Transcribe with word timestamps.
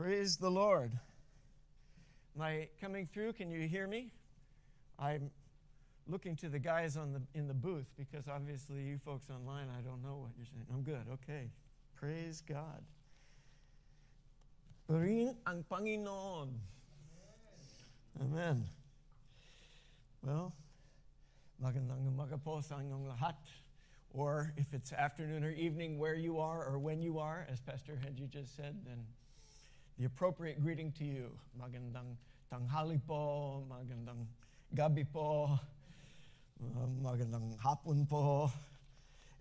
Praise 0.00 0.38
the 0.38 0.50
Lord. 0.50 0.98
Am 2.34 2.40
I 2.40 2.68
coming 2.80 3.06
through? 3.12 3.34
Can 3.34 3.50
you 3.50 3.68
hear 3.68 3.86
me? 3.86 4.10
I'm 4.98 5.30
looking 6.08 6.34
to 6.36 6.48
the 6.48 6.58
guys 6.58 6.96
on 6.96 7.12
the, 7.12 7.20
in 7.38 7.46
the 7.46 7.52
booth 7.52 7.84
because 7.98 8.26
obviously 8.26 8.80
you 8.80 8.96
folks 8.96 9.28
online, 9.28 9.66
I 9.78 9.82
don't 9.82 10.02
know 10.02 10.16
what 10.16 10.30
you're 10.38 10.46
saying. 10.46 10.64
I'm 10.72 10.80
good. 10.80 11.04
Okay. 11.12 11.50
Praise 11.96 12.42
God. 12.48 12.80
Purihin 14.88 15.36
ang 15.46 15.66
Panginoon. 15.70 16.48
Amen. 18.22 18.64
Well, 20.24 20.54
magandang 21.62 22.08
umaga 22.08 22.40
sa 22.64 22.76
inyong 22.76 23.04
lahat. 23.04 23.36
Or 24.14 24.54
if 24.56 24.72
it's 24.72 24.94
afternoon 24.94 25.44
or 25.44 25.50
evening 25.50 25.98
where 25.98 26.16
you 26.16 26.40
are 26.40 26.64
or 26.64 26.78
when 26.78 27.02
you 27.02 27.18
are, 27.18 27.46
as 27.52 27.60
Pastor 27.60 28.00
Henry 28.02 28.26
just 28.32 28.56
said, 28.56 28.80
then 28.86 29.04
the 30.00 30.06
appropriate 30.06 30.58
greeting 30.62 30.90
to 30.92 31.04
you. 31.04 31.28
Magandang 31.60 32.16
tanghali 32.50 32.98
po, 33.06 33.62
magandang 33.68 34.24
gabi 34.74 35.04
po, 35.04 35.60
uh, 36.56 36.88
magandang 37.04 37.52
po. 38.08 38.50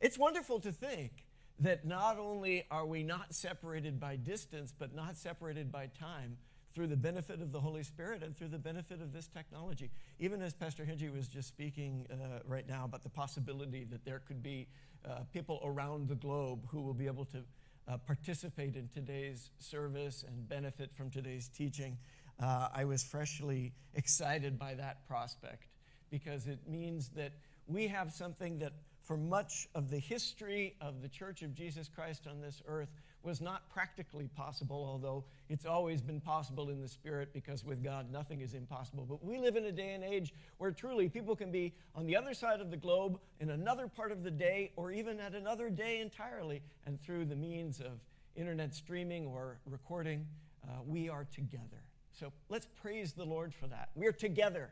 It's 0.01 0.19
wonderful 0.19 0.59
to 0.59 0.73
think 0.73 1.23
that 1.59 1.85
not 1.85 2.19
only 2.19 2.65
are 2.69 2.85
we 2.85 3.03
not 3.03 3.33
separated 3.33 4.01
by 4.01 4.17
distance, 4.17 4.73
but 4.77 4.93
not 4.93 5.15
separated 5.15 5.71
by 5.71 5.87
time 5.97 6.35
through 6.75 6.87
the 6.87 6.97
benefit 6.97 7.41
of 7.41 7.53
the 7.53 7.61
Holy 7.61 7.83
Spirit 7.83 8.21
and 8.21 8.35
through 8.35 8.49
the 8.49 8.59
benefit 8.59 9.01
of 9.01 9.13
this 9.13 9.27
technology. 9.27 9.89
Even 10.19 10.41
as 10.41 10.53
Pastor 10.53 10.83
Henry 10.83 11.09
was 11.09 11.29
just 11.29 11.47
speaking 11.47 12.05
uh, 12.11 12.39
right 12.45 12.67
now 12.67 12.83
about 12.83 13.03
the 13.03 13.09
possibility 13.09 13.85
that 13.85 14.03
there 14.03 14.19
could 14.27 14.43
be 14.43 14.67
uh, 15.07 15.23
people 15.31 15.61
around 15.63 16.09
the 16.09 16.15
globe 16.15 16.67
who 16.67 16.81
will 16.81 16.93
be 16.93 17.07
able 17.07 17.23
to 17.23 17.43
uh, 17.89 17.97
participate 17.97 18.75
in 18.75 18.87
today's 18.93 19.49
service 19.57 20.23
and 20.27 20.47
benefit 20.47 20.93
from 20.93 21.09
today's 21.09 21.47
teaching, 21.49 21.97
uh, 22.41 22.69
I 22.73 22.85
was 22.85 23.03
freshly 23.03 23.73
excited 23.95 24.59
by 24.59 24.75
that 24.75 25.07
prospect 25.07 25.65
because 26.09 26.47
it 26.47 26.59
means 26.67 27.09
that 27.09 27.31
we 27.67 27.87
have 27.87 28.11
something 28.11 28.59
that 28.59 28.73
for 29.03 29.17
much 29.17 29.67
of 29.73 29.89
the 29.89 29.97
history 29.97 30.75
of 30.81 31.01
the 31.01 31.09
Church 31.09 31.41
of 31.41 31.55
Jesus 31.55 31.89
Christ 31.89 32.27
on 32.27 32.41
this 32.41 32.61
earth 32.67 32.89
was 33.23 33.41
not 33.41 33.69
practically 33.69 34.29
possible, 34.35 34.85
although 34.87 35.23
it's 35.49 35.65
always 35.65 36.01
been 36.01 36.21
possible 36.21 36.69
in 36.69 36.81
the 36.81 36.87
Spirit 36.87 37.33
because 37.33 37.65
with 37.65 37.83
God 37.83 38.11
nothing 38.11 38.41
is 38.41 38.53
impossible. 38.53 39.05
But 39.07 39.23
we 39.23 39.37
live 39.37 39.55
in 39.55 39.65
a 39.65 39.71
day 39.71 39.93
and 39.93 40.03
age 40.03 40.33
where 40.57 40.71
truly 40.71 41.09
people 41.09 41.35
can 41.35 41.51
be 41.51 41.73
on 41.95 42.05
the 42.05 42.15
other 42.15 42.33
side 42.33 42.61
of 42.61 42.71
the 42.71 42.77
globe 42.77 43.19
in 43.39 43.49
another 43.49 43.87
part 43.87 44.11
of 44.11 44.23
the 44.23 44.31
day 44.31 44.71
or 44.75 44.91
even 44.91 45.19
at 45.19 45.33
another 45.33 45.69
day 45.69 45.99
entirely. 45.99 46.61
And 46.85 47.01
through 47.01 47.25
the 47.25 47.35
means 47.35 47.79
of 47.79 47.99
internet 48.35 48.73
streaming 48.73 49.25
or 49.25 49.59
recording, 49.65 50.25
uh, 50.63 50.81
we 50.85 51.09
are 51.09 51.25
together. 51.25 51.83
So 52.11 52.31
let's 52.49 52.67
praise 52.81 53.13
the 53.13 53.25
Lord 53.25 53.53
for 53.53 53.67
that. 53.67 53.89
We're 53.95 54.11
together. 54.11 54.71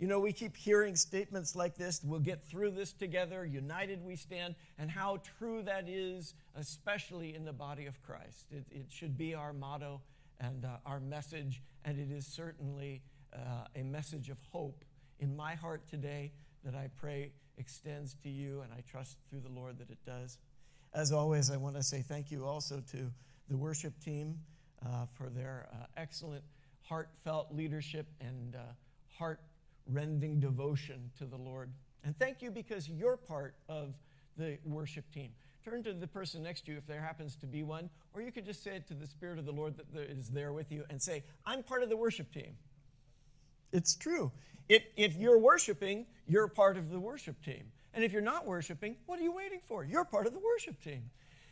You 0.00 0.06
know, 0.06 0.18
we 0.18 0.32
keep 0.32 0.56
hearing 0.56 0.96
statements 0.96 1.54
like 1.54 1.76
this 1.76 2.02
we'll 2.02 2.20
get 2.20 2.42
through 2.42 2.70
this 2.70 2.90
together, 2.90 3.44
united 3.44 4.02
we 4.02 4.16
stand, 4.16 4.54
and 4.78 4.90
how 4.90 5.20
true 5.38 5.62
that 5.64 5.90
is, 5.90 6.32
especially 6.54 7.34
in 7.34 7.44
the 7.44 7.52
body 7.52 7.84
of 7.84 8.00
Christ. 8.00 8.46
It, 8.50 8.64
it 8.70 8.86
should 8.88 9.18
be 9.18 9.34
our 9.34 9.52
motto 9.52 10.00
and 10.40 10.64
uh, 10.64 10.78
our 10.86 11.00
message, 11.00 11.62
and 11.84 11.98
it 11.98 12.10
is 12.10 12.26
certainly 12.26 13.02
uh, 13.34 13.66
a 13.76 13.82
message 13.82 14.30
of 14.30 14.38
hope 14.50 14.86
in 15.18 15.36
my 15.36 15.54
heart 15.54 15.86
today 15.86 16.32
that 16.64 16.74
I 16.74 16.88
pray 16.96 17.32
extends 17.58 18.16
to 18.22 18.30
you, 18.30 18.62
and 18.62 18.72
I 18.72 18.82
trust 18.90 19.18
through 19.28 19.40
the 19.40 19.50
Lord 19.50 19.76
that 19.80 19.90
it 19.90 19.98
does. 20.06 20.38
As 20.94 21.12
always, 21.12 21.50
I 21.50 21.58
want 21.58 21.76
to 21.76 21.82
say 21.82 22.00
thank 22.00 22.30
you 22.30 22.46
also 22.46 22.82
to 22.92 23.12
the 23.50 23.56
worship 23.58 23.92
team 24.02 24.38
uh, 24.82 25.04
for 25.12 25.28
their 25.28 25.68
uh, 25.74 25.84
excellent, 25.98 26.42
heartfelt 26.80 27.54
leadership 27.54 28.06
and 28.22 28.56
uh, 28.56 28.60
heart 29.18 29.40
rending 29.92 30.40
devotion 30.40 31.10
to 31.18 31.24
the 31.24 31.36
Lord. 31.36 31.70
And 32.04 32.18
thank 32.18 32.42
you 32.42 32.50
because 32.50 32.88
you're 32.88 33.16
part 33.16 33.54
of 33.68 33.94
the 34.36 34.58
worship 34.64 35.10
team. 35.12 35.30
Turn 35.64 35.82
to 35.82 35.92
the 35.92 36.06
person 36.06 36.42
next 36.42 36.64
to 36.66 36.72
you 36.72 36.78
if 36.78 36.86
there 36.86 37.00
happens 37.00 37.36
to 37.36 37.46
be 37.46 37.62
one, 37.62 37.90
or 38.14 38.22
you 38.22 38.32
could 38.32 38.46
just 38.46 38.62
say 38.64 38.76
it 38.76 38.86
to 38.88 38.94
the 38.94 39.06
Spirit 39.06 39.38
of 39.38 39.44
the 39.44 39.52
Lord 39.52 39.74
that 39.76 40.10
is 40.10 40.28
there 40.28 40.52
with 40.52 40.72
you 40.72 40.84
and 40.88 41.00
say, 41.00 41.22
I'm 41.44 41.62
part 41.62 41.82
of 41.82 41.90
the 41.90 41.96
worship 41.96 42.32
team. 42.32 42.56
It's 43.72 43.94
true. 43.94 44.32
If, 44.68 44.82
if 44.96 45.16
you're 45.16 45.38
worshiping, 45.38 46.06
you're 46.26 46.48
part 46.48 46.76
of 46.78 46.90
the 46.90 46.98
worship 46.98 47.42
team. 47.44 47.64
And 47.92 48.04
if 48.04 48.12
you're 48.12 48.22
not 48.22 48.46
worshiping, 48.46 48.96
what 49.06 49.18
are 49.18 49.22
you 49.22 49.32
waiting 49.32 49.60
for? 49.66 49.84
You're 49.84 50.04
part 50.04 50.26
of 50.26 50.32
the 50.32 50.38
worship 50.38 50.80
team. 50.82 51.10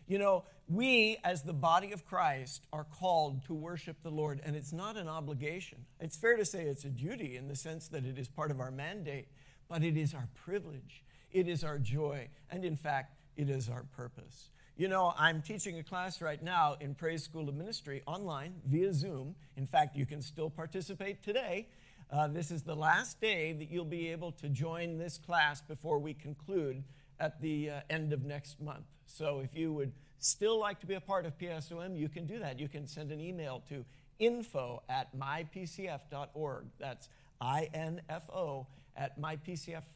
You 0.08 0.18
know, 0.18 0.44
we 0.68 1.18
as 1.22 1.42
the 1.42 1.52
body 1.52 1.92
of 1.92 2.06
Christ 2.06 2.66
are 2.72 2.84
called 2.84 3.44
to 3.44 3.54
worship 3.54 3.98
the 4.02 4.10
Lord, 4.10 4.40
and 4.42 4.56
it's 4.56 4.72
not 4.72 4.96
an 4.96 5.06
obligation. 5.06 5.84
It's 6.00 6.16
fair 6.16 6.36
to 6.38 6.46
say 6.46 6.64
it's 6.64 6.84
a 6.84 6.88
duty 6.88 7.36
in 7.36 7.46
the 7.46 7.54
sense 7.54 7.88
that 7.88 8.06
it 8.06 8.18
is 8.18 8.26
part 8.26 8.50
of 8.50 8.58
our 8.58 8.70
mandate, 8.70 9.28
but 9.68 9.84
it 9.84 9.98
is 9.98 10.14
our 10.14 10.26
privilege, 10.34 11.04
it 11.30 11.46
is 11.46 11.62
our 11.62 11.78
joy, 11.78 12.28
and 12.50 12.64
in 12.64 12.74
fact, 12.74 13.16
it 13.36 13.50
is 13.50 13.68
our 13.68 13.84
purpose. 13.94 14.48
You 14.78 14.88
know, 14.88 15.12
I'm 15.18 15.42
teaching 15.42 15.78
a 15.78 15.82
class 15.82 16.22
right 16.22 16.42
now 16.42 16.76
in 16.80 16.94
Praise 16.94 17.22
School 17.22 17.48
of 17.50 17.54
Ministry 17.54 18.02
online 18.06 18.54
via 18.64 18.94
Zoom. 18.94 19.34
In 19.56 19.66
fact, 19.66 19.94
you 19.94 20.06
can 20.06 20.22
still 20.22 20.48
participate 20.48 21.22
today. 21.22 21.68
Uh, 22.10 22.28
this 22.28 22.50
is 22.50 22.62
the 22.62 22.76
last 22.76 23.20
day 23.20 23.52
that 23.52 23.70
you'll 23.70 23.84
be 23.84 24.08
able 24.08 24.32
to 24.32 24.48
join 24.48 24.96
this 24.96 25.18
class 25.18 25.60
before 25.60 25.98
we 25.98 26.14
conclude 26.14 26.82
at 27.20 27.40
the 27.40 27.70
uh, 27.70 27.80
end 27.90 28.12
of 28.12 28.24
next 28.24 28.60
month. 28.60 28.84
So 29.06 29.40
if 29.40 29.56
you 29.56 29.72
would 29.72 29.92
still 30.18 30.58
like 30.58 30.80
to 30.80 30.86
be 30.86 30.94
a 30.94 31.00
part 31.00 31.26
of 31.26 31.38
PSOM, 31.38 31.96
you 31.98 32.08
can 32.08 32.26
do 32.26 32.38
that. 32.40 32.58
You 32.58 32.68
can 32.68 32.86
send 32.86 33.10
an 33.12 33.20
email 33.20 33.62
to 33.68 33.84
info 34.18 34.82
at 34.88 35.16
mypcf.org. 35.16 36.66
That's 36.78 37.08
I-N-F-O 37.40 38.66
at 38.96 39.20
mypcf.org. 39.20 39.86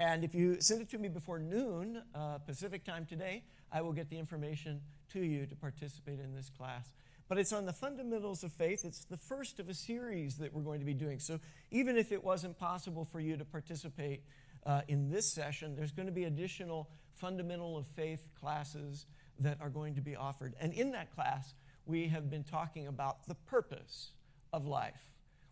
And 0.00 0.22
if 0.22 0.34
you 0.34 0.60
send 0.60 0.82
it 0.82 0.90
to 0.90 0.98
me 0.98 1.08
before 1.08 1.40
noon 1.40 2.02
uh, 2.14 2.38
Pacific 2.38 2.84
time 2.84 3.04
today, 3.04 3.42
I 3.72 3.80
will 3.82 3.92
get 3.92 4.08
the 4.10 4.18
information 4.18 4.80
to 5.12 5.20
you 5.20 5.46
to 5.46 5.56
participate 5.56 6.20
in 6.20 6.34
this 6.34 6.50
class. 6.56 6.92
But 7.28 7.38
it's 7.38 7.52
on 7.52 7.66
the 7.66 7.72
fundamentals 7.72 8.42
of 8.42 8.52
faith. 8.52 8.84
It's 8.84 9.04
the 9.04 9.16
first 9.16 9.60
of 9.60 9.68
a 9.68 9.74
series 9.74 10.36
that 10.36 10.54
we're 10.54 10.62
going 10.62 10.80
to 10.80 10.86
be 10.86 10.94
doing. 10.94 11.18
So 11.18 11.40
even 11.70 11.98
if 11.98 12.10
it 12.10 12.24
wasn't 12.24 12.58
possible 12.58 13.04
for 13.04 13.20
you 13.20 13.36
to 13.36 13.44
participate 13.44 14.22
uh, 14.66 14.82
in 14.88 15.10
this 15.10 15.32
session, 15.32 15.76
there's 15.76 15.92
going 15.92 16.06
to 16.06 16.12
be 16.12 16.24
additional 16.24 16.88
fundamental 17.14 17.76
of 17.76 17.86
faith 17.86 18.28
classes 18.40 19.06
that 19.40 19.58
are 19.60 19.70
going 19.70 19.94
to 19.94 20.00
be 20.00 20.16
offered. 20.16 20.54
And 20.60 20.72
in 20.72 20.92
that 20.92 21.14
class, 21.14 21.54
we 21.86 22.08
have 22.08 22.30
been 22.30 22.44
talking 22.44 22.86
about 22.86 23.26
the 23.26 23.34
purpose 23.34 24.10
of 24.52 24.66
life. 24.66 25.00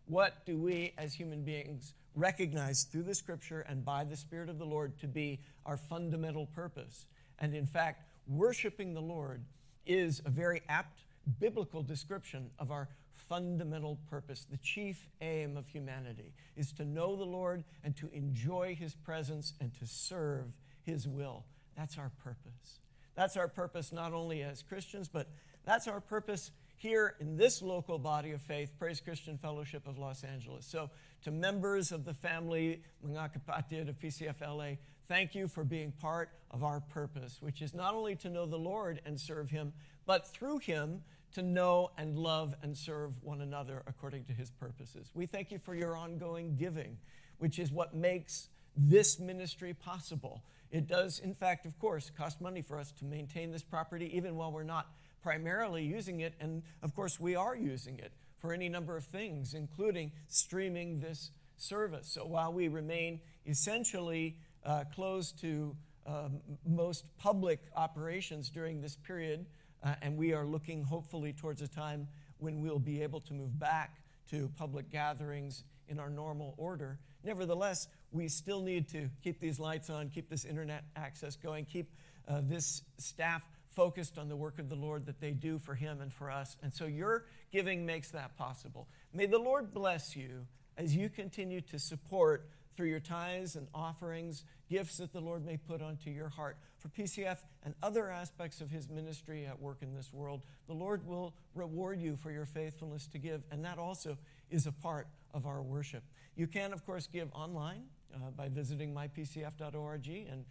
What 0.06 0.44
do 0.46 0.56
we 0.56 0.92
as 0.98 1.14
human 1.14 1.42
beings 1.42 1.94
recognize 2.14 2.84
through 2.84 3.02
the 3.04 3.14
scripture 3.14 3.60
and 3.60 3.84
by 3.84 4.04
the 4.04 4.16
Spirit 4.16 4.48
of 4.48 4.58
the 4.58 4.64
Lord 4.64 4.98
to 5.00 5.08
be 5.08 5.40
our 5.64 5.76
fundamental 5.76 6.46
purpose? 6.46 7.06
And 7.38 7.54
in 7.54 7.66
fact, 7.66 8.04
worshiping 8.28 8.94
the 8.94 9.00
Lord 9.00 9.44
is 9.84 10.20
a 10.24 10.30
very 10.30 10.62
apt 10.68 11.00
biblical 11.30 11.82
description 11.82 12.50
of 12.58 12.70
our 12.70 12.88
fundamental 13.12 13.98
purpose, 14.08 14.46
the 14.50 14.58
chief 14.58 15.08
aim 15.20 15.56
of 15.56 15.68
humanity, 15.68 16.32
is 16.56 16.72
to 16.72 16.84
know 16.84 17.16
the 17.16 17.24
Lord 17.24 17.64
and 17.82 17.96
to 17.96 18.08
enjoy 18.12 18.76
his 18.78 18.94
presence 18.94 19.54
and 19.60 19.74
to 19.78 19.86
serve 19.86 20.56
his 20.82 21.08
will. 21.08 21.44
That's 21.76 21.98
our 21.98 22.12
purpose. 22.22 22.80
That's 23.14 23.36
our 23.36 23.48
purpose 23.48 23.92
not 23.92 24.12
only 24.12 24.42
as 24.42 24.62
Christians, 24.62 25.08
but 25.08 25.28
that's 25.64 25.88
our 25.88 26.00
purpose 26.00 26.52
here 26.76 27.14
in 27.18 27.36
this 27.36 27.62
local 27.62 27.98
body 27.98 28.32
of 28.32 28.42
faith, 28.42 28.70
Praise 28.78 29.00
Christian 29.00 29.38
Fellowship 29.38 29.86
of 29.86 29.98
Los 29.98 30.22
Angeles. 30.22 30.66
So, 30.66 30.90
to 31.24 31.30
members 31.30 31.90
of 31.90 32.04
the 32.04 32.14
family, 32.14 32.82
mga 33.04 33.30
kapatid 33.40 33.88
of 33.88 33.98
PCFLA, 33.98 34.76
thank 35.08 35.34
you 35.34 35.48
for 35.48 35.64
being 35.64 35.90
part 35.90 36.28
of 36.50 36.62
our 36.62 36.80
purpose, 36.80 37.38
which 37.40 37.62
is 37.62 37.74
not 37.74 37.94
only 37.94 38.14
to 38.16 38.28
know 38.28 38.46
the 38.46 38.58
Lord 38.58 39.00
and 39.06 39.18
serve 39.18 39.50
Him, 39.50 39.72
but 40.04 40.26
through 40.26 40.58
Him 40.58 41.02
to 41.36 41.42
know 41.42 41.90
and 41.98 42.16
love 42.16 42.54
and 42.62 42.74
serve 42.74 43.22
one 43.22 43.42
another 43.42 43.82
according 43.86 44.24
to 44.24 44.32
his 44.32 44.50
purposes. 44.50 45.10
We 45.12 45.26
thank 45.26 45.52
you 45.52 45.58
for 45.58 45.74
your 45.74 45.94
ongoing 45.94 46.56
giving, 46.56 46.96
which 47.36 47.58
is 47.58 47.70
what 47.70 47.94
makes 47.94 48.48
this 48.74 49.20
ministry 49.20 49.74
possible. 49.74 50.42
It 50.70 50.88
does, 50.88 51.18
in 51.18 51.34
fact, 51.34 51.66
of 51.66 51.78
course, 51.78 52.10
cost 52.16 52.40
money 52.40 52.62
for 52.62 52.78
us 52.78 52.90
to 52.92 53.04
maintain 53.04 53.52
this 53.52 53.62
property, 53.62 54.16
even 54.16 54.34
while 54.34 54.50
we're 54.50 54.62
not 54.62 54.86
primarily 55.22 55.84
using 55.84 56.20
it. 56.20 56.32
And 56.40 56.62
of 56.82 56.94
course, 56.94 57.20
we 57.20 57.36
are 57.36 57.54
using 57.54 57.98
it 57.98 58.12
for 58.38 58.54
any 58.54 58.70
number 58.70 58.96
of 58.96 59.04
things, 59.04 59.52
including 59.52 60.12
streaming 60.28 61.00
this 61.00 61.32
service. 61.58 62.08
So 62.08 62.24
while 62.24 62.50
we 62.50 62.68
remain 62.68 63.20
essentially 63.44 64.38
uh, 64.64 64.84
closed 64.94 65.38
to 65.42 65.76
um, 66.06 66.40
most 66.66 67.04
public 67.18 67.60
operations 67.76 68.48
during 68.48 68.80
this 68.80 68.96
period, 68.96 69.44
uh, 69.82 69.94
and 70.02 70.16
we 70.16 70.32
are 70.32 70.44
looking 70.44 70.82
hopefully 70.82 71.32
towards 71.32 71.62
a 71.62 71.68
time 71.68 72.08
when 72.38 72.60
we'll 72.60 72.78
be 72.78 73.02
able 73.02 73.20
to 73.20 73.32
move 73.32 73.58
back 73.58 74.02
to 74.30 74.50
public 74.56 74.90
gatherings 74.90 75.64
in 75.88 75.98
our 75.98 76.10
normal 76.10 76.54
order. 76.56 76.98
Nevertheless, 77.22 77.88
we 78.12 78.28
still 78.28 78.60
need 78.60 78.88
to 78.90 79.08
keep 79.22 79.40
these 79.40 79.58
lights 79.58 79.90
on, 79.90 80.08
keep 80.10 80.28
this 80.28 80.44
internet 80.44 80.84
access 80.96 81.36
going, 81.36 81.64
keep 81.64 81.92
uh, 82.28 82.40
this 82.42 82.82
staff 82.98 83.48
focused 83.68 84.16
on 84.18 84.28
the 84.28 84.36
work 84.36 84.58
of 84.58 84.68
the 84.68 84.74
Lord 84.74 85.06
that 85.06 85.20
they 85.20 85.32
do 85.32 85.58
for 85.58 85.74
Him 85.74 86.00
and 86.00 86.12
for 86.12 86.30
us. 86.30 86.56
And 86.62 86.72
so 86.72 86.86
your 86.86 87.26
giving 87.52 87.84
makes 87.84 88.10
that 88.10 88.36
possible. 88.36 88.88
May 89.12 89.26
the 89.26 89.38
Lord 89.38 89.72
bless 89.72 90.16
you 90.16 90.46
as 90.76 90.96
you 90.96 91.08
continue 91.08 91.60
to 91.62 91.78
support 91.78 92.48
through 92.76 92.88
your 92.88 93.00
tithes 93.00 93.56
and 93.56 93.66
offerings, 93.74 94.44
gifts 94.68 94.98
that 94.98 95.12
the 95.12 95.20
Lord 95.20 95.44
may 95.44 95.56
put 95.56 95.80
onto 95.80 96.10
your 96.10 96.28
heart 96.28 96.56
for 96.78 96.88
PCF 96.88 97.38
and 97.64 97.74
other 97.82 98.10
aspects 98.10 98.60
of 98.60 98.70
His 98.70 98.88
ministry 98.88 99.46
at 99.46 99.60
work 99.60 99.78
in 99.80 99.94
this 99.94 100.12
world. 100.12 100.42
The 100.66 100.74
Lord 100.74 101.06
will 101.06 101.34
reward 101.54 102.00
you 102.00 102.16
for 102.16 102.30
your 102.30 102.44
faithfulness 102.44 103.06
to 103.08 103.18
give, 103.18 103.44
and 103.50 103.64
that 103.64 103.78
also 103.78 104.18
is 104.50 104.66
a 104.66 104.72
part 104.72 105.08
of 105.32 105.46
our 105.46 105.62
worship. 105.62 106.02
You 106.36 106.46
can, 106.46 106.72
of 106.72 106.84
course, 106.84 107.06
give 107.06 107.32
online 107.32 107.84
uh, 108.14 108.30
by 108.36 108.48
visiting 108.48 108.94
mypcf.org 108.94 110.08
and, 110.08 110.44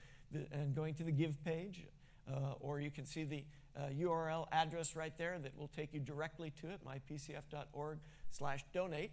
and 0.51 0.75
going 0.75 0.94
to 0.95 1.04
the 1.04 1.12
Give 1.12 1.44
page, 1.44 1.86
uh, 2.30 2.54
or 2.60 2.80
you 2.80 2.92
can 2.92 3.06
see 3.06 3.24
the 3.24 3.44
uh, 3.77 3.89
URL 4.00 4.48
address 4.51 4.95
right 4.95 5.16
there 5.18 5.38
that 5.39 5.57
will 5.57 5.68
take 5.68 5.94
you 5.94 6.00
directly 6.00 6.51
to 6.62 6.68
it, 6.69 6.80
mypcf.org 6.86 8.00
slash 8.31 8.63
donate. 8.74 9.12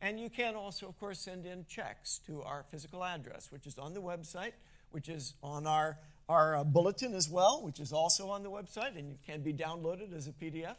And 0.00 0.20
you 0.20 0.28
can 0.28 0.54
also, 0.54 0.88
of 0.88 0.98
course, 0.98 1.20
send 1.20 1.46
in 1.46 1.64
checks 1.66 2.20
to 2.26 2.42
our 2.42 2.64
physical 2.70 3.04
address, 3.04 3.50
which 3.50 3.66
is 3.66 3.78
on 3.78 3.94
the 3.94 4.02
website, 4.02 4.52
which 4.90 5.08
is 5.08 5.34
on 5.42 5.66
our, 5.66 5.98
our 6.28 6.56
uh, 6.56 6.64
bulletin 6.64 7.14
as 7.14 7.30
well, 7.30 7.62
which 7.62 7.80
is 7.80 7.92
also 7.92 8.28
on 8.28 8.42
the 8.42 8.50
website, 8.50 8.98
and 8.98 9.12
it 9.12 9.18
can 9.26 9.42
be 9.42 9.52
downloaded 9.52 10.14
as 10.14 10.28
a 10.28 10.32
PDF. 10.32 10.76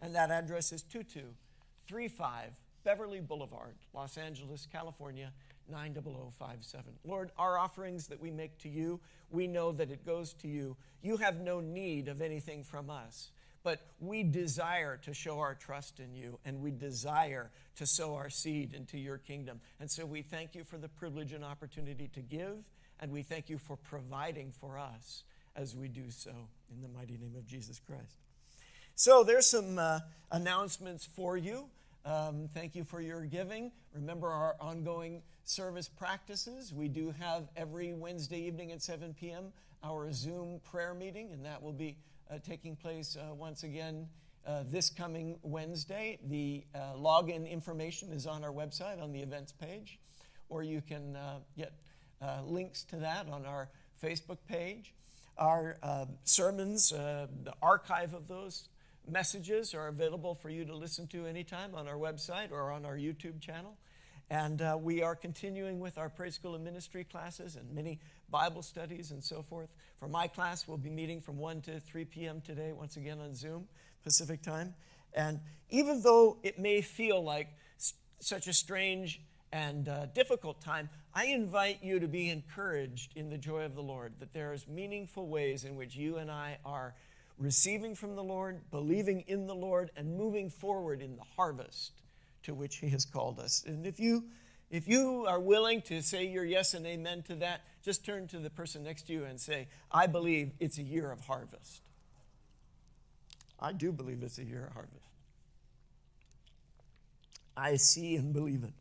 And 0.00 0.14
that 0.14 0.30
address 0.30 0.72
is 0.72 0.82
2235 0.82 2.52
Beverly 2.84 3.20
Boulevard, 3.20 3.74
Los 3.92 4.16
Angeles, 4.16 4.66
California, 4.70 5.32
90057. 5.68 6.94
Lord, 7.04 7.30
our 7.38 7.58
offerings 7.58 8.06
that 8.08 8.20
we 8.20 8.30
make 8.30 8.58
to 8.58 8.68
you, 8.68 9.00
we 9.30 9.46
know 9.46 9.72
that 9.72 9.90
it 9.90 10.04
goes 10.04 10.32
to 10.34 10.48
you. 10.48 10.76
You 11.02 11.18
have 11.18 11.40
no 11.40 11.60
need 11.60 12.08
of 12.08 12.22
anything 12.22 12.64
from 12.64 12.90
us, 12.90 13.30
but 13.62 13.80
we 14.00 14.22
desire 14.22 14.98
to 15.04 15.12
show 15.12 15.38
our 15.38 15.54
trust 15.54 16.00
in 16.00 16.14
you 16.14 16.38
and 16.44 16.60
we 16.60 16.70
desire 16.70 17.50
to 17.76 17.86
sow 17.86 18.14
our 18.14 18.30
seed 18.30 18.72
into 18.74 18.98
your 18.98 19.18
kingdom. 19.18 19.60
And 19.80 19.90
so 19.90 20.06
we 20.06 20.22
thank 20.22 20.54
you 20.54 20.64
for 20.64 20.78
the 20.78 20.88
privilege 20.88 21.32
and 21.32 21.44
opportunity 21.44 22.08
to 22.14 22.20
give, 22.20 22.70
and 23.00 23.12
we 23.12 23.22
thank 23.22 23.50
you 23.50 23.58
for 23.58 23.76
providing 23.76 24.50
for 24.50 24.78
us 24.78 25.24
as 25.56 25.76
we 25.76 25.88
do 25.88 26.10
so 26.10 26.32
in 26.74 26.80
the 26.80 26.88
mighty 26.88 27.18
name 27.18 27.34
of 27.36 27.46
Jesus 27.46 27.80
Christ. 27.80 28.16
So 28.94 29.24
there's 29.24 29.46
some 29.46 29.78
uh, 29.78 30.00
announcements 30.30 31.04
for 31.04 31.36
you. 31.36 31.66
Um, 32.04 32.48
thank 32.54 32.74
you 32.74 32.84
for 32.84 33.00
your 33.00 33.22
giving. 33.22 33.72
Remember 33.94 34.28
our 34.28 34.56
ongoing 34.60 35.22
service 35.44 35.88
practices. 35.88 36.72
We 36.72 36.88
do 36.88 37.14
have 37.18 37.48
every 37.56 37.92
Wednesday 37.92 38.40
evening 38.40 38.72
at 38.72 38.82
7 38.82 39.14
p.m. 39.18 39.52
our 39.82 40.12
Zoom 40.12 40.60
prayer 40.70 40.94
meeting, 40.94 41.30
and 41.32 41.44
that 41.44 41.62
will 41.62 41.72
be 41.72 41.96
taking 42.38 42.76
place 42.76 43.16
uh, 43.16 43.34
once 43.34 43.62
again 43.62 44.08
uh, 44.46 44.62
this 44.66 44.90
coming 44.90 45.38
Wednesday. 45.42 46.18
The 46.28 46.64
uh, 46.74 46.94
login 46.96 47.50
information 47.50 48.12
is 48.12 48.26
on 48.26 48.44
our 48.44 48.52
website 48.52 49.02
on 49.02 49.12
the 49.12 49.20
events 49.20 49.52
page, 49.52 49.98
or 50.48 50.62
you 50.62 50.80
can 50.80 51.16
uh, 51.16 51.40
get 51.56 51.72
uh, 52.22 52.40
links 52.44 52.84
to 52.84 52.96
that 52.96 53.28
on 53.28 53.46
our 53.46 53.68
Facebook 54.02 54.38
page. 54.48 54.94
Our 55.38 55.76
sermons, 56.24 56.90
the 56.90 57.54
archive 57.62 58.12
of 58.12 58.28
those 58.28 58.68
messages 59.08 59.74
are 59.74 59.88
available 59.88 60.34
for 60.34 60.50
you 60.50 60.64
to 60.66 60.74
listen 60.74 61.06
to 61.08 61.26
anytime 61.26 61.74
on 61.74 61.88
our 61.88 61.96
website 61.96 62.52
or 62.52 62.70
on 62.70 62.84
our 62.84 62.96
YouTube 62.96 63.40
channel. 63.40 63.76
And 64.30 64.62
uh, 64.62 64.78
we 64.80 65.02
are 65.02 65.16
continuing 65.16 65.80
with 65.80 65.98
our 65.98 66.08
Praise 66.08 66.36
School 66.36 66.54
of 66.54 66.60
Ministry 66.60 67.02
classes 67.02 67.56
and 67.56 67.74
many 67.74 67.98
Bible 68.30 68.62
studies 68.62 69.10
and 69.10 69.22
so 69.22 69.42
forth. 69.42 69.68
For 69.98 70.08
my 70.08 70.26
class, 70.26 70.68
we'll 70.68 70.78
be 70.78 70.90
meeting 70.90 71.20
from 71.20 71.38
1 71.38 71.62
to 71.62 71.80
3 71.80 72.04
p.m. 72.04 72.40
today, 72.40 72.72
once 72.72 72.96
again 72.96 73.18
on 73.20 73.34
Zoom, 73.34 73.66
Pacific 74.02 74.42
time. 74.42 74.74
And 75.14 75.40
even 75.68 76.02
though 76.02 76.38
it 76.42 76.58
may 76.58 76.80
feel 76.80 77.22
like 77.22 77.48
such 78.20 78.46
a 78.46 78.52
strange 78.52 79.20
and 79.52 79.88
uh, 79.88 80.06
difficult 80.06 80.60
time, 80.60 80.88
I 81.14 81.26
invite 81.26 81.82
you 81.82 81.98
to 81.98 82.06
be 82.06 82.30
encouraged 82.30 83.16
in 83.16 83.30
the 83.30 83.38
joy 83.38 83.64
of 83.64 83.74
the 83.74 83.82
Lord, 83.82 84.14
that 84.20 84.32
there 84.32 84.52
is 84.52 84.68
meaningful 84.68 85.26
ways 85.26 85.64
in 85.64 85.74
which 85.74 85.96
you 85.96 86.18
and 86.18 86.30
I 86.30 86.58
are 86.64 86.94
receiving 87.38 87.94
from 87.94 88.14
the 88.14 88.22
Lord, 88.22 88.60
believing 88.70 89.24
in 89.26 89.46
the 89.46 89.54
Lord, 89.54 89.90
and 89.96 90.16
moving 90.16 90.50
forward 90.50 91.02
in 91.02 91.16
the 91.16 91.24
harvest 91.36 91.92
to 92.44 92.54
which 92.54 92.76
He 92.76 92.88
has 92.90 93.04
called 93.04 93.40
us. 93.40 93.64
And 93.66 93.86
if 93.86 93.98
you 93.98 94.24
if 94.70 94.86
you 94.86 95.26
are 95.26 95.40
willing 95.40 95.82
to 95.82 96.00
say 96.00 96.26
your 96.26 96.44
yes 96.44 96.74
and 96.74 96.86
amen 96.86 97.22
to 97.24 97.34
that, 97.36 97.62
just 97.82 98.04
turn 98.04 98.28
to 98.28 98.38
the 98.38 98.50
person 98.50 98.84
next 98.84 99.08
to 99.08 99.12
you 99.12 99.24
and 99.24 99.40
say, 99.40 99.66
I 99.90 100.06
believe 100.06 100.52
it's 100.60 100.78
a 100.78 100.82
year 100.82 101.10
of 101.10 101.20
harvest. 101.22 101.82
I 103.58 103.72
do 103.72 103.90
believe 103.90 104.22
it's 104.22 104.38
a 104.38 104.44
year 104.44 104.66
of 104.66 104.72
harvest. 104.72 104.96
I 107.56 107.76
see 107.76 108.14
and 108.14 108.32
believe 108.32 108.62
it. 108.62 108.72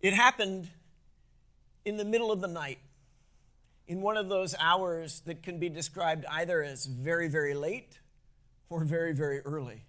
It 0.00 0.14
happened 0.14 0.70
in 1.84 1.96
the 1.96 2.04
middle 2.04 2.32
of 2.32 2.40
the 2.40 2.48
night, 2.48 2.78
in 3.86 4.00
one 4.00 4.16
of 4.16 4.28
those 4.28 4.54
hours 4.58 5.20
that 5.26 5.42
can 5.42 5.58
be 5.58 5.68
described 5.68 6.24
either 6.30 6.62
as 6.62 6.86
very, 6.86 7.28
very 7.28 7.52
late 7.52 7.99
or 8.70 8.84
very, 8.84 9.12
very 9.12 9.40
early. 9.40 9.84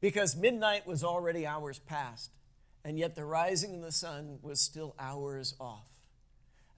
Because 0.00 0.34
midnight 0.34 0.86
was 0.86 1.04
already 1.04 1.46
hours 1.46 1.78
past, 1.78 2.30
and 2.84 2.98
yet 2.98 3.14
the 3.14 3.24
rising 3.24 3.76
of 3.76 3.82
the 3.82 3.92
sun 3.92 4.38
was 4.42 4.60
still 4.60 4.94
hours 4.98 5.54
off. 5.60 5.88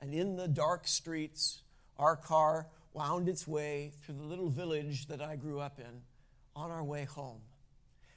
And 0.01 0.13
in 0.13 0.37
the 0.37 0.49
dark 0.49 0.87
streets, 0.87 1.63
our 1.99 2.17
car 2.17 2.67
wound 2.93 3.29
its 3.29 3.47
way 3.47 3.93
through 4.03 4.17
the 4.17 4.25
little 4.25 4.49
village 4.49 5.07
that 5.07 5.21
I 5.21 5.37
grew 5.37 5.61
up 5.61 5.79
in 5.79 6.03
on 6.55 6.71
our 6.71 6.85
way 6.85 7.05
home. 7.05 7.41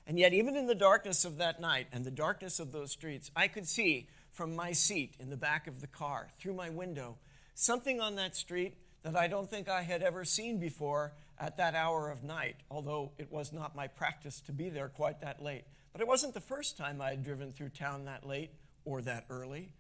And 0.08 0.18
yet, 0.18 0.34
even 0.34 0.56
in 0.56 0.66
the 0.66 0.76
darkness 0.76 1.26
of 1.26 1.38
that 1.38 1.62
night 1.62 1.88
and 1.92 2.04
the 2.04 2.12
darkness 2.12 2.60
of 2.60 2.72
those 2.72 2.92
streets, 2.92 3.30
I 3.36 3.48
could 3.48 3.68
see 3.68 4.08
from 4.32 4.56
my 4.56 4.72
seat 4.72 5.16
in 5.20 5.30
the 5.30 5.38
back 5.38 5.68
of 5.68 5.82
the 5.82 5.88
car, 5.88 6.30
through 6.40 6.54
my 6.54 6.70
window, 6.70 7.18
something 7.54 8.00
on 8.00 8.16
that 8.16 8.36
street 8.36 8.76
that 9.04 9.16
I 9.16 9.28
don't 9.28 9.50
think 9.50 9.68
I 9.68 9.84
had 9.84 10.02
ever 10.02 10.24
seen 10.26 10.60
before 10.60 11.14
at 11.42 11.58
that 11.58 11.74
hour 11.74 12.12
of 12.12 12.24
night, 12.24 12.56
although 12.70 13.12
it 13.18 13.32
was 13.32 13.52
not 13.52 13.76
my 13.76 13.88
practice 13.88 14.40
to 14.42 14.52
be 14.52 14.70
there 14.70 14.88
quite 14.88 15.22
that 15.22 15.42
late. 15.42 15.64
But 15.92 16.00
it 16.00 16.08
wasn't 16.08 16.36
the 16.36 16.40
first 16.40 16.78
time 16.78 17.02
I 17.02 17.10
had 17.10 17.24
driven 17.24 17.52
through 17.52 17.70
town 17.70 18.06
that 18.06 18.26
late 18.26 18.52
or 18.86 19.02
that 19.02 19.26
early, 19.30 19.72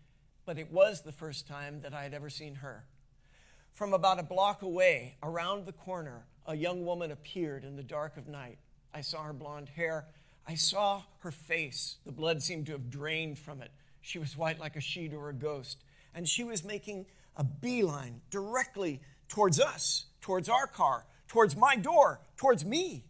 but 0.43 0.57
it 0.57 0.71
was 0.71 1.01
the 1.01 1.11
first 1.11 1.47
time 1.47 1.81
that 1.81 1.93
I 1.93 2.01
had 2.01 2.15
ever 2.15 2.31
seen 2.31 2.55
her. 2.55 2.85
From 3.73 3.93
about 3.93 4.19
a 4.19 4.23
block 4.23 4.63
away, 4.63 5.17
around 5.21 5.65
the 5.65 5.71
corner, 5.71 6.25
a 6.47 6.55
young 6.55 6.83
woman 6.83 7.11
appeared 7.11 7.63
in 7.63 7.75
the 7.75 7.83
dark 7.83 8.17
of 8.17 8.27
night. 8.27 8.57
I 8.93 9.01
saw 9.01 9.23
her 9.23 9.33
blonde 9.33 9.69
hair. 9.69 10.07
I 10.47 10.55
saw 10.55 11.03
her 11.19 11.31
face. 11.31 11.97
The 12.05 12.11
blood 12.11 12.41
seemed 12.41 12.65
to 12.65 12.71
have 12.73 12.89
drained 12.89 13.37
from 13.37 13.61
it. 13.61 13.71
She 14.01 14.17
was 14.17 14.35
white 14.35 14.59
like 14.59 14.75
a 14.75 14.81
sheet 14.81 15.13
or 15.13 15.29
a 15.29 15.33
ghost. 15.33 15.77
And 16.13 16.27
she 16.27 16.43
was 16.43 16.63
making 16.63 17.05
a 17.37 17.43
beeline 17.43 18.21
directly 18.31 18.99
towards 19.29 19.59
us, 19.59 20.05
towards 20.19 20.49
our 20.49 20.67
car, 20.67 21.05
towards 21.31 21.55
my 21.55 21.77
door, 21.77 22.19
towards 22.35 22.65
me. 22.65 23.05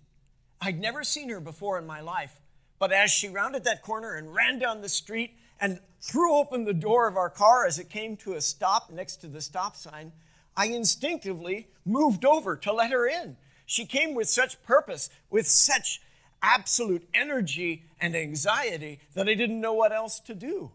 I'd 0.61 0.79
never 0.79 1.03
seen 1.03 1.29
her 1.29 1.39
before 1.39 1.79
in 1.79 1.87
my 1.87 2.01
life. 2.01 2.39
But 2.77 2.91
as 2.91 3.09
she 3.09 3.27
rounded 3.27 3.63
that 3.63 3.81
corner 3.81 4.13
and 4.13 4.31
ran 4.31 4.59
down 4.59 4.81
the 4.81 4.89
street 4.89 5.35
and 5.59 5.79
threw 6.01 6.35
open 6.35 6.63
the 6.63 6.71
door 6.71 7.07
of 7.07 7.17
our 7.17 7.31
car 7.31 7.65
as 7.65 7.79
it 7.79 7.89
came 7.89 8.15
to 8.17 8.33
a 8.33 8.41
stop 8.41 8.91
next 8.91 9.15
to 9.21 9.27
the 9.27 9.41
stop 9.41 9.75
sign, 9.75 10.11
I 10.55 10.67
instinctively 10.67 11.69
moved 11.83 12.23
over 12.23 12.55
to 12.57 12.71
let 12.71 12.91
her 12.91 13.07
in. 13.07 13.37
She 13.65 13.87
came 13.87 14.13
with 14.13 14.29
such 14.29 14.61
purpose, 14.61 15.09
with 15.31 15.47
such 15.47 15.99
absolute 16.43 17.09
energy 17.15 17.85
and 17.99 18.15
anxiety 18.15 18.99
that 19.15 19.27
I 19.27 19.33
didn't 19.33 19.59
know 19.59 19.73
what 19.73 19.91
else 19.91 20.19
to 20.19 20.35
do. 20.35 20.69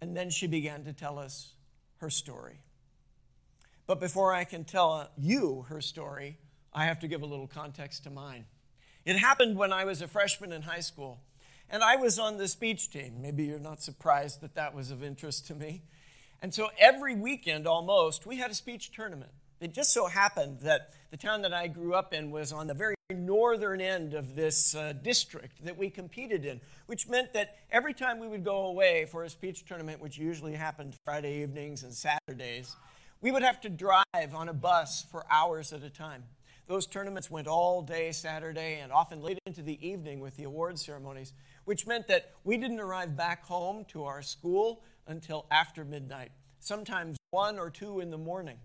And 0.00 0.16
then 0.16 0.28
she 0.28 0.48
began 0.48 0.82
to 0.86 0.92
tell 0.92 1.20
us 1.20 1.52
her 1.98 2.10
story. 2.10 2.62
But 3.92 4.00
before 4.00 4.32
I 4.32 4.44
can 4.44 4.64
tell 4.64 5.10
you 5.18 5.66
her 5.68 5.82
story, 5.82 6.38
I 6.72 6.86
have 6.86 7.00
to 7.00 7.08
give 7.08 7.20
a 7.20 7.26
little 7.26 7.46
context 7.46 8.04
to 8.04 8.10
mine. 8.10 8.46
It 9.04 9.18
happened 9.18 9.58
when 9.58 9.70
I 9.70 9.84
was 9.84 10.00
a 10.00 10.08
freshman 10.08 10.50
in 10.50 10.62
high 10.62 10.80
school, 10.80 11.20
and 11.68 11.84
I 11.84 11.96
was 11.96 12.18
on 12.18 12.38
the 12.38 12.48
speech 12.48 12.88
team. 12.88 13.20
Maybe 13.20 13.44
you're 13.44 13.58
not 13.58 13.82
surprised 13.82 14.40
that 14.40 14.54
that 14.54 14.74
was 14.74 14.90
of 14.90 15.04
interest 15.04 15.46
to 15.48 15.54
me. 15.54 15.82
And 16.40 16.54
so 16.54 16.70
every 16.78 17.14
weekend 17.14 17.66
almost, 17.66 18.24
we 18.24 18.38
had 18.38 18.50
a 18.50 18.54
speech 18.54 18.92
tournament. 18.92 19.30
It 19.60 19.74
just 19.74 19.92
so 19.92 20.06
happened 20.06 20.60
that 20.60 20.94
the 21.10 21.18
town 21.18 21.42
that 21.42 21.52
I 21.52 21.66
grew 21.66 21.92
up 21.92 22.14
in 22.14 22.30
was 22.30 22.50
on 22.50 22.68
the 22.68 22.74
very 22.74 22.94
northern 23.10 23.82
end 23.82 24.14
of 24.14 24.36
this 24.36 24.74
uh, 24.74 24.94
district 24.94 25.66
that 25.66 25.76
we 25.76 25.90
competed 25.90 26.46
in, 26.46 26.62
which 26.86 27.10
meant 27.10 27.34
that 27.34 27.58
every 27.70 27.92
time 27.92 28.20
we 28.20 28.26
would 28.26 28.42
go 28.42 28.64
away 28.64 29.04
for 29.04 29.22
a 29.22 29.28
speech 29.28 29.66
tournament, 29.66 30.00
which 30.00 30.16
usually 30.16 30.54
happened 30.54 30.96
Friday 31.04 31.42
evenings 31.42 31.82
and 31.82 31.92
Saturdays, 31.92 32.74
we 33.22 33.30
would 33.30 33.42
have 33.42 33.60
to 33.60 33.70
drive 33.70 34.34
on 34.34 34.48
a 34.48 34.52
bus 34.52 35.06
for 35.10 35.24
hours 35.30 35.72
at 35.72 35.82
a 35.82 35.88
time. 35.88 36.24
Those 36.66 36.86
tournaments 36.86 37.30
went 37.30 37.46
all 37.46 37.80
day 37.80 38.10
Saturday 38.10 38.80
and 38.80 38.92
often 38.92 39.22
late 39.22 39.38
into 39.46 39.62
the 39.62 39.86
evening 39.86 40.20
with 40.20 40.36
the 40.36 40.44
award 40.44 40.78
ceremonies, 40.78 41.32
which 41.64 41.86
meant 41.86 42.08
that 42.08 42.32
we 42.44 42.56
didn't 42.56 42.80
arrive 42.80 43.16
back 43.16 43.44
home 43.44 43.84
to 43.88 44.04
our 44.04 44.22
school 44.22 44.82
until 45.06 45.46
after 45.50 45.84
midnight, 45.84 46.32
sometimes 46.58 47.16
one 47.30 47.58
or 47.58 47.70
two 47.70 48.00
in 48.00 48.10
the 48.10 48.18
morning. 48.18 48.58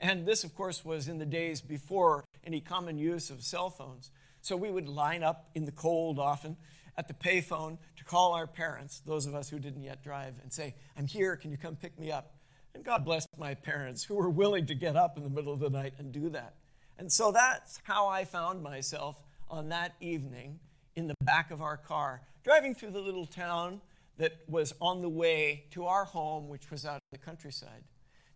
And 0.00 0.24
this, 0.26 0.44
of 0.44 0.54
course, 0.54 0.82
was 0.82 1.06
in 1.06 1.18
the 1.18 1.26
days 1.26 1.60
before 1.60 2.24
any 2.42 2.60
common 2.60 2.96
use 2.96 3.28
of 3.28 3.42
cell 3.42 3.68
phones. 3.68 4.10
So 4.40 4.56
we 4.56 4.70
would 4.70 4.88
line 4.88 5.22
up 5.22 5.50
in 5.54 5.66
the 5.66 5.72
cold 5.72 6.18
often 6.18 6.56
at 6.96 7.06
the 7.06 7.14
payphone 7.14 7.76
to 7.98 8.04
call 8.04 8.32
our 8.32 8.46
parents, 8.46 9.00
those 9.04 9.26
of 9.26 9.34
us 9.34 9.50
who 9.50 9.58
didn't 9.58 9.82
yet 9.82 10.02
drive, 10.02 10.38
and 10.42 10.50
say, 10.50 10.74
I'm 10.96 11.06
here, 11.06 11.36
can 11.36 11.50
you 11.50 11.58
come 11.58 11.76
pick 11.76 11.98
me 11.98 12.10
up? 12.10 12.34
And 12.74 12.84
God 12.84 13.04
bless 13.04 13.26
my 13.36 13.54
parents 13.54 14.04
who 14.04 14.14
were 14.14 14.30
willing 14.30 14.66
to 14.66 14.74
get 14.74 14.96
up 14.96 15.16
in 15.16 15.24
the 15.24 15.30
middle 15.30 15.52
of 15.52 15.60
the 15.60 15.70
night 15.70 15.94
and 15.98 16.12
do 16.12 16.28
that. 16.30 16.54
And 16.98 17.10
so 17.10 17.32
that's 17.32 17.80
how 17.84 18.08
I 18.08 18.24
found 18.24 18.62
myself 18.62 19.22
on 19.48 19.70
that 19.70 19.94
evening 20.00 20.60
in 20.94 21.08
the 21.08 21.14
back 21.22 21.50
of 21.50 21.62
our 21.62 21.76
car, 21.76 22.22
driving 22.44 22.74
through 22.74 22.90
the 22.90 23.00
little 23.00 23.26
town 23.26 23.80
that 24.18 24.32
was 24.48 24.74
on 24.80 25.02
the 25.02 25.08
way 25.08 25.64
to 25.70 25.86
our 25.86 26.04
home, 26.04 26.48
which 26.48 26.70
was 26.70 26.84
out 26.84 26.96
in 27.10 27.18
the 27.18 27.24
countryside. 27.24 27.84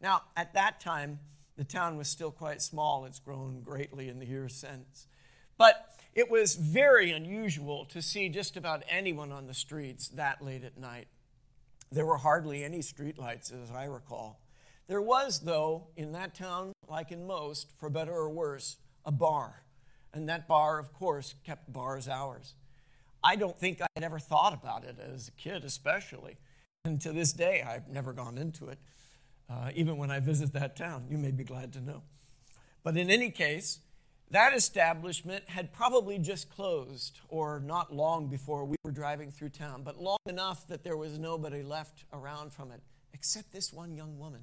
Now, 0.00 0.22
at 0.36 0.54
that 0.54 0.80
time, 0.80 1.20
the 1.56 1.64
town 1.64 1.96
was 1.96 2.08
still 2.08 2.30
quite 2.30 2.62
small. 2.62 3.04
It's 3.04 3.18
grown 3.18 3.60
greatly 3.60 4.08
in 4.08 4.18
the 4.18 4.26
years 4.26 4.54
since. 4.54 5.06
But 5.56 5.90
it 6.14 6.30
was 6.30 6.54
very 6.56 7.12
unusual 7.12 7.84
to 7.86 8.02
see 8.02 8.28
just 8.28 8.56
about 8.56 8.82
anyone 8.88 9.30
on 9.30 9.46
the 9.46 9.54
streets 9.54 10.08
that 10.08 10.42
late 10.42 10.64
at 10.64 10.78
night. 10.78 11.06
There 11.94 12.04
were 12.04 12.16
hardly 12.16 12.64
any 12.64 12.80
streetlights, 12.80 13.52
as 13.52 13.70
I 13.70 13.84
recall. 13.84 14.40
There 14.88 15.00
was, 15.00 15.40
though, 15.40 15.86
in 15.96 16.10
that 16.12 16.34
town, 16.34 16.72
like 16.88 17.12
in 17.12 17.24
most, 17.24 17.70
for 17.78 17.88
better 17.88 18.12
or 18.12 18.28
worse, 18.28 18.78
a 19.04 19.12
bar. 19.12 19.62
And 20.12 20.28
that 20.28 20.48
bar, 20.48 20.80
of 20.80 20.92
course, 20.92 21.36
kept 21.44 21.72
bars 21.72 22.08
hours. 22.08 22.54
I 23.22 23.36
don't 23.36 23.56
think 23.56 23.80
I 23.80 23.86
had 23.94 24.02
ever 24.02 24.18
thought 24.18 24.52
about 24.52 24.82
it 24.82 24.96
as 24.98 25.28
a 25.28 25.30
kid, 25.30 25.64
especially. 25.64 26.36
And 26.84 27.00
to 27.00 27.12
this 27.12 27.32
day, 27.32 27.62
I've 27.62 27.88
never 27.88 28.12
gone 28.12 28.38
into 28.38 28.68
it, 28.68 28.78
uh, 29.48 29.70
even 29.76 29.96
when 29.96 30.10
I 30.10 30.18
visit 30.18 30.52
that 30.52 30.76
town. 30.76 31.06
You 31.08 31.16
may 31.16 31.30
be 31.30 31.44
glad 31.44 31.72
to 31.74 31.80
know. 31.80 32.02
But 32.82 32.96
in 32.96 33.08
any 33.08 33.30
case, 33.30 33.78
that 34.34 34.52
establishment 34.52 35.48
had 35.48 35.72
probably 35.72 36.18
just 36.18 36.50
closed, 36.50 37.20
or 37.28 37.60
not 37.60 37.94
long 37.94 38.26
before 38.26 38.64
we 38.64 38.74
were 38.82 38.90
driving 38.90 39.30
through 39.30 39.50
town, 39.50 39.82
but 39.84 40.00
long 40.00 40.18
enough 40.26 40.66
that 40.66 40.82
there 40.82 40.96
was 40.96 41.20
nobody 41.20 41.62
left 41.62 42.04
around 42.12 42.52
from 42.52 42.72
it 42.72 42.80
except 43.12 43.52
this 43.52 43.72
one 43.72 43.94
young 43.94 44.18
woman 44.18 44.40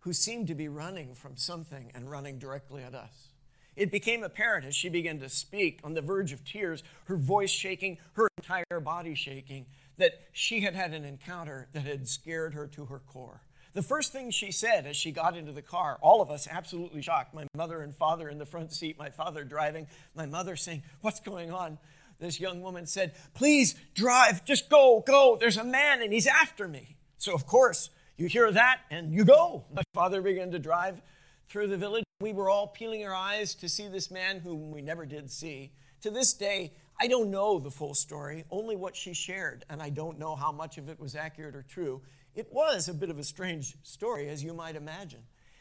who 0.00 0.12
seemed 0.12 0.48
to 0.48 0.54
be 0.54 0.68
running 0.68 1.14
from 1.14 1.34
something 1.36 1.90
and 1.94 2.10
running 2.10 2.38
directly 2.38 2.82
at 2.82 2.94
us. 2.94 3.28
It 3.74 3.90
became 3.90 4.22
apparent 4.22 4.66
as 4.66 4.74
she 4.74 4.90
began 4.90 5.18
to 5.20 5.30
speak, 5.30 5.80
on 5.82 5.94
the 5.94 6.02
verge 6.02 6.32
of 6.32 6.44
tears, 6.44 6.82
her 7.06 7.16
voice 7.16 7.50
shaking, 7.50 7.96
her 8.12 8.28
entire 8.36 8.80
body 8.80 9.14
shaking, 9.14 9.64
that 9.96 10.20
she 10.32 10.60
had 10.60 10.74
had 10.74 10.92
an 10.92 11.06
encounter 11.06 11.68
that 11.72 11.84
had 11.84 12.06
scared 12.06 12.52
her 12.52 12.66
to 12.66 12.84
her 12.84 12.98
core. 12.98 13.40
The 13.74 13.82
first 13.82 14.12
thing 14.12 14.30
she 14.30 14.52
said 14.52 14.86
as 14.86 14.96
she 14.96 15.12
got 15.12 15.36
into 15.36 15.52
the 15.52 15.62
car, 15.62 15.98
all 16.02 16.20
of 16.20 16.30
us 16.30 16.46
absolutely 16.50 17.00
shocked, 17.00 17.34
my 17.34 17.46
mother 17.54 17.80
and 17.80 17.94
father 17.94 18.28
in 18.28 18.38
the 18.38 18.44
front 18.44 18.72
seat, 18.72 18.98
my 18.98 19.08
father 19.08 19.44
driving, 19.44 19.86
my 20.14 20.26
mother 20.26 20.56
saying, 20.56 20.82
What's 21.00 21.20
going 21.20 21.50
on? 21.50 21.78
This 22.18 22.38
young 22.38 22.60
woman 22.60 22.86
said, 22.86 23.14
Please 23.32 23.74
drive, 23.94 24.44
just 24.44 24.68
go, 24.68 25.02
go. 25.06 25.38
There's 25.40 25.56
a 25.56 25.64
man 25.64 26.02
and 26.02 26.12
he's 26.12 26.26
after 26.26 26.68
me. 26.68 26.96
So, 27.16 27.32
of 27.34 27.46
course, 27.46 27.88
you 28.18 28.26
hear 28.26 28.52
that 28.52 28.80
and 28.90 29.12
you 29.12 29.24
go. 29.24 29.64
My 29.74 29.82
father 29.94 30.20
began 30.20 30.50
to 30.50 30.58
drive 30.58 31.00
through 31.48 31.68
the 31.68 31.78
village. 31.78 32.04
We 32.20 32.34
were 32.34 32.50
all 32.50 32.68
peeling 32.68 33.04
our 33.06 33.14
eyes 33.14 33.54
to 33.56 33.68
see 33.68 33.88
this 33.88 34.10
man 34.10 34.40
whom 34.40 34.70
we 34.70 34.82
never 34.82 35.06
did 35.06 35.30
see. 35.30 35.72
To 36.02 36.10
this 36.10 36.34
day, 36.34 36.74
I 37.00 37.08
don't 37.08 37.30
know 37.30 37.58
the 37.58 37.70
full 37.70 37.94
story, 37.94 38.44
only 38.50 38.76
what 38.76 38.94
she 38.94 39.14
shared, 39.14 39.64
and 39.70 39.82
I 39.82 39.88
don't 39.88 40.18
know 40.18 40.36
how 40.36 40.52
much 40.52 40.78
of 40.78 40.88
it 40.88 41.00
was 41.00 41.16
accurate 41.16 41.56
or 41.56 41.62
true. 41.62 42.02
It 42.34 42.52
was 42.52 42.88
a 42.88 42.94
bit 42.94 43.10
of 43.10 43.18
a 43.18 43.24
strange 43.24 43.76
story, 43.82 44.28
as 44.28 44.42
you 44.42 44.54
might 44.54 44.76
imagine. 44.76 45.20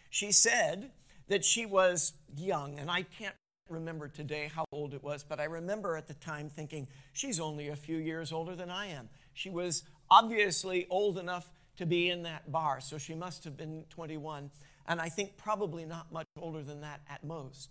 She 0.10 0.32
said 0.32 0.92
that 1.28 1.44
she 1.44 1.66
was 1.66 2.14
young, 2.36 2.80
and 2.80 2.90
I 2.90 3.04
can't 3.04 3.36
remember 3.70 4.08
today 4.08 4.52
how 4.54 4.66
old 4.72 4.94
it 4.94 5.04
was, 5.04 5.24
but 5.24 5.40
I 5.40 5.46
remember 5.46 5.96
at 5.96 6.08
the 6.08 6.14
time 6.14 6.50
thinking, 6.50 6.88
she's 7.14 7.40
only 7.40 7.68
a 7.70 7.76
few 7.76 7.98
years 7.98 8.32
older 8.32 8.56
than 8.56 8.70
I 8.70 8.88
am. 8.88 9.10
She 9.34 9.50
was 9.50 9.84
obviously 10.10 10.88
old 10.90 11.18
enough 11.18 11.52
to 11.78 11.86
be 11.86 12.10
in 12.10 12.24
that 12.24 12.52
bar, 12.52 12.80
so 12.80 12.98
she 12.98 13.16
must 13.16 13.44
have 13.44 13.58
been 13.58 13.86
21, 13.90 14.52
and 14.88 15.02
I 15.02 15.10
think 15.10 15.38
probably 15.38 15.86
not 15.86 16.12
much 16.12 16.28
older 16.40 16.64
than 16.64 16.82
that 16.82 17.02
at 17.10 17.24
most. 17.24 17.70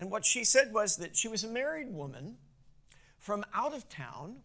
And 0.00 0.10
what 0.10 0.24
she 0.24 0.44
said 0.44 0.72
was 0.72 0.96
that 0.96 1.16
she 1.16 1.28
was 1.28 1.44
a 1.44 1.48
married 1.48 1.92
woman 1.92 2.36
from 3.18 3.44
out 3.54 3.74
of 3.74 3.88
town 3.88 4.36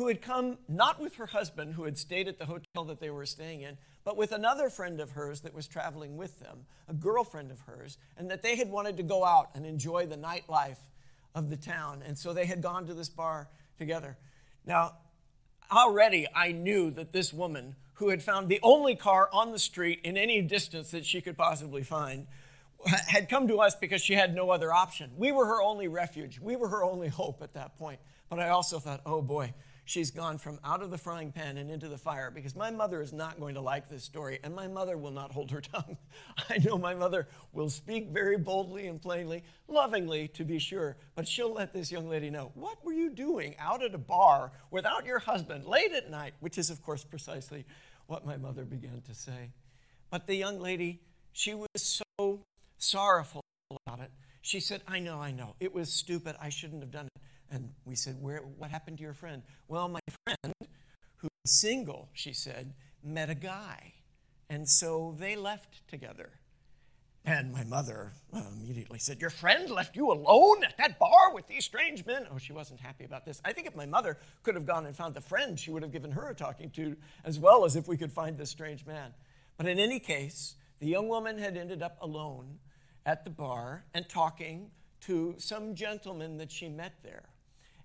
who 0.00 0.08
had 0.08 0.22
come 0.22 0.56
not 0.66 0.98
with 0.98 1.16
her 1.16 1.26
husband, 1.26 1.74
who 1.74 1.84
had 1.84 1.98
stayed 1.98 2.26
at 2.26 2.38
the 2.38 2.46
hotel 2.46 2.84
that 2.86 3.00
they 3.00 3.10
were 3.10 3.26
staying 3.26 3.60
in, 3.60 3.76
but 4.02 4.16
with 4.16 4.32
another 4.32 4.70
friend 4.70 4.98
of 4.98 5.10
hers 5.10 5.42
that 5.42 5.52
was 5.52 5.68
traveling 5.68 6.16
with 6.16 6.40
them, 6.40 6.64
a 6.88 6.94
girlfriend 6.94 7.50
of 7.50 7.60
hers, 7.60 7.98
and 8.16 8.30
that 8.30 8.40
they 8.40 8.56
had 8.56 8.70
wanted 8.70 8.96
to 8.96 9.02
go 9.02 9.26
out 9.26 9.50
and 9.54 9.66
enjoy 9.66 10.06
the 10.06 10.16
nightlife 10.16 10.78
of 11.34 11.50
the 11.50 11.56
town. 11.56 12.02
And 12.02 12.16
so 12.16 12.32
they 12.32 12.46
had 12.46 12.62
gone 12.62 12.86
to 12.86 12.94
this 12.94 13.10
bar 13.10 13.50
together. 13.76 14.16
Now, 14.64 14.94
already 15.70 16.26
I 16.34 16.52
knew 16.52 16.90
that 16.92 17.12
this 17.12 17.30
woman, 17.30 17.76
who 17.96 18.08
had 18.08 18.22
found 18.22 18.48
the 18.48 18.60
only 18.62 18.94
car 18.94 19.28
on 19.34 19.52
the 19.52 19.58
street 19.58 20.00
in 20.02 20.16
any 20.16 20.40
distance 20.40 20.92
that 20.92 21.04
she 21.04 21.20
could 21.20 21.36
possibly 21.36 21.82
find, 21.82 22.26
had 22.86 23.28
come 23.28 23.46
to 23.48 23.60
us 23.60 23.74
because 23.74 24.00
she 24.00 24.14
had 24.14 24.34
no 24.34 24.48
other 24.48 24.72
option. 24.72 25.10
We 25.18 25.30
were 25.30 25.44
her 25.44 25.60
only 25.60 25.88
refuge. 25.88 26.40
We 26.40 26.56
were 26.56 26.68
her 26.68 26.82
only 26.82 27.08
hope 27.08 27.42
at 27.42 27.52
that 27.52 27.76
point. 27.76 28.00
But 28.30 28.38
I 28.38 28.48
also 28.48 28.78
thought, 28.78 29.02
oh 29.04 29.20
boy, 29.20 29.52
she's 29.90 30.12
gone 30.12 30.38
from 30.38 30.60
out 30.64 30.82
of 30.82 30.90
the 30.92 30.96
frying 30.96 31.32
pan 31.32 31.56
and 31.58 31.68
into 31.68 31.88
the 31.88 31.98
fire 31.98 32.30
because 32.30 32.54
my 32.54 32.70
mother 32.70 33.02
is 33.02 33.12
not 33.12 33.40
going 33.40 33.54
to 33.56 33.60
like 33.60 33.88
this 33.88 34.04
story 34.04 34.38
and 34.44 34.54
my 34.54 34.68
mother 34.68 34.96
will 34.96 35.10
not 35.10 35.32
hold 35.32 35.50
her 35.50 35.60
tongue. 35.72 35.96
I 36.48 36.58
know 36.58 36.78
my 36.78 36.94
mother 36.94 37.26
will 37.52 37.68
speak 37.68 38.10
very 38.10 38.38
boldly 38.38 38.86
and 38.86 39.02
plainly, 39.02 39.42
lovingly 39.66 40.28
to 40.28 40.44
be 40.44 40.60
sure, 40.60 40.96
but 41.16 41.26
she'll 41.26 41.52
let 41.52 41.72
this 41.72 41.90
young 41.90 42.08
lady 42.08 42.30
know, 42.30 42.52
What 42.54 42.84
were 42.84 42.92
you 42.92 43.10
doing 43.10 43.56
out 43.58 43.82
at 43.82 43.92
a 43.92 43.98
bar 43.98 44.52
without 44.70 45.06
your 45.06 45.18
husband 45.18 45.66
late 45.66 45.92
at 45.92 46.08
night? 46.08 46.34
Which 46.38 46.56
is, 46.56 46.70
of 46.70 46.80
course, 46.82 47.02
precisely 47.02 47.66
what 48.06 48.24
my 48.24 48.36
mother 48.36 48.64
began 48.64 49.02
to 49.08 49.14
say. 49.14 49.50
But 50.08 50.28
the 50.28 50.36
young 50.36 50.60
lady, 50.60 51.00
she 51.32 51.54
was 51.54 51.68
so 52.18 52.44
sorrowful 52.78 53.42
about 53.86 53.98
it. 54.00 54.12
She 54.40 54.60
said, 54.60 54.82
I 54.86 55.00
know, 55.00 55.20
I 55.20 55.32
know. 55.32 55.56
It 55.58 55.74
was 55.74 55.92
stupid. 55.92 56.36
I 56.40 56.48
shouldn't 56.48 56.80
have 56.80 56.92
done 56.92 57.06
it. 57.06 57.22
And 57.50 57.70
we 57.84 57.94
said, 57.94 58.16
Where, 58.20 58.40
What 58.40 58.70
happened 58.70 58.98
to 58.98 59.02
your 59.02 59.14
friend? 59.14 59.42
Well, 59.68 59.88
my 59.88 60.00
friend, 60.24 60.54
who's 61.16 61.30
single, 61.44 62.08
she 62.12 62.32
said, 62.32 62.74
met 63.02 63.30
a 63.30 63.34
guy. 63.34 63.94
And 64.48 64.68
so 64.68 65.14
they 65.18 65.36
left 65.36 65.86
together. 65.88 66.30
And 67.24 67.52
my 67.52 67.64
mother 67.64 68.12
uh, 68.32 68.42
immediately 68.52 68.98
said, 68.98 69.20
Your 69.20 69.30
friend 69.30 69.68
left 69.68 69.94
you 69.94 70.10
alone 70.10 70.64
at 70.64 70.76
that 70.78 70.98
bar 70.98 71.34
with 71.34 71.46
these 71.46 71.64
strange 71.64 72.06
men? 72.06 72.26
Oh, 72.32 72.38
she 72.38 72.52
wasn't 72.52 72.80
happy 72.80 73.04
about 73.04 73.26
this. 73.26 73.40
I 73.44 73.52
think 73.52 73.66
if 73.66 73.76
my 73.76 73.86
mother 73.86 74.16
could 74.42 74.54
have 74.54 74.66
gone 74.66 74.86
and 74.86 74.96
found 74.96 75.14
the 75.14 75.20
friend, 75.20 75.58
she 75.58 75.70
would 75.70 75.82
have 75.82 75.92
given 75.92 76.12
her 76.12 76.30
a 76.30 76.34
talking 76.34 76.70
to 76.70 76.96
as 77.24 77.38
well 77.38 77.64
as 77.64 77.76
if 77.76 77.86
we 77.86 77.96
could 77.96 78.12
find 78.12 78.38
this 78.38 78.50
strange 78.50 78.86
man. 78.86 79.12
But 79.58 79.68
in 79.68 79.78
any 79.78 80.00
case, 80.00 80.54
the 80.78 80.86
young 80.86 81.08
woman 81.08 81.36
had 81.38 81.58
ended 81.58 81.82
up 81.82 81.98
alone 82.00 82.58
at 83.04 83.24
the 83.24 83.30
bar 83.30 83.84
and 83.92 84.08
talking 84.08 84.70
to 85.02 85.34
some 85.38 85.74
gentleman 85.74 86.38
that 86.38 86.50
she 86.50 86.68
met 86.68 86.94
there. 87.02 87.28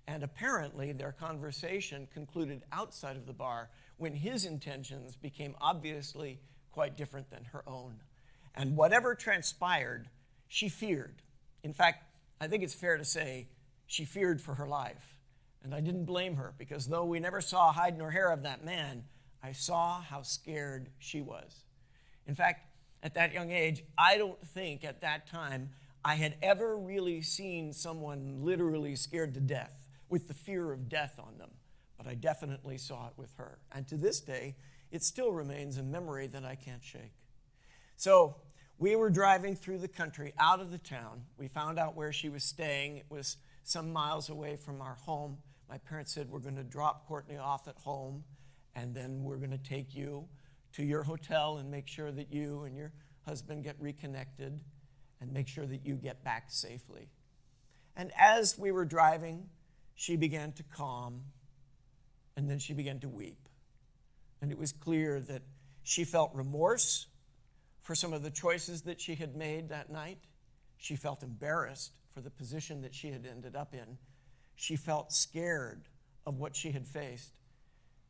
And 0.08 0.22
apparently, 0.22 0.92
their 0.92 1.12
conversation 1.12 2.06
concluded 2.12 2.62
outside 2.72 3.16
of 3.16 3.26
the 3.26 3.32
bar 3.32 3.70
when 3.96 4.14
his 4.14 4.44
intentions 4.44 5.16
became 5.16 5.56
obviously 5.60 6.40
quite 6.70 6.96
different 6.96 7.30
than 7.30 7.44
her 7.46 7.68
own. 7.68 8.00
And 8.54 8.76
whatever 8.76 9.14
transpired, 9.14 10.08
she 10.46 10.68
feared. 10.68 11.22
In 11.62 11.72
fact, 11.72 12.04
I 12.40 12.46
think 12.46 12.62
it's 12.62 12.74
fair 12.74 12.96
to 12.96 13.04
say 13.04 13.48
she 13.86 14.04
feared 14.04 14.40
for 14.40 14.54
her 14.54 14.68
life. 14.68 15.16
And 15.64 15.74
I 15.74 15.80
didn't 15.80 16.04
blame 16.04 16.36
her 16.36 16.54
because 16.56 16.86
though 16.86 17.04
we 17.04 17.18
never 17.18 17.40
saw 17.40 17.72
hide 17.72 17.98
nor 17.98 18.12
hair 18.12 18.30
of 18.30 18.44
that 18.44 18.64
man, 18.64 19.04
I 19.42 19.52
saw 19.52 20.00
how 20.00 20.22
scared 20.22 20.90
she 20.98 21.20
was. 21.20 21.64
In 22.26 22.34
fact, 22.34 22.66
at 23.02 23.14
that 23.14 23.32
young 23.32 23.50
age, 23.50 23.82
I 23.98 24.16
don't 24.16 24.40
think 24.46 24.84
at 24.84 25.00
that 25.00 25.28
time 25.28 25.70
I 26.04 26.14
had 26.14 26.36
ever 26.42 26.76
really 26.76 27.20
seen 27.22 27.72
someone 27.72 28.44
literally 28.44 28.94
scared 28.94 29.34
to 29.34 29.40
death 29.40 29.85
with 30.08 30.28
the 30.28 30.34
fear 30.34 30.72
of 30.72 30.88
death 30.88 31.18
on 31.18 31.38
them, 31.38 31.50
but 31.96 32.06
I 32.06 32.14
definitely 32.14 32.78
saw 32.78 33.08
it 33.08 33.14
with 33.16 33.32
her. 33.36 33.58
And 33.72 33.86
to 33.88 33.96
this 33.96 34.20
day, 34.20 34.56
it 34.90 35.02
still 35.02 35.32
remains 35.32 35.78
a 35.78 35.82
memory 35.82 36.26
that 36.28 36.44
I 36.44 36.54
can't 36.54 36.82
shake. 36.82 37.12
So 37.96 38.36
we 38.78 38.94
were 38.94 39.10
driving 39.10 39.56
through 39.56 39.78
the 39.78 39.88
country 39.88 40.32
out 40.38 40.60
of 40.60 40.70
the 40.70 40.78
town. 40.78 41.22
We 41.38 41.48
found 41.48 41.78
out 41.78 41.96
where 41.96 42.12
she 42.12 42.28
was 42.28 42.44
staying. 42.44 42.98
It 42.98 43.06
was 43.08 43.38
some 43.64 43.92
miles 43.92 44.28
away 44.28 44.56
from 44.56 44.80
our 44.80 44.94
home. 44.94 45.38
My 45.68 45.78
parents 45.78 46.12
said, 46.12 46.30
We're 46.30 46.40
going 46.40 46.56
to 46.56 46.62
drop 46.62 47.06
Courtney 47.08 47.38
off 47.38 47.66
at 47.66 47.76
home, 47.78 48.24
and 48.74 48.94
then 48.94 49.24
we're 49.24 49.38
going 49.38 49.50
to 49.50 49.58
take 49.58 49.94
you 49.94 50.28
to 50.74 50.84
your 50.84 51.02
hotel 51.02 51.56
and 51.56 51.70
make 51.70 51.88
sure 51.88 52.12
that 52.12 52.32
you 52.32 52.62
and 52.62 52.76
your 52.76 52.92
husband 53.24 53.64
get 53.64 53.76
reconnected 53.80 54.60
and 55.20 55.32
make 55.32 55.48
sure 55.48 55.66
that 55.66 55.84
you 55.84 55.94
get 55.94 56.22
back 56.22 56.44
safely. 56.48 57.08
And 57.96 58.12
as 58.18 58.58
we 58.58 58.70
were 58.70 58.84
driving, 58.84 59.48
she 59.96 60.14
began 60.14 60.52
to 60.52 60.62
calm, 60.62 61.22
and 62.36 62.48
then 62.48 62.58
she 62.58 62.74
began 62.74 63.00
to 63.00 63.08
weep. 63.08 63.48
And 64.40 64.52
it 64.52 64.58
was 64.58 64.70
clear 64.70 65.18
that 65.20 65.42
she 65.82 66.04
felt 66.04 66.30
remorse 66.34 67.06
for 67.80 67.94
some 67.94 68.12
of 68.12 68.22
the 68.22 68.30
choices 68.30 68.82
that 68.82 69.00
she 69.00 69.14
had 69.14 69.34
made 69.34 69.70
that 69.70 69.90
night. 69.90 70.18
She 70.76 70.96
felt 70.96 71.22
embarrassed 71.22 71.92
for 72.12 72.20
the 72.20 72.30
position 72.30 72.82
that 72.82 72.94
she 72.94 73.10
had 73.10 73.26
ended 73.26 73.56
up 73.56 73.74
in. 73.74 73.96
She 74.54 74.76
felt 74.76 75.12
scared 75.12 75.88
of 76.26 76.38
what 76.38 76.54
she 76.54 76.72
had 76.72 76.86
faced. 76.86 77.38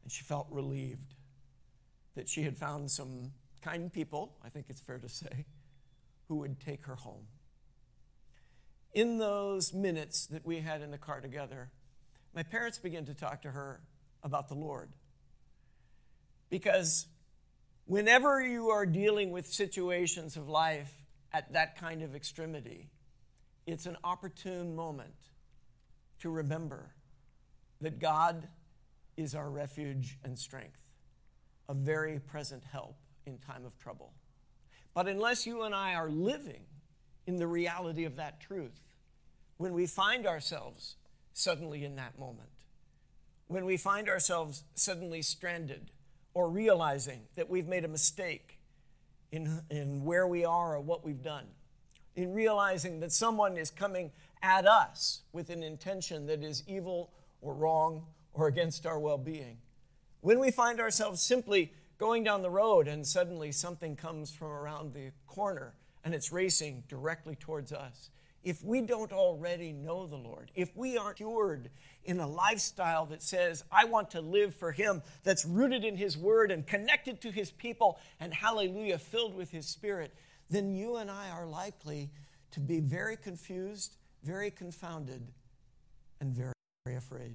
And 0.03 0.11
she 0.11 0.25
felt 0.25 0.49
relieved 0.51 1.15
that 2.17 2.29
she 2.29 2.43
had 2.43 2.57
found 2.57 2.91
some 2.91 3.33
kind 3.63 3.93
people, 3.93 4.37
I 4.45 4.49
think 4.49 4.67
it's 4.69 4.81
fair 4.81 4.99
to 4.99 5.09
say, 5.09 5.45
who 6.29 6.37
would 6.37 6.59
take 6.61 6.87
her 6.87 6.97
home. 6.97 7.27
In 8.97 9.19
those 9.19 9.75
minutes 9.75 10.25
that 10.29 10.47
we 10.47 10.61
had 10.61 10.81
in 10.81 10.91
the 10.91 10.97
car 10.97 11.21
together, 11.21 11.69
my 12.35 12.43
parents 12.43 12.79
began 12.79 13.05
to 13.05 13.13
talk 13.13 13.43
to 13.43 13.51
her 13.51 13.83
about 14.23 14.49
the 14.49 14.55
Lord. 14.55 14.89
Because 16.49 17.07
whenever 17.85 18.41
you 18.41 18.71
are 18.71 18.87
dealing 18.87 19.33
with 19.33 19.47
situations 19.47 20.35
of 20.35 20.49
life 20.49 20.91
at 21.31 21.53
that 21.53 21.79
kind 21.79 22.01
of 22.01 22.15
extremity, 22.15 22.89
it's 23.67 23.85
an 23.85 23.99
opportune 24.03 24.75
moment 24.75 25.29
to 26.21 26.31
remember 26.31 26.95
that 27.83 27.99
God 27.99 28.49
is 29.19 29.35
our 29.35 29.51
refuge 29.51 30.17
and 30.25 30.39
strength, 30.39 30.81
a 31.69 31.75
very 31.75 32.19
present 32.19 32.63
help 32.65 32.97
in 33.27 33.37
time 33.37 33.67
of 33.67 33.79
trouble. 33.79 34.15
But 34.95 35.07
unless 35.07 35.47
you 35.47 35.65
and 35.65 35.75
I 35.75 35.97
are 35.97 36.09
living 36.09 36.63
in 37.27 37.37
the 37.37 37.47
reality 37.47 38.05
of 38.05 38.17
that 38.17 38.41
truth, 38.41 38.85
when 39.57 39.73
we 39.73 39.87
find 39.87 40.27
ourselves 40.27 40.97
suddenly 41.33 41.85
in 41.85 41.97
that 41.97 42.19
moment, 42.19 42.49
when 43.49 43.65
we 43.65 43.77
find 43.77 44.09
ourselves 44.09 44.65
suddenly 44.75 45.23
stranded 45.23 45.91
or 46.35 46.49
realizing 46.49 47.23
that 47.37 47.49
we've 47.49 47.67
made 47.67 47.85
a 47.85 47.89
mistake 47.89 48.59
in, 49.33 49.63
in 49.71 50.05
where 50.05 50.27
we 50.27 50.45
are 50.45 50.77
or 50.77 50.81
what 50.81 51.05
we've 51.05 51.23
done, 51.23 51.47
in 52.15 52.33
realizing 52.33 53.01
that 53.01 53.13
someone 53.13 53.57
is 53.57 53.71
coming 53.71 54.11
at 54.43 54.67
us 54.67 55.23
with 55.33 55.51
an 55.51 55.63
intention 55.63 56.27
that 56.27 56.43
is 56.43 56.63
evil 56.67 57.11
or 57.41 57.55
wrong 57.55 58.05
or 58.33 58.47
against 58.47 58.87
our 58.87 58.99
well 58.99 59.19
being. 59.19 59.59
When 60.21 60.39
we 60.39 60.51
find 60.51 60.81
ourselves 60.81 61.23
simply 61.23 61.73
going 61.99 62.25
down 62.25 62.43
the 62.43 62.51
road 62.51 62.89
and 62.89 63.07
suddenly 63.07 63.53
something 63.53 63.97
comes 63.97 64.31
from 64.31 64.49
around 64.49 64.93
the 64.93 65.13
corner 65.27 65.75
and 66.07 66.15
it's 66.15 66.31
racing 66.31 66.85
directly 66.87 67.35
towards 67.35 67.73
us, 67.73 68.11
if 68.45 68.63
we 68.63 68.81
don't 68.81 69.11
already 69.11 69.73
know 69.73 70.07
the 70.07 70.15
Lord, 70.15 70.53
if 70.55 70.71
we 70.77 70.97
aren't 70.97 71.17
cured 71.17 71.69
in 72.05 72.21
a 72.21 72.29
lifestyle 72.29 73.07
that 73.07 73.25
says, 73.25 73.65
I 73.73 73.87
want 73.87 74.13
to 74.13 74.21
live 74.21 74.55
for 74.55 74.71
Him, 74.71 75.03
that's 75.25 75.45
rooted 75.45 75.85
in 75.85 75.97
His 75.97 76.17
Word 76.17 76.53
and 76.53 76.65
connected 76.65 77.21
to 77.23 77.33
His 77.33 77.51
people, 77.51 77.99
and 78.21 78.33
hallelujah, 78.33 78.99
filled 78.99 79.35
with 79.35 79.51
His 79.51 79.67
Spirit, 79.67 80.15
then 80.49 80.77
you 80.77 80.95
and 80.95 81.11
I 81.11 81.31
are 81.31 81.45
likely 81.45 82.13
to 82.53 82.61
be 82.61 82.79
very 82.79 83.17
confused, 83.17 83.97
very 84.23 84.53
confounded, 84.53 85.27
and 86.21 86.33
very, 86.33 86.53
very 86.85 86.99
afraid. 86.99 87.35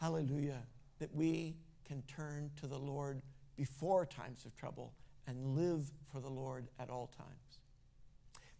Hallelujah, 0.00 0.64
that 0.98 1.14
we 1.14 1.54
can 1.84 2.02
turn 2.08 2.50
to 2.60 2.66
the 2.66 2.78
Lord 2.78 3.22
before 3.54 4.04
times 4.04 4.44
of 4.44 4.56
trouble 4.56 4.92
and 5.26 5.56
live 5.56 5.90
for 6.12 6.20
the 6.20 6.30
Lord 6.30 6.68
at 6.78 6.90
all 6.90 7.06
times. 7.06 7.58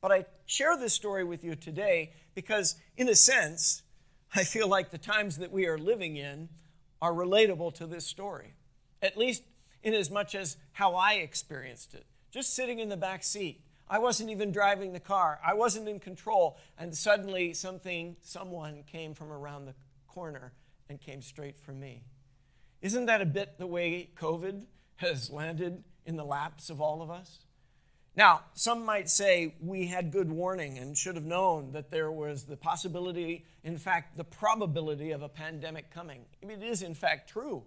But 0.01 0.13
I 0.13 0.25
share 0.47 0.77
this 0.77 0.93
story 0.93 1.25
with 1.25 1.45
you 1.45 1.55
today 1.55 2.13
because, 2.35 2.77
in 2.97 3.09
a 3.09 3.15
sense, 3.15 3.83
I 4.35 4.45
feel 4.45 4.69
like 4.69 4.91
the 4.91 4.99
times 4.99 5.39
that 5.39 5.53
we 5.53 5.67
are 5.67 5.79
living 5.79 6.17
in 6.17 6.49
are 7.01 7.13
relatable 7.13 7.75
to 7.75 7.87
this 7.87 8.07
story, 8.07 8.55
at 9.01 9.17
least 9.17 9.43
in 9.83 9.95
as 9.95 10.11
much 10.11 10.35
as 10.35 10.57
how 10.73 10.95
I 10.95 11.15
experienced 11.15 11.95
it. 11.95 12.07
Just 12.31 12.55
sitting 12.55 12.79
in 12.79 12.89
the 12.89 12.97
back 12.97 13.25
seat. 13.25 13.61
I 13.89 13.99
wasn't 13.99 14.31
even 14.31 14.53
driving 14.53 14.93
the 14.93 15.01
car. 15.01 15.39
I 15.45 15.55
wasn't 15.55 15.89
in 15.89 16.01
control. 16.01 16.57
And 16.79 16.97
suddenly, 16.97 17.53
something, 17.53 18.17
someone 18.23 18.85
came 18.91 19.13
from 19.13 19.31
around 19.31 19.67
the 19.67 19.75
corner 20.09 20.53
and 20.89 21.01
came 21.01 21.21
straight 21.21 21.59
for 21.59 21.73
me. 21.73 22.05
Isn't 22.81 23.07
that 23.07 23.21
a 23.21 23.27
bit 23.27 23.59
the 23.59 23.67
way 23.67 24.11
COVID 24.17 24.63
has 24.97 25.31
landed 25.31 25.85
in 26.07 26.17
the 26.17 26.25
laps 26.25 26.71
of 26.71 26.81
all 26.81 27.03
of 27.03 27.11
us? 27.11 27.41
Now, 28.15 28.43
some 28.53 28.85
might 28.85 29.09
say 29.09 29.55
we 29.61 29.87
had 29.87 30.13
good 30.13 30.31
warning 30.31 30.77
and 30.77 30.97
should 30.97 31.15
have 31.15 31.25
known 31.25 31.73
that 31.73 31.91
there 31.91 32.13
was 32.13 32.45
the 32.45 32.59
possibility, 32.59 33.47
in 33.65 33.79
fact, 33.79 34.19
the 34.19 34.25
probability 34.25 35.13
of 35.13 35.23
a 35.23 35.29
pandemic 35.29 35.91
coming. 35.91 36.27
It 36.43 36.63
is, 36.63 36.83
in 36.83 36.95
fact, 36.95 37.31
true. 37.31 37.63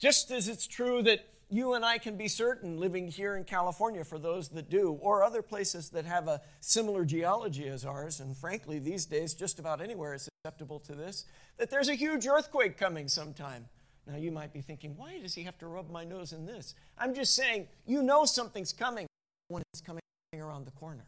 Just 0.00 0.30
as 0.32 0.48
it's 0.48 0.66
true 0.66 1.02
that 1.02 1.24
you 1.50 1.74
and 1.74 1.84
I 1.84 1.98
can 1.98 2.16
be 2.16 2.26
certain 2.26 2.78
living 2.78 3.08
here 3.08 3.36
in 3.36 3.44
California 3.44 4.04
for 4.04 4.18
those 4.18 4.48
that 4.50 4.70
do, 4.70 4.98
or 5.00 5.22
other 5.22 5.42
places 5.42 5.90
that 5.90 6.04
have 6.04 6.26
a 6.26 6.40
similar 6.60 7.04
geology 7.04 7.68
as 7.68 7.84
ours, 7.84 8.18
and 8.20 8.36
frankly, 8.36 8.78
these 8.78 9.04
days, 9.04 9.34
just 9.34 9.58
about 9.58 9.80
anywhere 9.80 10.14
is 10.14 10.28
susceptible 10.44 10.80
to 10.80 10.94
this, 10.94 11.24
that 11.58 11.70
there's 11.70 11.88
a 11.88 11.94
huge 11.94 12.26
earthquake 12.26 12.76
coming 12.76 13.08
sometime. 13.08 13.66
Now, 14.06 14.16
you 14.16 14.32
might 14.32 14.52
be 14.52 14.60
thinking, 14.60 14.96
why 14.96 15.18
does 15.18 15.34
he 15.34 15.42
have 15.44 15.58
to 15.58 15.66
rub 15.66 15.90
my 15.90 16.04
nose 16.04 16.32
in 16.32 16.46
this? 16.46 16.74
I'm 16.98 17.14
just 17.14 17.34
saying, 17.34 17.68
you 17.86 18.02
know 18.02 18.24
something's 18.24 18.72
coming 18.72 19.06
when 19.48 19.62
it's 19.72 19.80
coming 19.80 20.00
around 20.34 20.66
the 20.66 20.72
corner. 20.72 21.04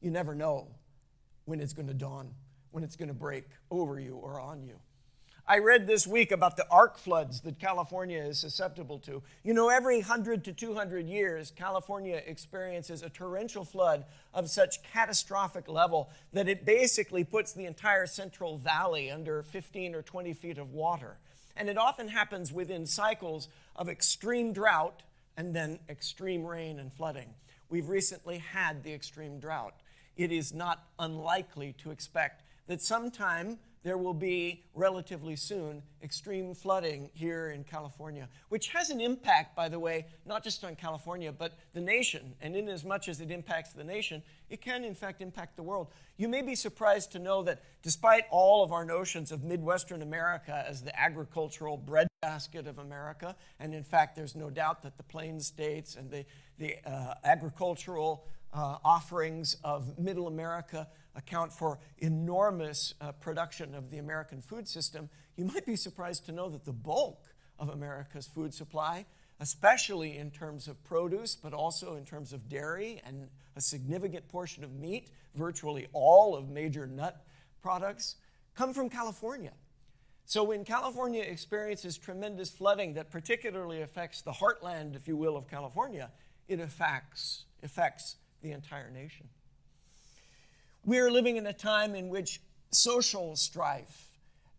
You 0.00 0.10
never 0.10 0.34
know 0.34 0.68
when 1.44 1.60
it's 1.60 1.72
going 1.72 1.88
to 1.88 1.94
dawn, 1.94 2.32
when 2.70 2.84
it's 2.84 2.96
going 2.96 3.08
to 3.08 3.14
break 3.14 3.44
over 3.70 3.98
you 3.98 4.16
or 4.16 4.40
on 4.40 4.62
you. 4.62 4.78
I 5.48 5.58
read 5.58 5.86
this 5.86 6.08
week 6.08 6.32
about 6.32 6.56
the 6.56 6.66
arc 6.72 6.98
floods 6.98 7.42
that 7.42 7.60
California 7.60 8.20
is 8.20 8.36
susceptible 8.36 8.98
to. 9.00 9.22
You 9.44 9.54
know, 9.54 9.68
every 9.68 9.98
100 9.98 10.42
to 10.44 10.52
200 10.52 11.06
years, 11.06 11.52
California 11.52 12.20
experiences 12.26 13.00
a 13.00 13.08
torrential 13.08 13.64
flood 13.64 14.06
of 14.34 14.50
such 14.50 14.82
catastrophic 14.82 15.68
level 15.68 16.10
that 16.32 16.48
it 16.48 16.66
basically 16.66 17.22
puts 17.22 17.52
the 17.52 17.64
entire 17.64 18.06
Central 18.06 18.56
Valley 18.56 19.08
under 19.08 19.40
15 19.40 19.94
or 19.94 20.02
20 20.02 20.32
feet 20.32 20.58
of 20.58 20.72
water. 20.72 21.18
And 21.56 21.68
it 21.68 21.78
often 21.78 22.08
happens 22.08 22.52
within 22.52 22.86
cycles 22.86 23.48
of 23.74 23.88
extreme 23.88 24.52
drought 24.52 25.02
and 25.36 25.54
then 25.54 25.78
extreme 25.88 26.44
rain 26.44 26.78
and 26.78 26.92
flooding. 26.92 27.34
We've 27.68 27.88
recently 27.88 28.38
had 28.38 28.84
the 28.84 28.92
extreme 28.92 29.40
drought. 29.40 29.74
It 30.16 30.32
is 30.32 30.54
not 30.54 30.84
unlikely 30.98 31.74
to 31.78 31.90
expect 31.90 32.42
that 32.66 32.80
sometime 32.80 33.58
there 33.86 33.96
will 33.96 34.14
be 34.14 34.64
relatively 34.74 35.36
soon 35.36 35.80
extreme 36.02 36.54
flooding 36.54 37.08
here 37.14 37.50
in 37.50 37.62
California, 37.62 38.28
which 38.48 38.70
has 38.70 38.90
an 38.90 39.00
impact, 39.00 39.54
by 39.54 39.68
the 39.68 39.78
way, 39.78 40.06
not 40.24 40.42
just 40.42 40.64
on 40.64 40.74
California, 40.74 41.30
but 41.30 41.56
the 41.72 41.80
nation. 41.80 42.34
And 42.40 42.56
in 42.56 42.68
as 42.68 42.84
much 42.84 43.08
as 43.08 43.20
it 43.20 43.30
impacts 43.30 43.74
the 43.74 43.84
nation, 43.84 44.24
it 44.50 44.60
can 44.60 44.82
in 44.82 44.96
fact 44.96 45.22
impact 45.22 45.54
the 45.54 45.62
world. 45.62 45.86
You 46.16 46.26
may 46.26 46.42
be 46.42 46.56
surprised 46.56 47.12
to 47.12 47.20
know 47.20 47.44
that 47.44 47.62
despite 47.84 48.24
all 48.32 48.64
of 48.64 48.72
our 48.72 48.84
notions 48.84 49.30
of 49.30 49.44
Midwestern 49.44 50.02
America 50.02 50.64
as 50.66 50.82
the 50.82 50.98
agricultural 50.98 51.76
breadbasket 51.76 52.66
of 52.66 52.80
America, 52.80 53.36
and 53.60 53.72
in 53.72 53.84
fact, 53.84 54.16
there's 54.16 54.34
no 54.34 54.50
doubt 54.50 54.82
that 54.82 54.96
the 54.96 55.04
Plains 55.04 55.46
states 55.46 55.94
and 55.94 56.10
the, 56.10 56.24
the 56.58 56.74
uh, 56.84 57.14
agricultural 57.22 58.26
uh, 58.52 58.78
offerings 58.84 59.56
of 59.62 59.96
Middle 59.96 60.26
America 60.26 60.88
account 61.16 61.52
for 61.52 61.78
enormous 61.98 62.94
uh, 63.00 63.12
production 63.12 63.74
of 63.74 63.90
the 63.90 63.98
American 63.98 64.40
food 64.40 64.68
system, 64.68 65.08
you 65.36 65.44
might 65.44 65.66
be 65.66 65.76
surprised 65.76 66.26
to 66.26 66.32
know 66.32 66.48
that 66.48 66.64
the 66.64 66.72
bulk 66.72 67.24
of 67.58 67.70
America's 67.70 68.26
food 68.26 68.54
supply, 68.54 69.06
especially 69.40 70.16
in 70.16 70.30
terms 70.30 70.68
of 70.68 70.82
produce, 70.84 71.34
but 71.34 71.52
also 71.52 71.96
in 71.96 72.04
terms 72.04 72.32
of 72.32 72.48
dairy 72.48 73.00
and 73.04 73.28
a 73.56 73.60
significant 73.60 74.28
portion 74.28 74.62
of 74.62 74.72
meat, 74.74 75.08
virtually 75.34 75.86
all 75.92 76.36
of 76.36 76.48
major 76.48 76.86
nut 76.86 77.24
products, 77.62 78.16
come 78.54 78.72
from 78.72 78.88
California. 78.88 79.52
So 80.26 80.42
when 80.42 80.64
California 80.64 81.22
experiences 81.22 81.96
tremendous 81.96 82.50
flooding 82.50 82.94
that 82.94 83.10
particularly 83.10 83.80
affects 83.80 84.22
the 84.22 84.32
heartland, 84.32 84.96
if 84.96 85.06
you 85.06 85.16
will, 85.16 85.36
of 85.36 85.48
California, 85.48 86.10
it 86.48 86.58
affects, 86.60 87.44
affects 87.62 88.16
the 88.42 88.52
entire 88.52 88.90
nation. 88.90 89.28
We 90.86 91.00
are 91.00 91.10
living 91.10 91.36
in 91.36 91.48
a 91.48 91.52
time 91.52 91.96
in 91.96 92.10
which 92.10 92.40
social 92.70 93.34
strife 93.34 94.12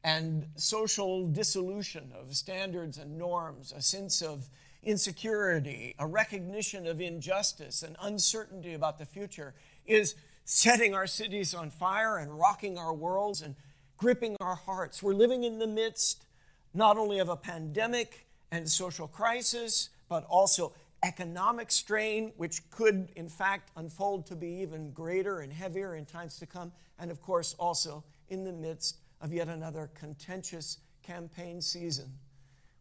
and 0.04 0.46
social 0.58 1.26
dissolution 1.26 2.12
of 2.20 2.36
standards 2.36 2.98
and 2.98 3.18
norms, 3.18 3.72
a 3.72 3.82
sense 3.82 4.22
of 4.22 4.50
insecurity, 4.84 5.96
a 5.98 6.06
recognition 6.06 6.86
of 6.86 7.00
injustice, 7.00 7.82
and 7.82 7.96
uncertainty 8.02 8.74
about 8.74 8.98
the 8.98 9.06
future 9.06 9.54
is 9.86 10.16
setting 10.44 10.94
our 10.94 11.08
cities 11.08 11.54
on 11.54 11.70
fire 11.70 12.18
and 12.18 12.38
rocking 12.38 12.78
our 12.78 12.94
worlds 12.94 13.42
and 13.42 13.56
gripping 13.96 14.36
our 14.42 14.56
hearts. 14.56 15.02
We're 15.02 15.14
living 15.14 15.46
in 15.46 15.60
the 15.60 15.68
midst 15.68 16.26
not 16.74 16.98
only 16.98 17.20
of 17.20 17.30
a 17.30 17.38
pandemic 17.38 18.28
and 18.52 18.70
social 18.70 19.08
crisis, 19.08 19.92
but 20.10 20.26
also 20.26 20.74
economic 21.04 21.72
strain, 21.72 22.32
which 22.38 22.70
could, 22.70 23.10
in 23.16 23.30
fact, 23.30 23.72
unfold 23.76 24.26
to 24.28 24.36
be 24.36 24.62
even 24.62 24.92
greater 24.92 25.40
and 25.40 25.54
heavier 25.54 25.96
in 25.96 26.06
times 26.06 26.38
to 26.40 26.46
come, 26.46 26.72
and 27.00 27.12
of 27.12 27.22
course, 27.22 27.56
also 27.60 28.04
in 28.30 28.44
the 28.44 28.54
midst 28.54 28.98
of 29.22 29.32
yet 29.32 29.48
another 29.48 29.90
contentious 29.94 30.80
campaign 31.04 31.62
season. 31.62 32.12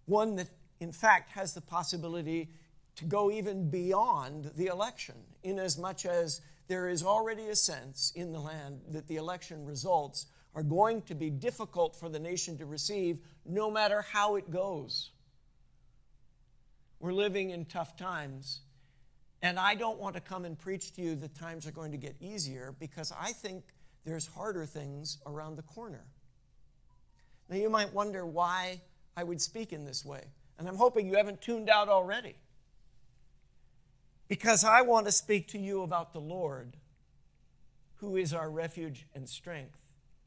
One 0.07 0.37
that 0.37 0.49
in 0.81 0.93
fact, 0.93 1.33
has 1.33 1.55
the 1.55 1.61
possibility 1.61 2.51
to 2.97 3.05
go 3.05 3.31
even 3.31 3.71
beyond 3.71 4.51
the 4.57 4.67
election, 4.67 5.15
inasmuch 5.43 6.05
as 6.07 6.41
there 6.69 6.89
is 6.89 7.03
already 7.03 7.49
a 7.49 7.57
sense 7.57 8.13
in 8.15 8.33
the 8.33 8.41
land 8.41 8.81
that 8.91 9.07
the 9.07 9.17
election 9.17 9.65
results 9.65 10.27
are 10.55 10.63
going 10.63 11.03
to 11.03 11.15
be 11.15 11.31
difficult 11.31 11.95
for 11.95 12.09
the 12.09 12.19
nation 12.19 12.57
to 12.59 12.67
receive 12.67 13.21
no 13.45 13.71
matter 13.71 14.03
how 14.03 14.37
it 14.37 14.51
goes. 14.51 15.11
We're 16.99 17.13
living 17.13 17.51
in 17.51 17.67
tough 17.67 17.97
times, 17.97 18.61
and 19.43 19.59
I 19.59 19.75
don't 19.75 19.99
want 19.99 20.15
to 20.15 20.21
come 20.21 20.45
and 20.45 20.59
preach 20.59 20.95
to 20.95 21.03
you 21.03 21.15
that 21.17 21.35
times 21.35 21.67
are 21.67 21.73
going 21.73 21.93
to 21.93 21.99
get 21.99 22.17
easier 22.21 22.75
because 22.79 23.13
I 23.19 23.33
think 23.33 23.65
there's 24.05 24.27
harder 24.27 24.65
things 24.65 25.19
around 25.27 25.57
the 25.57 25.63
corner. 25.63 26.05
Now, 27.49 27.57
you 27.57 27.69
might 27.69 27.93
wonder 27.93 28.25
why 28.25 28.81
I 29.17 29.25
would 29.25 29.41
speak 29.41 29.73
in 29.73 29.85
this 29.85 30.05
way, 30.05 30.25
and 30.59 30.67
I'm 30.67 30.77
hoping 30.77 31.07
you 31.07 31.17
haven't 31.17 31.43
tuned 31.43 31.69
out 31.69 31.89
already 31.89 32.37
because 34.29 34.65
I 34.65 34.83
want 34.83 35.07
to 35.07 35.13
speak 35.13 35.49
to 35.49 35.59
you 35.59 35.83
about 35.83 36.13
the 36.13 36.21
Lord, 36.21 36.77
who 37.97 38.17
is 38.17 38.33
our 38.33 38.51
refuge 38.51 39.07
and 39.15 39.29
strength 39.29 39.81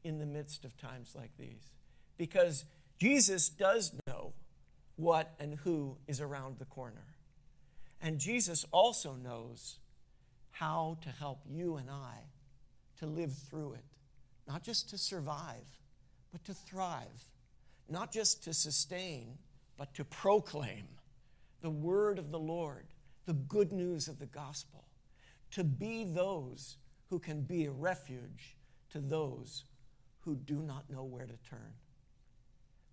in 0.04 0.18
the 0.18 0.26
midst 0.26 0.64
of 0.64 0.76
times 0.76 1.14
like 1.14 1.36
these. 1.38 1.70
Because 2.16 2.64
Jesus 2.98 3.48
does 3.48 3.90
what 5.00 5.34
and 5.38 5.54
who 5.54 5.96
is 6.06 6.20
around 6.20 6.58
the 6.58 6.64
corner. 6.64 7.04
And 8.00 8.18
Jesus 8.18 8.64
also 8.72 9.14
knows 9.14 9.78
how 10.50 10.98
to 11.02 11.08
help 11.08 11.40
you 11.48 11.76
and 11.76 11.90
I 11.90 12.24
to 12.98 13.06
live 13.06 13.32
through 13.32 13.74
it, 13.74 13.84
not 14.46 14.62
just 14.62 14.90
to 14.90 14.98
survive, 14.98 15.66
but 16.32 16.44
to 16.44 16.54
thrive, 16.54 17.24
not 17.88 18.12
just 18.12 18.44
to 18.44 18.54
sustain, 18.54 19.38
but 19.76 19.94
to 19.94 20.04
proclaim 20.04 20.84
the 21.60 21.70
word 21.70 22.18
of 22.18 22.30
the 22.30 22.38
Lord 22.38 22.86
the 23.26 23.34
good 23.34 23.70
news 23.70 24.08
of 24.08 24.18
the 24.18 24.26
gospel, 24.26 24.84
to 25.52 25.62
be 25.62 26.04
those 26.04 26.78
who 27.08 27.18
can 27.18 27.42
be 27.42 27.64
a 27.64 27.70
refuge 27.70 28.56
to 28.90 28.98
those 28.98 29.64
who 30.20 30.34
do 30.34 30.60
not 30.62 30.90
know 30.90 31.04
where 31.04 31.26
to 31.26 31.36
turn. 31.48 31.72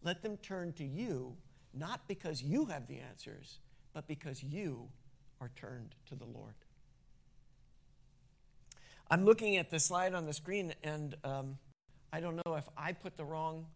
Let 0.04 0.22
them 0.22 0.38
turn 0.38 0.74
to 0.74 0.86
you, 0.86 1.36
not 1.78 2.08
because 2.08 2.42
you 2.42 2.66
have 2.66 2.88
the 2.88 3.00
answers, 3.00 3.60
but 3.94 4.08
because 4.08 4.44
you 4.44 4.90
are 5.40 5.52
turned 5.56 5.96
to 6.08 6.16
the 6.16 6.26
Lord. 6.26 6.56
I'm 9.10 9.24
looking 9.24 9.58
at 9.58 9.70
the 9.70 9.80
slide 9.80 10.14
on 10.14 10.26
the 10.26 10.34
screen, 10.34 10.74
and 10.84 11.16
um, 11.24 11.58
I 12.12 12.20
don't 12.20 12.36
know 12.46 12.56
if 12.56 12.68
I 12.78 12.92
put 12.94 13.16
the 13.16 13.26
wrong 13.26 13.68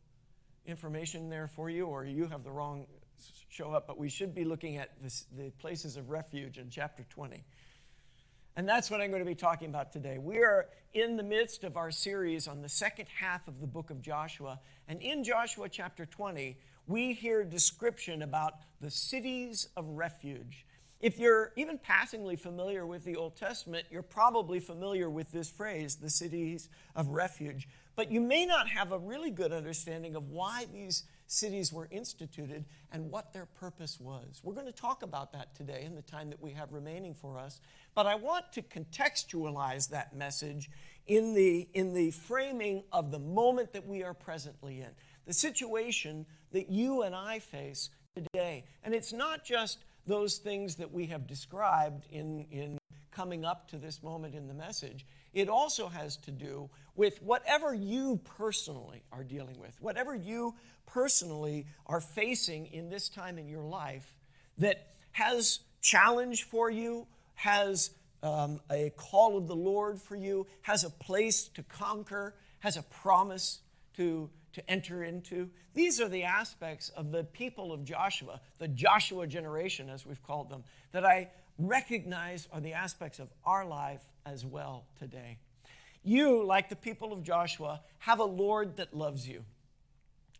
information 0.65 1.29
there 1.29 1.47
for 1.47 1.69
you 1.69 1.87
or 1.87 2.05
you 2.05 2.27
have 2.27 2.43
the 2.43 2.51
wrong 2.51 2.85
show 3.49 3.71
up, 3.71 3.87
but 3.87 3.97
we 3.97 4.09
should 4.09 4.33
be 4.33 4.43
looking 4.43 4.77
at 4.77 4.91
this, 5.01 5.25
the 5.37 5.51
places 5.51 5.97
of 5.97 6.09
refuge 6.09 6.57
in 6.57 6.69
chapter 6.69 7.05
20. 7.09 7.43
And 8.55 8.67
that's 8.67 8.91
what 8.91 8.99
I'm 8.99 9.09
going 9.09 9.23
to 9.23 9.29
be 9.29 9.35
talking 9.35 9.69
about 9.69 9.93
today. 9.93 10.17
We 10.17 10.39
are 10.39 10.67
in 10.93 11.15
the 11.15 11.23
midst 11.23 11.63
of 11.63 11.77
our 11.77 11.91
series 11.91 12.47
on 12.47 12.61
the 12.61 12.69
second 12.69 13.07
half 13.07 13.47
of 13.47 13.61
the 13.61 13.67
book 13.67 13.89
of 13.89 14.01
Joshua. 14.01 14.59
And 14.87 15.01
in 15.01 15.23
Joshua 15.23 15.69
chapter 15.69 16.05
20, 16.05 16.57
we 16.91 17.13
hear 17.13 17.43
description 17.45 18.21
about 18.21 18.55
the 18.81 18.91
cities 18.91 19.69
of 19.77 19.87
refuge. 19.87 20.65
If 20.99 21.17
you're 21.17 21.53
even 21.55 21.79
passingly 21.79 22.35
familiar 22.35 22.85
with 22.85 23.05
the 23.05 23.15
Old 23.15 23.35
Testament, 23.35 23.87
you're 23.89 24.03
probably 24.03 24.59
familiar 24.59 25.09
with 25.09 25.31
this 25.31 25.49
phrase, 25.49 25.95
the 25.95 26.09
cities 26.09 26.69
of 26.95 27.07
refuge. 27.07 27.67
But 27.95 28.11
you 28.11 28.19
may 28.19 28.45
not 28.45 28.67
have 28.67 28.91
a 28.91 28.99
really 28.99 29.31
good 29.31 29.51
understanding 29.51 30.15
of 30.15 30.29
why 30.29 30.65
these 30.71 31.03
cities 31.27 31.71
were 31.71 31.87
instituted 31.91 32.65
and 32.91 33.09
what 33.09 33.33
their 33.33 33.45
purpose 33.45 33.99
was. 33.99 34.41
We're 34.43 34.53
going 34.53 34.67
to 34.67 34.71
talk 34.71 35.01
about 35.01 35.31
that 35.31 35.55
today 35.55 35.83
in 35.85 35.95
the 35.95 36.01
time 36.01 36.29
that 36.29 36.41
we 36.41 36.51
have 36.51 36.73
remaining 36.73 37.15
for 37.15 37.39
us. 37.39 37.61
But 37.95 38.05
I 38.05 38.15
want 38.15 38.51
to 38.53 38.61
contextualize 38.61 39.89
that 39.89 40.15
message 40.15 40.69
in 41.07 41.33
the, 41.33 41.67
in 41.73 41.93
the 41.93 42.11
framing 42.11 42.83
of 42.91 43.11
the 43.11 43.19
moment 43.19 43.73
that 43.73 43.87
we 43.87 44.03
are 44.03 44.13
presently 44.13 44.81
in, 44.81 44.89
the 45.25 45.33
situation 45.33 46.25
that 46.51 46.69
you 46.69 47.03
and 47.03 47.15
I 47.15 47.39
face 47.39 47.89
today. 48.15 48.65
And 48.83 48.93
it's 48.93 49.13
not 49.13 49.45
just 49.45 49.83
those 50.07 50.37
things 50.37 50.75
that 50.75 50.91
we 50.91 51.07
have 51.07 51.27
described 51.27 52.05
in, 52.11 52.45
in 52.51 52.77
coming 53.11 53.45
up 53.45 53.69
to 53.69 53.77
this 53.77 54.01
moment 54.01 54.35
in 54.35 54.47
the 54.47 54.53
message. 54.53 55.05
It 55.33 55.47
also 55.47 55.87
has 55.87 56.17
to 56.17 56.31
do 56.31 56.69
with 56.95 57.21
whatever 57.21 57.73
you 57.73 58.19
personally 58.37 59.03
are 59.11 59.23
dealing 59.23 59.59
with, 59.59 59.81
whatever 59.81 60.15
you 60.15 60.55
personally 60.85 61.67
are 61.85 62.01
facing 62.01 62.67
in 62.67 62.89
this 62.89 63.09
time 63.09 63.37
in 63.37 63.47
your 63.47 63.63
life 63.63 64.15
that 64.57 64.87
has 65.11 65.59
challenge 65.81 66.43
for 66.43 66.69
you, 66.69 67.07
has 67.35 67.91
um, 68.23 68.59
a 68.69 68.91
call 68.97 69.37
of 69.37 69.47
the 69.47 69.55
Lord 69.55 69.99
for 69.99 70.15
you, 70.15 70.47
has 70.61 70.83
a 70.83 70.89
place 70.89 71.47
to 71.49 71.63
conquer, 71.63 72.35
has 72.59 72.77
a 72.77 72.83
promise 72.83 73.59
to, 73.97 74.29
to 74.53 74.69
enter 74.69 75.03
into. 75.03 75.49
These 75.73 76.01
are 76.01 76.09
the 76.09 76.23
aspects 76.23 76.89
of 76.89 77.11
the 77.11 77.23
people 77.23 77.71
of 77.71 77.83
Joshua, 77.83 78.41
the 78.59 78.67
Joshua 78.67 79.27
generation, 79.27 79.89
as 79.89 80.05
we've 80.05 80.23
called 80.23 80.49
them, 80.49 80.63
that 80.91 81.05
I 81.05 81.29
recognize 81.57 82.47
are 82.51 82.61
the 82.61 82.73
aspects 82.73 83.19
of 83.19 83.29
our 83.45 83.65
life 83.65 84.01
as 84.25 84.45
well 84.45 84.85
today. 84.99 85.37
You, 86.03 86.43
like 86.43 86.69
the 86.69 86.75
people 86.75 87.13
of 87.13 87.23
Joshua, 87.23 87.81
have 87.99 88.19
a 88.19 88.25
Lord 88.25 88.77
that 88.77 88.95
loves 88.95 89.27
you 89.27 89.43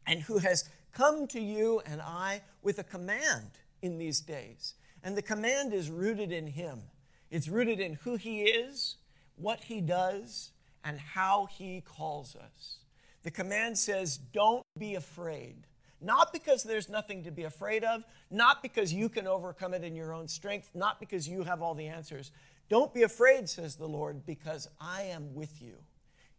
and 0.08 0.21
who 0.21 0.39
has 0.39 0.67
come 0.91 1.28
to 1.28 1.39
you 1.39 1.82
and 1.86 2.02
I 2.02 2.41
with 2.62 2.80
a 2.80 2.84
command 2.84 3.52
in 3.82 3.97
these 3.97 4.19
days. 4.19 4.74
And 5.04 5.15
the 5.15 5.21
command 5.21 5.74
is 5.74 5.89
rooted 5.89 6.32
in 6.32 6.47
Him. 6.47 6.82
It's 7.30 7.47
rooted 7.47 7.80
in 7.80 7.93
who 7.93 8.15
He 8.15 8.41
is, 8.41 8.97
what 9.36 9.62
He 9.65 9.82
does, 9.82 10.52
and 10.84 11.00
how 11.00 11.47
He 11.52 11.82
calls 11.82 12.36
us. 12.36 12.78
The 13.24 13.32
command 13.32 13.78
says, 13.78 14.18
Don't 14.18 14.64
be 14.78 14.96
afraid. 14.96 15.68
Not 16.02 16.34
because 16.34 16.64
there's 16.64 16.90
nothing 16.90 17.24
to 17.26 17.32
be 17.32 17.44
afraid 17.44 17.84
of, 17.84 18.04
not 18.32 18.64
because 18.64 18.92
you 18.92 19.08
can 19.08 19.28
overcome 19.28 19.76
it 19.76 19.84
in 19.84 19.96
your 19.96 20.14
own 20.14 20.28
strength, 20.28 20.72
not 20.74 21.00
because 21.00 21.28
you 21.28 21.44
have 21.44 21.62
all 21.62 21.76
the 21.76 21.88
answers. 21.88 22.32
Don't 22.70 22.94
be 22.94 23.04
afraid, 23.04 23.48
says 23.50 23.76
the 23.76 23.88
Lord, 23.88 24.26
because 24.26 24.68
I 24.80 25.04
am 25.04 25.36
with 25.36 25.62
you. 25.62 25.76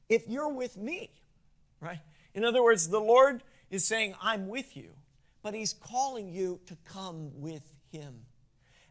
If 0.09 0.29
you're 0.29 0.53
with 0.53 0.77
me, 0.77 1.11
right? 1.81 2.01
In 2.35 2.45
other 2.45 2.63
words, 2.63 2.89
the 2.89 3.01
Lord 3.01 3.45
is 3.71 3.87
saying, 3.87 4.15
I'm 4.21 4.49
with 4.49 4.77
you, 4.77 4.91
but 5.43 5.55
He's 5.55 5.75
calling 5.75 6.29
you 6.29 6.59
to 6.67 6.77
come 6.85 7.31
with 7.41 7.73
Him. 7.93 8.15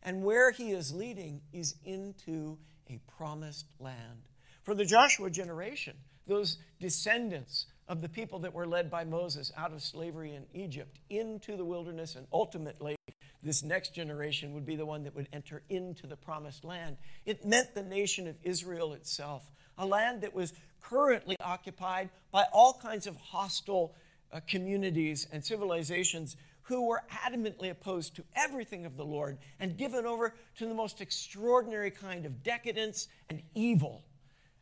And 0.04 0.24
where 0.24 0.52
He 0.52 0.72
is 0.72 0.94
leading 0.94 1.42
is 1.52 1.76
into 1.84 2.58
a 2.90 3.00
promised 3.18 3.66
land. 3.80 4.24
For 4.64 4.74
the 4.74 4.86
Joshua 4.86 5.30
generation, 5.30 5.96
those 6.28 6.58
descendants 6.80 7.66
of 7.92 8.02
the 8.02 8.08
people 8.08 8.40
that 8.40 8.54
were 8.54 8.66
led 8.66 8.90
by 8.90 9.04
Moses 9.04 9.52
out 9.58 9.74
of 9.74 9.82
slavery 9.82 10.34
in 10.34 10.46
Egypt 10.54 10.98
into 11.10 11.58
the 11.58 11.66
wilderness, 11.66 12.16
and 12.16 12.26
ultimately, 12.32 12.96
this 13.44 13.64
next 13.64 13.94
generation 13.94 14.54
would 14.54 14.66
be 14.66 14.78
the 14.78 14.86
one 14.86 15.04
that 15.04 15.14
would 15.14 15.28
enter 15.34 15.62
into 15.68 16.08
the 16.08 16.16
promised 16.16 16.64
land. 16.64 16.96
It 17.26 17.46
meant 17.46 17.76
the 17.76 17.84
nation 17.84 18.28
of 18.28 18.38
Israel 18.44 18.94
itself, 18.94 19.52
a 19.78 19.86
land 19.86 20.22
that 20.22 20.34
was 20.34 20.54
currently 20.80 21.36
occupied 21.42 22.10
by 22.32 22.46
all 22.54 22.80
kinds 22.82 23.08
of 23.08 23.18
hostile 23.18 23.94
uh, 24.32 24.40
communities 24.48 25.28
and 25.30 25.44
civilizations 25.44 26.38
who 26.62 26.88
were 26.88 27.04
adamantly 27.12 27.70
opposed 27.70 28.16
to 28.16 28.24
everything 28.38 28.86
of 28.86 28.96
the 28.96 29.04
Lord 29.04 29.38
and 29.60 29.76
given 29.76 30.06
over 30.06 30.34
to 30.60 30.66
the 30.66 30.74
most 30.74 31.02
extraordinary 31.02 31.92
kind 31.92 32.26
of 32.26 32.42
decadence 32.42 33.10
and 33.30 33.42
evil, 33.54 34.06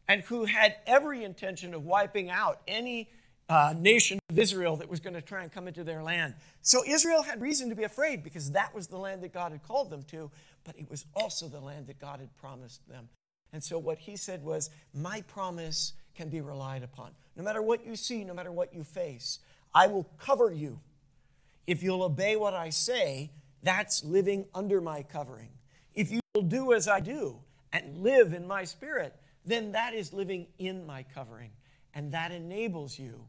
and 0.07 0.23
who 0.23 0.45
had 0.45 0.77
every 0.87 1.23
intention 1.23 1.75
of 1.75 1.85
wiping 1.85 2.31
out 2.31 2.61
any 2.67 3.07
uh, 3.49 3.73
nation 3.75 4.19
of 4.29 4.37
Israel 4.37 4.75
that 4.77 4.87
was 4.87 4.99
going 4.99 5.15
to 5.15 5.21
try 5.21 5.41
and 5.41 5.51
come 5.51 5.67
into 5.67 5.83
their 5.83 6.03
land. 6.03 6.35
So 6.61 6.83
Israel 6.85 7.23
had 7.23 7.41
reason 7.41 7.69
to 7.69 7.75
be 7.75 7.83
afraid 7.83 8.23
because 8.23 8.51
that 8.51 8.73
was 8.75 8.87
the 8.87 8.97
land 8.97 9.23
that 9.23 9.33
God 9.33 9.51
had 9.51 9.63
called 9.63 9.89
them 9.89 10.03
to, 10.03 10.29
but 10.63 10.77
it 10.77 10.89
was 10.89 11.05
also 11.15 11.47
the 11.47 11.59
land 11.59 11.87
that 11.87 11.99
God 11.99 12.19
had 12.19 12.35
promised 12.37 12.87
them. 12.87 13.09
And 13.51 13.63
so 13.63 13.79
what 13.79 13.97
he 13.97 14.15
said 14.15 14.43
was, 14.43 14.69
My 14.93 15.21
promise 15.21 15.93
can 16.15 16.29
be 16.29 16.41
relied 16.41 16.83
upon. 16.83 17.11
No 17.35 17.43
matter 17.43 17.61
what 17.61 17.85
you 17.85 17.95
see, 17.95 18.23
no 18.23 18.33
matter 18.33 18.51
what 18.51 18.73
you 18.73 18.83
face, 18.83 19.39
I 19.73 19.87
will 19.87 20.07
cover 20.19 20.51
you. 20.51 20.79
If 21.65 21.81
you'll 21.81 22.03
obey 22.03 22.35
what 22.35 22.53
I 22.53 22.69
say, 22.69 23.31
that's 23.63 24.03
living 24.03 24.45
under 24.53 24.79
my 24.79 25.01
covering. 25.01 25.49
If 25.95 26.11
you 26.11 26.19
will 26.35 26.43
do 26.43 26.73
as 26.73 26.87
I 26.87 26.99
do 26.99 27.39
and 27.73 27.97
live 27.97 28.33
in 28.33 28.47
my 28.47 28.63
spirit, 28.63 29.15
then 29.45 29.71
that 29.71 29.93
is 29.93 30.13
living 30.13 30.47
in 30.59 30.85
my 30.85 31.03
covering. 31.03 31.51
And 31.93 32.11
that 32.11 32.31
enables 32.31 32.99
you 32.99 33.25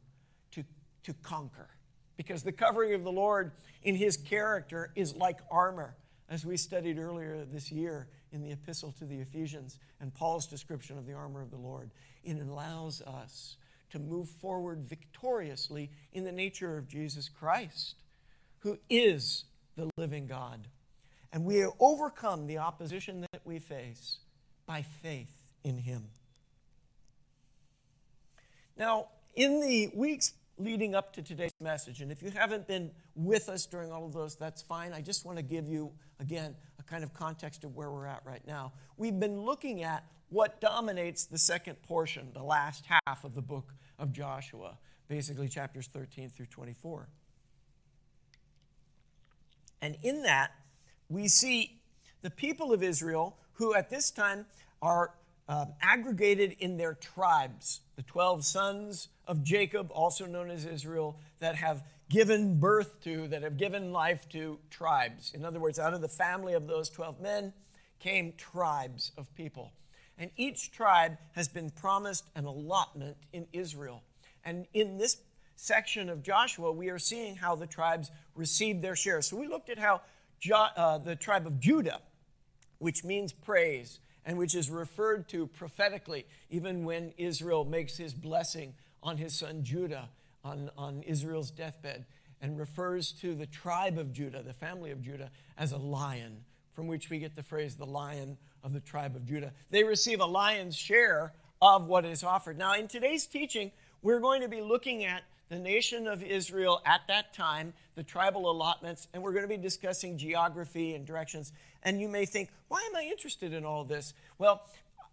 to, 1.04 1.14
conquer. 1.22 1.68
Because 2.16 2.42
the 2.42 2.52
covering 2.52 2.94
of 2.94 3.02
the 3.02 3.12
Lord 3.12 3.52
in 3.82 3.94
his 3.94 4.16
character 4.16 4.92
is 4.94 5.16
like 5.16 5.38
armor, 5.50 5.96
as 6.28 6.44
we 6.44 6.56
studied 6.56 6.98
earlier 6.98 7.44
this 7.50 7.72
year 7.72 8.08
in 8.32 8.42
the 8.42 8.52
epistle 8.52 8.92
to 8.98 9.04
the 9.04 9.18
Ephesians 9.20 9.78
and 10.00 10.14
Paul's 10.14 10.46
description 10.46 10.98
of 10.98 11.06
the 11.06 11.14
armor 11.14 11.42
of 11.42 11.50
the 11.50 11.56
Lord. 11.56 11.90
It 12.22 12.40
allows 12.40 13.02
us 13.02 13.56
to 13.90 13.98
move 13.98 14.28
forward 14.28 14.84
victoriously 14.84 15.90
in 16.12 16.24
the 16.24 16.32
nature 16.32 16.76
of 16.76 16.88
Jesus 16.88 17.28
Christ, 17.28 17.96
who 18.60 18.78
is 18.88 19.44
the 19.76 19.90
living 19.96 20.26
God. 20.26 20.68
And 21.32 21.44
we 21.44 21.64
overcome 21.78 22.46
the 22.46 22.58
opposition 22.58 23.26
that 23.32 23.42
we 23.44 23.58
face 23.58 24.18
by 24.66 24.82
faith 24.82 25.32
in 25.64 25.78
him. 25.78 26.08
Now, 28.76 29.08
in 29.34 29.60
the 29.60 29.90
weeks 29.94 30.32
leading 30.60 30.94
up 30.94 31.12
to 31.14 31.22
today's 31.22 31.52
message, 31.60 32.02
and 32.02 32.12
if 32.12 32.22
you 32.22 32.30
haven't 32.30 32.68
been 32.68 32.90
with 33.14 33.48
us 33.48 33.64
during 33.64 33.90
all 33.90 34.04
of 34.04 34.12
those, 34.12 34.36
that's 34.36 34.60
fine. 34.60 34.92
I 34.92 35.00
just 35.00 35.24
want 35.24 35.38
to 35.38 35.42
give 35.42 35.68
you, 35.68 35.90
again, 36.20 36.54
a 36.78 36.82
kind 36.82 37.02
of 37.02 37.14
context 37.14 37.64
of 37.64 37.74
where 37.74 37.90
we're 37.90 38.06
at 38.06 38.22
right 38.24 38.46
now. 38.46 38.72
We've 38.96 39.18
been 39.18 39.40
looking 39.40 39.82
at 39.82 40.04
what 40.28 40.60
dominates 40.60 41.24
the 41.24 41.38
second 41.38 41.82
portion, 41.82 42.28
the 42.34 42.42
last 42.42 42.84
half 43.06 43.24
of 43.24 43.34
the 43.34 43.42
book 43.42 43.74
of 43.98 44.12
Joshua, 44.12 44.78
basically 45.08 45.48
chapters 45.48 45.88
13 45.88 46.28
through 46.28 46.46
24. 46.46 47.08
And 49.82 49.96
in 50.02 50.22
that, 50.22 50.50
we 51.08 51.26
see 51.26 51.80
the 52.20 52.30
people 52.30 52.72
of 52.72 52.82
Israel 52.82 53.38
who 53.54 53.74
at 53.74 53.88
this 53.88 54.10
time 54.10 54.44
are 54.82 55.14
um, 55.50 55.72
aggregated 55.82 56.54
in 56.60 56.76
their 56.76 56.94
tribes, 56.94 57.80
the 57.96 58.04
12 58.04 58.44
sons 58.44 59.08
of 59.26 59.42
Jacob, 59.42 59.90
also 59.90 60.24
known 60.24 60.48
as 60.48 60.64
Israel, 60.64 61.18
that 61.40 61.56
have 61.56 61.82
given 62.08 62.60
birth 62.60 63.02
to, 63.02 63.26
that 63.26 63.42
have 63.42 63.56
given 63.56 63.92
life 63.92 64.28
to 64.28 64.60
tribes. 64.70 65.32
In 65.34 65.44
other 65.44 65.58
words, 65.58 65.80
out 65.80 65.92
of 65.92 66.02
the 66.02 66.08
family 66.08 66.52
of 66.52 66.68
those 66.68 66.88
12 66.88 67.20
men 67.20 67.52
came 67.98 68.32
tribes 68.36 69.10
of 69.18 69.34
people. 69.34 69.72
And 70.16 70.30
each 70.36 70.70
tribe 70.70 71.18
has 71.32 71.48
been 71.48 71.70
promised 71.70 72.26
an 72.36 72.44
allotment 72.44 73.16
in 73.32 73.48
Israel. 73.52 74.04
And 74.44 74.68
in 74.72 74.98
this 74.98 75.16
section 75.56 76.08
of 76.08 76.22
Joshua, 76.22 76.70
we 76.70 76.90
are 76.90 76.98
seeing 76.98 77.34
how 77.34 77.56
the 77.56 77.66
tribes 77.66 78.12
received 78.36 78.82
their 78.82 78.94
share. 78.94 79.20
So 79.20 79.36
we 79.36 79.48
looked 79.48 79.68
at 79.68 79.78
how 79.80 80.02
jo- 80.38 80.68
uh, 80.76 80.98
the 80.98 81.16
tribe 81.16 81.44
of 81.44 81.58
Judah, 81.58 82.00
which 82.78 83.02
means 83.02 83.32
praise, 83.32 83.98
and 84.30 84.38
which 84.38 84.54
is 84.54 84.70
referred 84.70 85.28
to 85.28 85.48
prophetically, 85.48 86.24
even 86.50 86.84
when 86.84 87.12
Israel 87.18 87.64
makes 87.64 87.96
his 87.96 88.14
blessing 88.14 88.74
on 89.02 89.16
his 89.16 89.36
son 89.36 89.64
Judah 89.64 90.08
on, 90.44 90.70
on 90.78 91.02
Israel's 91.02 91.50
deathbed, 91.50 92.04
and 92.40 92.56
refers 92.56 93.10
to 93.10 93.34
the 93.34 93.46
tribe 93.46 93.98
of 93.98 94.12
Judah, 94.12 94.40
the 94.44 94.52
family 94.52 94.92
of 94.92 95.02
Judah, 95.02 95.32
as 95.58 95.72
a 95.72 95.78
lion, 95.78 96.44
from 96.74 96.86
which 96.86 97.10
we 97.10 97.18
get 97.18 97.34
the 97.34 97.42
phrase 97.42 97.74
the 97.74 97.84
lion 97.84 98.38
of 98.62 98.72
the 98.72 98.78
tribe 98.78 99.16
of 99.16 99.26
Judah. 99.26 99.52
They 99.70 99.82
receive 99.82 100.20
a 100.20 100.26
lion's 100.26 100.76
share 100.76 101.32
of 101.60 101.88
what 101.88 102.04
is 102.04 102.22
offered. 102.22 102.56
Now, 102.56 102.74
in 102.74 102.86
today's 102.86 103.26
teaching, 103.26 103.72
we're 104.00 104.20
going 104.20 104.42
to 104.42 104.48
be 104.48 104.60
looking 104.60 105.02
at 105.02 105.24
the 105.50 105.58
nation 105.58 106.06
of 106.06 106.22
Israel 106.22 106.80
at 106.86 107.02
that 107.08 107.34
time, 107.34 107.74
the 107.96 108.04
tribal 108.04 108.50
allotments, 108.50 109.08
and 109.12 109.22
we're 109.22 109.32
going 109.32 109.42
to 109.42 109.48
be 109.48 109.56
discussing 109.56 110.16
geography 110.16 110.94
and 110.94 111.04
directions. 111.04 111.52
And 111.82 112.00
you 112.00 112.08
may 112.08 112.24
think, 112.24 112.50
why 112.68 112.86
am 112.88 112.96
I 112.96 113.02
interested 113.02 113.52
in 113.52 113.64
all 113.64 113.84
this? 113.84 114.14
Well, 114.38 114.62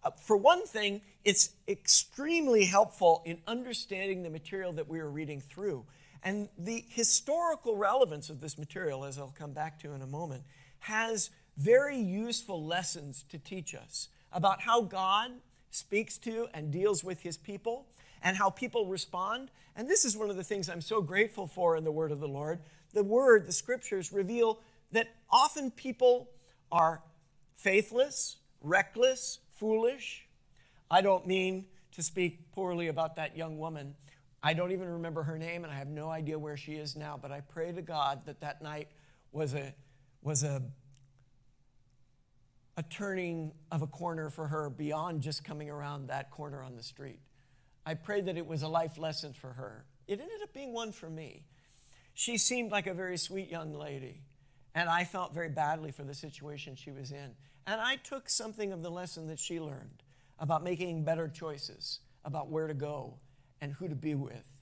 uh, 0.04 0.12
for 0.12 0.36
one 0.36 0.64
thing, 0.64 1.02
it's 1.24 1.50
extremely 1.66 2.64
helpful 2.64 3.20
in 3.26 3.38
understanding 3.48 4.22
the 4.22 4.30
material 4.30 4.72
that 4.74 4.88
we 4.88 5.00
are 5.00 5.10
reading 5.10 5.40
through. 5.40 5.84
And 6.22 6.48
the 6.56 6.84
historical 6.88 7.76
relevance 7.76 8.30
of 8.30 8.40
this 8.40 8.56
material, 8.56 9.04
as 9.04 9.18
I'll 9.18 9.34
come 9.36 9.52
back 9.52 9.80
to 9.80 9.92
in 9.92 10.02
a 10.02 10.06
moment, 10.06 10.44
has 10.80 11.30
very 11.56 11.98
useful 11.98 12.64
lessons 12.64 13.24
to 13.30 13.38
teach 13.38 13.74
us 13.74 14.08
about 14.32 14.60
how 14.62 14.82
God 14.82 15.32
speaks 15.70 16.16
to 16.18 16.46
and 16.54 16.70
deals 16.70 17.02
with 17.02 17.22
his 17.22 17.36
people 17.36 17.86
and 18.22 18.36
how 18.36 18.50
people 18.50 18.86
respond. 18.86 19.50
And 19.78 19.88
this 19.88 20.04
is 20.04 20.16
one 20.16 20.28
of 20.28 20.36
the 20.36 20.42
things 20.42 20.68
I'm 20.68 20.80
so 20.80 21.00
grateful 21.00 21.46
for 21.46 21.76
in 21.76 21.84
the 21.84 21.92
word 21.92 22.10
of 22.10 22.18
the 22.18 22.26
Lord. 22.26 22.58
The 22.94 23.04
word, 23.04 23.46
the 23.46 23.52
scriptures 23.52 24.12
reveal 24.12 24.58
that 24.90 25.06
often 25.30 25.70
people 25.70 26.30
are 26.72 27.00
faithless, 27.56 28.38
reckless, 28.60 29.38
foolish. 29.52 30.26
I 30.90 31.00
don't 31.00 31.28
mean 31.28 31.66
to 31.92 32.02
speak 32.02 32.50
poorly 32.50 32.88
about 32.88 33.14
that 33.16 33.36
young 33.36 33.56
woman. 33.56 33.94
I 34.42 34.52
don't 34.52 34.72
even 34.72 34.88
remember 34.88 35.22
her 35.22 35.38
name 35.38 35.62
and 35.62 35.72
I 35.72 35.76
have 35.76 35.88
no 35.88 36.10
idea 36.10 36.36
where 36.40 36.56
she 36.56 36.72
is 36.72 36.96
now, 36.96 37.16
but 37.20 37.30
I 37.30 37.40
pray 37.40 37.70
to 37.70 37.82
God 37.82 38.26
that 38.26 38.40
that 38.40 38.60
night 38.60 38.88
was 39.30 39.54
a 39.54 39.74
was 40.22 40.42
a 40.42 40.60
a 42.76 42.82
turning 42.82 43.52
of 43.70 43.82
a 43.82 43.86
corner 43.86 44.28
for 44.28 44.48
her 44.48 44.70
beyond 44.70 45.22
just 45.22 45.44
coming 45.44 45.70
around 45.70 46.08
that 46.08 46.32
corner 46.32 46.64
on 46.64 46.74
the 46.74 46.82
street. 46.82 47.20
I 47.88 47.94
pray 47.94 48.20
that 48.20 48.36
it 48.36 48.46
was 48.46 48.60
a 48.60 48.68
life 48.68 48.98
lesson 48.98 49.32
for 49.32 49.54
her. 49.54 49.86
It 50.06 50.20
ended 50.20 50.42
up 50.42 50.52
being 50.52 50.74
one 50.74 50.92
for 50.92 51.08
me. 51.08 51.46
She 52.12 52.36
seemed 52.36 52.70
like 52.70 52.86
a 52.86 52.92
very 52.92 53.16
sweet 53.16 53.50
young 53.50 53.72
lady, 53.72 54.20
and 54.74 54.90
I 54.90 55.04
felt 55.04 55.32
very 55.32 55.48
badly 55.48 55.90
for 55.90 56.02
the 56.02 56.12
situation 56.12 56.76
she 56.76 56.90
was 56.90 57.12
in. 57.12 57.30
And 57.66 57.80
I 57.80 57.96
took 57.96 58.28
something 58.28 58.74
of 58.74 58.82
the 58.82 58.90
lesson 58.90 59.28
that 59.28 59.38
she 59.38 59.58
learned 59.58 60.02
about 60.38 60.62
making 60.62 61.04
better 61.04 61.28
choices, 61.28 62.00
about 62.26 62.50
where 62.50 62.66
to 62.66 62.74
go 62.74 63.14
and 63.62 63.72
who 63.72 63.88
to 63.88 63.94
be 63.94 64.14
with. 64.14 64.52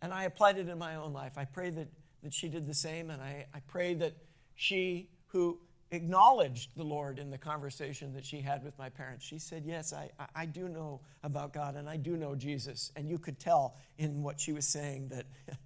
And 0.00 0.14
I 0.14 0.22
applied 0.22 0.56
it 0.56 0.68
in 0.68 0.78
my 0.78 0.94
own 0.94 1.12
life. 1.12 1.32
I 1.36 1.46
pray 1.46 1.70
that, 1.70 1.88
that 2.22 2.32
she 2.32 2.48
did 2.48 2.66
the 2.66 2.74
same, 2.74 3.10
and 3.10 3.20
I, 3.20 3.46
I 3.52 3.58
pray 3.66 3.94
that 3.94 4.12
she, 4.54 5.10
who 5.26 5.58
acknowledged 5.92 6.76
the 6.76 6.84
Lord 6.84 7.18
in 7.18 7.30
the 7.30 7.38
conversation 7.38 8.12
that 8.14 8.24
she 8.24 8.40
had 8.40 8.62
with 8.62 8.78
my 8.78 8.88
parents. 8.88 9.24
She 9.24 9.38
said, 9.38 9.64
Yes, 9.66 9.92
I, 9.92 10.10
I 10.34 10.46
do 10.46 10.68
know 10.68 11.00
about 11.22 11.52
God 11.52 11.76
and 11.76 11.88
I 11.88 11.96
do 11.96 12.16
know 12.16 12.34
Jesus. 12.34 12.92
And 12.96 13.10
you 13.10 13.18
could 13.18 13.38
tell 13.38 13.76
in 13.98 14.22
what 14.22 14.40
she 14.40 14.52
was 14.52 14.66
saying 14.66 15.08
that 15.08 15.26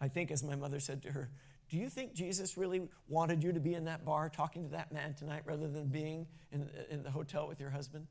I 0.00 0.08
think, 0.08 0.30
as 0.30 0.42
my 0.42 0.56
mother 0.56 0.80
said 0.80 1.02
to 1.02 1.12
her, 1.12 1.30
Do 1.70 1.76
you 1.76 1.88
think 1.88 2.14
Jesus 2.14 2.56
really 2.56 2.88
wanted 3.08 3.42
you 3.42 3.52
to 3.52 3.60
be 3.60 3.74
in 3.74 3.84
that 3.84 4.04
bar 4.04 4.28
talking 4.28 4.64
to 4.64 4.70
that 4.70 4.92
man 4.92 5.14
tonight 5.14 5.42
rather 5.44 5.68
than 5.68 5.88
being 5.88 6.26
in, 6.52 6.68
in 6.90 7.02
the 7.02 7.10
hotel 7.10 7.46
with 7.46 7.60
your 7.60 7.70
husband? 7.70 8.06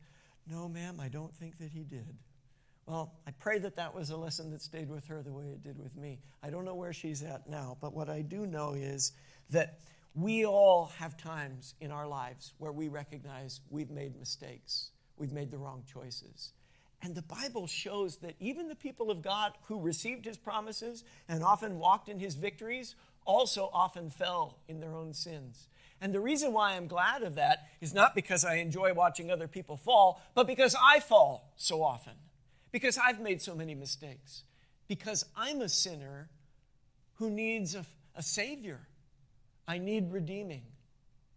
No, 0.48 0.68
ma'am, 0.68 1.00
I 1.00 1.08
don't 1.08 1.34
think 1.34 1.58
that 1.58 1.72
he 1.72 1.84
did. 1.84 2.16
Well, 2.86 3.14
I 3.26 3.32
pray 3.32 3.58
that 3.60 3.76
that 3.78 3.96
was 3.96 4.12
a 4.12 4.18
lesson 4.18 4.52
that 4.52 4.62
stayed 4.62 4.90
with 4.90 5.08
her 5.08 5.24
the 5.24 5.34
way 5.34 5.46
it 5.46 5.64
did 5.64 5.80
with 5.80 5.96
me. 5.96 6.20
I 6.44 6.52
don't 6.52 6.66
know 6.66 6.76
where 6.76 6.94
she's 6.94 7.24
at 7.24 7.50
now, 7.50 7.78
but 7.82 7.96
what 7.96 8.10
I 8.10 8.22
do 8.22 8.46
know 8.46 8.74
is 8.74 9.14
that 9.50 9.80
we 10.16 10.46
all 10.46 10.94
have 10.98 11.18
times 11.18 11.76
in 11.82 11.92
our 11.92 12.08
lives 12.08 12.54
where 12.58 12.72
we 12.72 12.88
recognize 12.88 13.60
we've 13.70 13.92
made 13.92 14.18
mistakes, 14.18 14.92
we've 15.18 15.34
made 15.34 15.52
the 15.52 15.58
wrong 15.58 15.84
choices. 15.92 16.54
And 17.02 17.14
the 17.14 17.22
Bible 17.22 17.68
shows 17.68 18.18
that 18.18 18.36
even 18.40 18.70
the 18.70 18.76
people 18.76 19.12
of 19.12 19.22
God 19.22 19.52
who 19.66 19.80
received 19.80 20.26
his 20.26 20.38
promises 20.38 21.04
and 21.28 21.44
often 21.44 21.78
walked 21.78 22.08
in 22.08 22.20
his 22.20 22.36
victories 22.36 22.96
also 23.26 23.70
often 23.74 24.10
fell 24.10 24.60
in 24.68 24.80
their 24.80 24.96
own 24.96 25.14
sins. 25.14 25.68
And 26.00 26.14
the 26.14 26.20
reason 26.22 26.54
why 26.54 26.74
I'm 26.74 26.88
glad 26.88 27.22
of 27.22 27.36
that 27.36 27.68
is 27.82 27.94
not 27.94 28.16
because 28.16 28.46
I 28.46 28.56
enjoy 28.56 28.94
watching 28.94 29.30
other 29.30 29.48
people 29.48 29.76
fall, 29.76 30.22
but 30.34 30.48
because 30.48 30.76
I 30.82 31.00
fall 31.00 31.52
so 31.58 31.84
often, 31.84 32.14
because 32.72 32.98
I've 32.98 33.20
made 33.20 33.42
so 33.42 33.54
many 33.54 33.76
mistakes, 33.76 34.44
because 34.88 35.26
I'm 35.36 35.62
a 35.62 35.70
sinner 35.70 36.30
who 37.16 37.30
needs 37.30 37.76
a, 37.76 37.86
a 38.16 38.24
Savior 38.24 38.88
I 39.68 39.78
need 39.78 40.12
redeeming, 40.12 40.64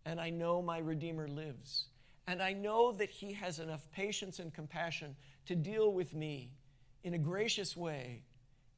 and 0.04 0.20
I 0.20 0.30
know 0.30 0.60
my 0.60 0.78
Redeemer 0.78 1.28
lives. 1.28 1.86
And 2.26 2.42
I 2.42 2.52
know 2.52 2.92
that 2.92 3.10
He 3.10 3.32
has 3.32 3.58
enough 3.58 3.90
patience 3.90 4.38
and 4.38 4.52
compassion 4.52 5.16
to 5.46 5.54
deal 5.54 5.92
with 5.92 6.14
me 6.14 6.52
in 7.02 7.14
a 7.14 7.18
gracious 7.18 7.76
way, 7.76 8.22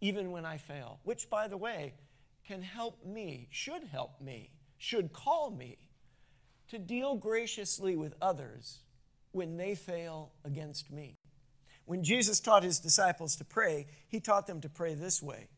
even 0.00 0.30
when 0.30 0.44
I 0.44 0.56
fail, 0.56 1.00
which, 1.02 1.28
by 1.28 1.48
the 1.48 1.56
way, 1.56 1.94
can 2.46 2.62
help 2.62 3.04
me, 3.04 3.48
should 3.50 3.84
help 3.84 4.20
me, 4.20 4.50
should 4.78 5.12
call 5.12 5.50
me 5.50 5.78
to 6.68 6.78
deal 6.78 7.16
graciously 7.16 7.96
with 7.96 8.14
others 8.22 8.78
when 9.32 9.56
they 9.56 9.74
fail 9.74 10.32
against 10.44 10.90
me. 10.90 11.16
When 11.86 12.04
Jesus 12.04 12.38
taught 12.38 12.62
his 12.62 12.78
disciples 12.78 13.34
to 13.36 13.44
pray, 13.44 13.88
he 14.06 14.20
taught 14.20 14.46
them 14.46 14.60
to 14.60 14.68
pray 14.68 14.94
this 14.94 15.20
way 15.20 15.48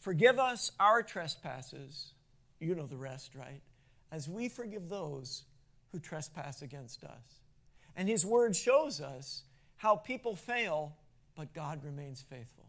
Forgive 0.00 0.38
us 0.38 0.72
our 0.80 1.02
trespasses 1.02 2.13
you 2.64 2.74
know 2.74 2.86
the 2.86 2.96
rest, 2.96 3.34
right? 3.34 3.60
As 4.10 4.28
we 4.28 4.48
forgive 4.48 4.88
those 4.88 5.44
who 5.92 6.00
trespass 6.00 6.60
against 6.60 7.04
us. 7.04 7.40
And 7.96 8.08
his 8.08 8.26
word 8.26 8.56
shows 8.56 9.00
us 9.00 9.44
how 9.76 9.94
people 9.94 10.34
fail, 10.34 10.96
but 11.36 11.52
God 11.54 11.84
remains 11.84 12.20
faithful. 12.20 12.64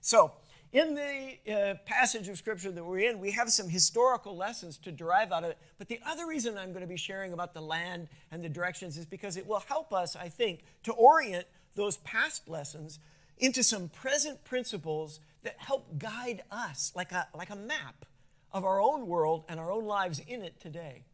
So, 0.00 0.32
in 0.72 0.94
the 0.94 1.52
uh, 1.52 1.74
passage 1.84 2.28
of 2.28 2.38
scripture 2.38 2.70
that 2.70 2.84
we're 2.84 3.00
in, 3.10 3.18
we 3.18 3.32
have 3.32 3.50
some 3.50 3.68
historical 3.68 4.36
lessons 4.36 4.78
to 4.78 4.92
derive 4.92 5.32
out 5.32 5.44
of 5.44 5.50
it. 5.50 5.58
But 5.78 5.88
the 5.88 6.00
other 6.06 6.26
reason 6.26 6.56
I'm 6.56 6.70
going 6.70 6.80
to 6.80 6.88
be 6.88 6.96
sharing 6.96 7.32
about 7.32 7.54
the 7.54 7.60
land 7.60 8.08
and 8.30 8.42
the 8.42 8.48
directions 8.48 8.96
is 8.96 9.06
because 9.06 9.36
it 9.36 9.46
will 9.46 9.62
help 9.68 9.92
us, 9.92 10.16
I 10.16 10.28
think, 10.28 10.64
to 10.84 10.92
orient 10.92 11.46
those 11.74 11.98
past 11.98 12.48
lessons 12.48 12.98
into 13.38 13.62
some 13.62 13.88
present 13.88 14.44
principles 14.44 15.20
that 15.42 15.56
help 15.58 15.98
guide 15.98 16.42
us 16.50 16.92
like 16.96 17.12
a, 17.12 17.28
like 17.34 17.50
a 17.50 17.56
map 17.56 18.06
of 18.52 18.64
our 18.64 18.80
own 18.80 19.06
world 19.06 19.44
and 19.48 19.60
our 19.60 19.70
own 19.70 19.84
lives 19.84 20.20
in 20.26 20.42
it 20.42 20.60
today. 20.60 21.04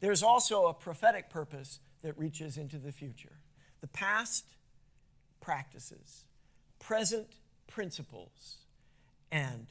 There's 0.00 0.22
also 0.22 0.66
a 0.66 0.74
prophetic 0.74 1.30
purpose 1.30 1.80
that 2.02 2.18
reaches 2.18 2.56
into 2.56 2.78
the 2.78 2.92
future. 2.92 3.38
The 3.80 3.88
past 3.88 4.44
practices, 5.40 6.24
present 6.78 7.26
principles, 7.66 8.58
and 9.30 9.66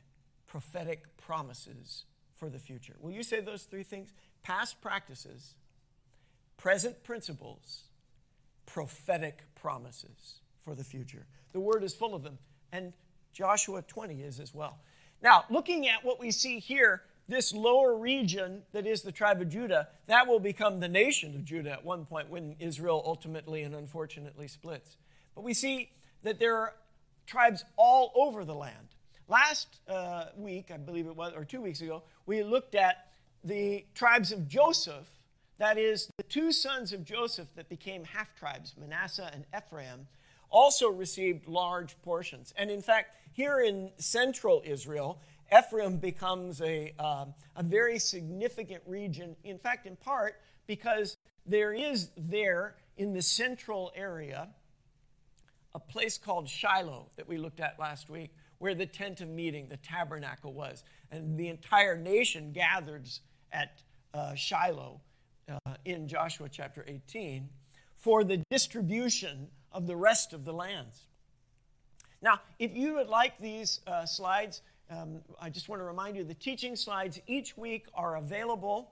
prophetic 0.47 1.17
promises 1.17 2.05
for 2.35 2.49
the 2.49 2.59
future. 2.59 2.95
Will 2.99 3.11
you 3.11 3.23
say 3.23 3.41
those 3.41 3.63
three 3.63 3.83
things? 3.83 4.13
Past 4.41 4.81
practices, 4.81 5.55
present 6.57 7.03
principles, 7.03 7.83
prophetic 8.65 9.43
promises 9.55 10.39
for 10.61 10.75
the 10.75 10.83
future. 10.83 11.25
The 11.51 11.59
word 11.59 11.83
is 11.83 11.93
full 11.93 12.15
of 12.15 12.23
them, 12.23 12.37
and 12.71 12.93
Joshua 13.33 13.81
20 13.81 14.21
is 14.21 14.39
as 14.39 14.53
well. 14.53 14.79
Now, 15.21 15.43
looking 15.49 15.87
at 15.87 16.05
what 16.05 16.19
we 16.19 16.31
see 16.31 16.59
here, 16.59 17.01
this 17.29 17.53
lower 17.53 17.95
region 17.95 18.63
that 18.73 18.87
is 18.87 19.03
the 19.03 19.11
tribe 19.11 19.39
of 19.39 19.49
Judah, 19.49 19.87
that 20.07 20.27
will 20.27 20.39
become 20.39 20.79
the 20.79 20.87
nation 20.89 21.35
of 21.35 21.45
Judah 21.45 21.71
at 21.71 21.85
one 21.85 22.05
point 22.05 22.29
when 22.29 22.55
Israel 22.59 23.03
ultimately 23.05 23.61
and 23.61 23.75
unfortunately 23.75 24.47
splits. 24.47 24.97
But 25.35 25.43
we 25.43 25.53
see 25.53 25.91
that 26.23 26.39
there 26.39 26.57
are 26.57 26.73
tribes 27.27 27.63
all 27.77 28.11
over 28.15 28.43
the 28.43 28.55
land. 28.55 28.87
Last 29.27 29.79
uh, 29.87 30.25
week, 30.35 30.71
I 30.73 30.77
believe 30.77 31.05
it 31.05 31.15
was, 31.15 31.33
or 31.35 31.45
two 31.45 31.61
weeks 31.61 31.81
ago, 31.81 32.01
we 32.25 32.41
looked 32.41 32.73
at 32.73 33.11
the 33.43 33.85
tribes 33.93 34.31
of 34.31 34.47
Joseph, 34.47 35.07
that 35.59 35.77
is, 35.77 36.09
the 36.17 36.23
two 36.23 36.51
sons 36.51 36.93
of 36.93 37.05
Joseph 37.05 37.47
that 37.55 37.69
became 37.69 38.03
half 38.05 38.35
tribes, 38.35 38.73
Manasseh 38.75 39.29
and 39.31 39.45
Ephraim, 39.55 40.07
also 40.49 40.89
received 40.89 41.47
large 41.47 41.95
portions. 42.01 42.55
And 42.57 42.71
in 42.71 42.81
fact, 42.81 43.15
here 43.33 43.59
in 43.59 43.91
central 43.97 44.63
Israel, 44.65 45.21
Ephraim 45.57 45.97
becomes 45.97 46.61
a, 46.61 46.93
um, 46.99 47.33
a 47.55 47.63
very 47.63 47.99
significant 47.99 48.81
region, 48.85 49.35
in 49.43 49.57
fact, 49.57 49.85
in 49.85 49.95
part 49.95 50.39
because 50.67 51.17
there 51.45 51.73
is 51.73 52.09
there 52.17 52.75
in 52.97 53.13
the 53.13 53.21
central 53.21 53.91
area 53.95 54.49
a 55.73 55.79
place 55.79 56.17
called 56.17 56.47
Shiloh 56.47 57.07
that 57.15 57.27
we 57.27 57.37
looked 57.37 57.59
at 57.59 57.79
last 57.79 58.09
week, 58.09 58.31
where 58.57 58.75
the 58.75 58.85
tent 58.85 59.21
of 59.21 59.29
meeting, 59.29 59.67
the 59.67 59.77
tabernacle 59.77 60.53
was. 60.53 60.83
And 61.11 61.37
the 61.37 61.47
entire 61.47 61.97
nation 61.97 62.51
gathers 62.51 63.21
at 63.51 63.81
uh, 64.13 64.35
Shiloh 64.35 65.01
uh, 65.47 65.75
in 65.85 66.07
Joshua 66.07 66.49
chapter 66.49 66.83
18 66.87 67.49
for 67.95 68.23
the 68.23 68.43
distribution 68.49 69.47
of 69.71 69.87
the 69.87 69.95
rest 69.95 70.33
of 70.33 70.45
the 70.45 70.53
lands. 70.53 71.07
Now, 72.21 72.41
if 72.57 72.75
you 72.75 72.95
would 72.95 73.07
like 73.07 73.39
these 73.39 73.81
uh, 73.87 74.05
slides, 74.05 74.61
um, 74.89 75.21
I 75.39 75.49
just 75.49 75.69
want 75.69 75.81
to 75.81 75.83
remind 75.85 76.15
you 76.15 76.23
the 76.23 76.33
teaching 76.33 76.75
slides 76.75 77.19
each 77.27 77.57
week 77.57 77.85
are 77.93 78.17
available 78.17 78.91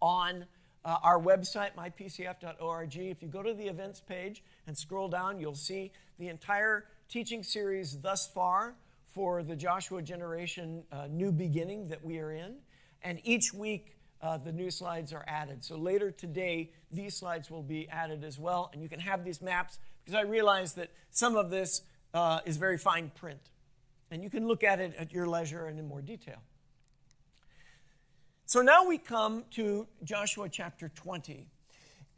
on 0.00 0.46
uh, 0.84 0.98
our 1.02 1.20
website, 1.20 1.74
mypcf.org. 1.76 2.96
If 2.96 3.22
you 3.22 3.28
go 3.28 3.42
to 3.42 3.54
the 3.54 3.66
events 3.66 4.00
page 4.00 4.44
and 4.66 4.76
scroll 4.76 5.08
down, 5.08 5.40
you'll 5.40 5.54
see 5.54 5.92
the 6.18 6.28
entire 6.28 6.84
teaching 7.08 7.42
series 7.42 8.00
thus 8.00 8.26
far 8.26 8.74
for 9.06 9.42
the 9.42 9.56
Joshua 9.56 10.02
generation 10.02 10.84
uh, 10.92 11.06
new 11.08 11.32
beginning 11.32 11.88
that 11.88 12.04
we 12.04 12.18
are 12.18 12.32
in. 12.32 12.56
And 13.02 13.20
each 13.24 13.52
week, 13.52 13.96
uh, 14.22 14.38
the 14.38 14.52
new 14.52 14.70
slides 14.70 15.12
are 15.12 15.24
added. 15.26 15.64
So 15.64 15.76
later 15.76 16.10
today, 16.10 16.70
these 16.90 17.16
slides 17.16 17.50
will 17.50 17.62
be 17.62 17.88
added 17.88 18.24
as 18.24 18.38
well. 18.38 18.70
And 18.72 18.82
you 18.82 18.88
can 18.88 19.00
have 19.00 19.24
these 19.24 19.42
maps 19.42 19.78
because 20.04 20.18
I 20.18 20.22
realize 20.22 20.74
that 20.74 20.90
some 21.10 21.36
of 21.36 21.50
this 21.50 21.82
uh, 22.12 22.40
is 22.44 22.56
very 22.56 22.78
fine 22.78 23.10
print. 23.14 23.40
And 24.10 24.22
you 24.22 24.30
can 24.30 24.46
look 24.46 24.62
at 24.62 24.80
it 24.80 24.94
at 24.98 25.12
your 25.12 25.26
leisure 25.26 25.66
and 25.66 25.78
in 25.78 25.88
more 25.88 26.02
detail. 26.02 26.42
So 28.46 28.60
now 28.60 28.86
we 28.86 28.98
come 28.98 29.44
to 29.52 29.86
Joshua 30.04 30.48
chapter 30.48 30.88
20. 30.88 31.46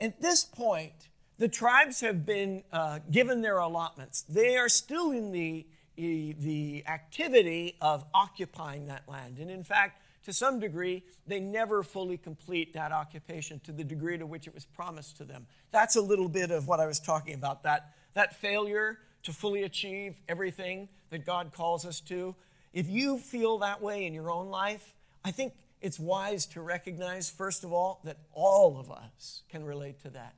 At 0.01 0.21
this 0.21 0.45
point, 0.45 1.09
the 1.39 1.49
tribes 1.49 2.01
have 2.01 2.27
been 2.27 2.65
uh, 2.73 2.99
given 3.11 3.43
their 3.43 3.59
allotments. 3.59 4.23
They 4.23 4.57
are 4.57 4.69
still 4.69 5.13
in 5.13 5.33
the, 5.33 5.67
the 5.97 6.85
activity 6.87 7.77
of 7.81 8.05
occupying 8.13 8.87
that 8.87 9.09
land. 9.09 9.39
And 9.39 9.51
in 9.51 9.63
fact, 9.63 10.03
to 10.25 10.33
some 10.33 10.59
degree, 10.59 11.05
they 11.27 11.39
never 11.39 11.85
fully 11.85 12.19
complete 12.19 12.75
that 12.75 12.91
occupation 12.91 13.61
to 13.61 13.71
the 13.71 13.85
degree 13.85 14.19
to 14.19 14.27
which 14.27 14.49
it 14.49 14.55
was 14.55 14.65
promised 14.65 15.17
to 15.19 15.25
them. 15.25 15.47
That's 15.71 15.95
a 15.95 16.01
little 16.01 16.29
bit 16.29 16.51
of 16.51 16.67
what 16.67 16.81
I 16.81 16.87
was 16.87 16.99
talking 16.99 17.35
about 17.35 17.63
that, 17.63 17.95
that 18.15 18.35
failure 18.35 18.99
to 19.27 19.33
fully 19.33 19.65
achieve 19.65 20.17
everything 20.29 20.89
that 21.11 21.27
God 21.27 21.53
calls 21.53 21.85
us 21.85 22.01
to. 22.03 22.35
If 22.73 22.89
you 22.89 23.19
feel 23.19 23.59
that 23.59 23.83
way 23.83 24.07
in 24.07 24.15
your 24.15 24.31
own 24.31 24.49
life, 24.49 24.95
I 25.25 25.33
think 25.33 25.53
it's 25.81 25.99
wise 25.99 26.47
to 26.47 26.61
recognize, 26.61 27.29
first 27.29 27.65
of 27.65 27.73
all, 27.73 28.01
that 28.05 28.19
all 28.33 28.79
of 28.79 28.91
us 28.91 29.43
can 29.51 29.65
relate 29.65 30.01
to 30.03 30.11
that. 30.11 30.35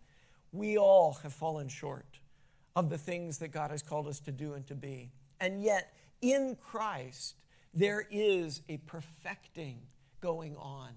We 0.53 0.79
all 0.79 1.19
have 1.23 1.35
fallen 1.35 1.69
short 1.69 2.19
of 2.75 2.89
the 2.89 2.97
things 2.97 3.39
that 3.39 3.49
God 3.49 3.71
has 3.71 3.83
called 3.83 4.09
us 4.09 4.21
to 4.21 4.33
do 4.33 4.55
and 4.55 4.67
to 4.69 4.75
be. 4.75 5.11
And 5.39 5.63
yet, 5.63 5.93
in 6.23 6.57
Christ, 6.57 7.35
there 7.75 8.07
is 8.11 8.63
a 8.69 8.79
perfecting 8.79 9.81
going 10.23 10.57
on. 10.57 10.91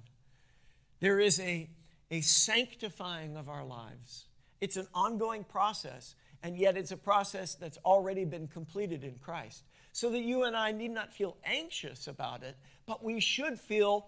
There 1.01 1.19
is 1.19 1.39
a, 1.41 1.69
a 2.09 2.21
sanctifying 2.21 3.35
of 3.35 3.49
our 3.49 3.65
lives. 3.65 4.25
It's 4.61 4.77
an 4.77 4.87
ongoing 4.93 5.43
process, 5.43 6.15
and 6.43 6.57
yet 6.57 6.77
it's 6.77 6.91
a 6.91 6.97
process 6.97 7.55
that's 7.55 7.77
already 7.85 8.25
been 8.25 8.47
completed 8.47 9.03
in 9.03 9.15
Christ. 9.21 9.63
So 9.93 10.09
that 10.11 10.21
you 10.21 10.43
and 10.43 10.55
I 10.55 10.71
need 10.71 10.91
not 10.91 11.13
feel 11.13 11.37
anxious 11.43 12.07
about 12.07 12.43
it, 12.43 12.55
but 12.85 13.03
we 13.03 13.19
should 13.19 13.59
feel 13.59 14.07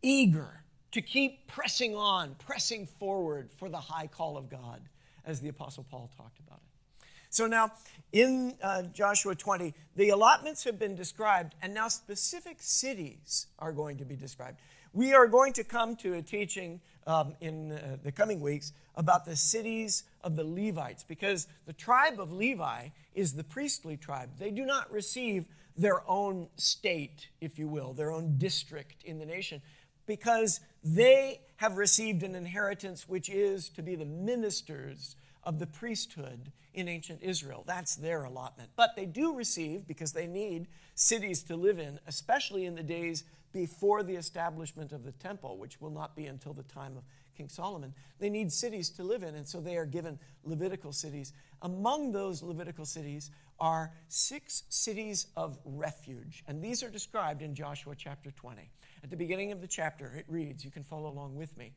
eager 0.00 0.62
to 0.92 1.02
keep 1.02 1.46
pressing 1.46 1.94
on, 1.94 2.36
pressing 2.38 2.86
forward 2.86 3.50
for 3.50 3.68
the 3.68 3.78
high 3.78 4.06
call 4.06 4.36
of 4.36 4.48
God, 4.48 4.80
as 5.24 5.40
the 5.40 5.48
Apostle 5.48 5.84
Paul 5.90 6.10
talked 6.16 6.38
about 6.38 6.58
it. 6.58 7.04
So 7.30 7.46
now, 7.46 7.72
in 8.12 8.54
uh, 8.62 8.84
Joshua 8.84 9.34
20, 9.34 9.74
the 9.96 10.08
allotments 10.10 10.64
have 10.64 10.78
been 10.78 10.94
described, 10.94 11.54
and 11.60 11.74
now 11.74 11.88
specific 11.88 12.56
cities 12.60 13.48
are 13.58 13.72
going 13.72 13.98
to 13.98 14.04
be 14.06 14.16
described. 14.16 14.60
We 14.94 15.12
are 15.12 15.26
going 15.26 15.52
to 15.54 15.64
come 15.64 15.94
to 15.96 16.14
a 16.14 16.22
teaching 16.22 16.80
um, 17.06 17.34
in 17.40 17.72
uh, 17.72 17.98
the 18.02 18.12
coming 18.12 18.40
weeks 18.40 18.72
about 18.98 19.24
the 19.24 19.36
cities 19.36 20.02
of 20.22 20.36
the 20.36 20.44
Levites, 20.44 21.04
because 21.04 21.46
the 21.66 21.72
tribe 21.72 22.20
of 22.20 22.32
Levi 22.32 22.88
is 23.14 23.34
the 23.34 23.44
priestly 23.44 23.96
tribe. 23.96 24.28
They 24.38 24.50
do 24.50 24.66
not 24.66 24.92
receive 24.92 25.46
their 25.76 26.02
own 26.10 26.48
state, 26.56 27.28
if 27.40 27.58
you 27.58 27.68
will, 27.68 27.92
their 27.92 28.10
own 28.10 28.36
district 28.36 29.04
in 29.04 29.20
the 29.20 29.24
nation, 29.24 29.62
because 30.04 30.58
they 30.82 31.40
have 31.56 31.76
received 31.76 32.24
an 32.24 32.34
inheritance 32.34 33.08
which 33.08 33.30
is 33.30 33.68
to 33.68 33.82
be 33.82 33.94
the 33.94 34.04
ministers 34.04 35.14
of 35.44 35.60
the 35.60 35.66
priesthood 35.66 36.50
in 36.74 36.88
ancient 36.88 37.22
Israel. 37.22 37.62
That's 37.66 37.94
their 37.94 38.24
allotment. 38.24 38.70
But 38.74 38.96
they 38.96 39.06
do 39.06 39.34
receive, 39.34 39.86
because 39.86 40.12
they 40.12 40.26
need 40.26 40.66
cities 40.96 41.44
to 41.44 41.54
live 41.54 41.78
in, 41.78 42.00
especially 42.08 42.66
in 42.66 42.74
the 42.74 42.82
days 42.82 43.22
before 43.52 44.02
the 44.02 44.16
establishment 44.16 44.92
of 44.92 45.04
the 45.04 45.12
temple, 45.12 45.56
which 45.56 45.80
will 45.80 45.90
not 45.90 46.16
be 46.16 46.26
until 46.26 46.52
the 46.52 46.64
time 46.64 46.96
of 46.96 47.04
King 47.38 47.48
Solomon. 47.48 47.94
They 48.18 48.28
need 48.28 48.52
cities 48.52 48.90
to 48.90 49.04
live 49.04 49.22
in, 49.22 49.36
and 49.36 49.46
so 49.48 49.60
they 49.60 49.76
are 49.76 49.86
given 49.86 50.18
Levitical 50.44 50.92
cities. 50.92 51.32
Among 51.62 52.12
those 52.12 52.42
Levitical 52.42 52.84
cities 52.84 53.30
are 53.60 53.92
six 54.08 54.64
cities 54.68 55.28
of 55.36 55.58
refuge, 55.64 56.42
and 56.48 56.60
these 56.60 56.82
are 56.82 56.90
described 56.90 57.40
in 57.40 57.54
Joshua 57.54 57.94
chapter 57.96 58.32
20. 58.32 58.70
At 59.04 59.10
the 59.10 59.16
beginning 59.16 59.52
of 59.52 59.60
the 59.60 59.68
chapter, 59.68 60.12
it 60.16 60.24
reads, 60.28 60.64
you 60.64 60.72
can 60.72 60.82
follow 60.82 61.08
along 61.08 61.36
with 61.36 61.56
me. 61.56 61.72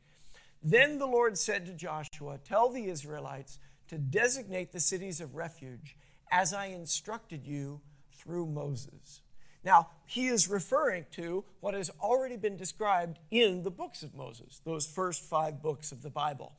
Then 0.63 0.97
the 0.97 1.08
Lord 1.08 1.38
said 1.38 1.65
to 1.67 1.74
Joshua, 1.74 2.39
Tell 2.43 2.69
the 2.69 2.86
Israelites 2.86 3.60
to 3.88 3.97
designate 3.97 4.71
the 4.71 4.80
cities 4.80 5.21
of 5.21 5.36
refuge 5.36 5.95
as 6.32 6.54
I 6.54 6.67
instructed 6.67 7.45
you 7.45 7.82
through 8.13 8.47
Moses. 8.47 9.21
Now, 9.63 9.89
he 10.06 10.28
is 10.28 10.47
referring 10.47 11.06
to 11.12 11.43
what 11.60 11.74
has 11.74 11.91
already 12.02 12.36
been 12.36 12.58
described 12.58 13.19
in 13.30 13.63
the 13.63 13.71
books 13.71 14.02
of 14.02 14.15
Moses, 14.15 14.62
those 14.65 14.88
first 14.88 15.24
five 15.24 15.62
books 15.62 15.91
of 15.91 16.02
the 16.02 16.10
Bible. 16.10 16.54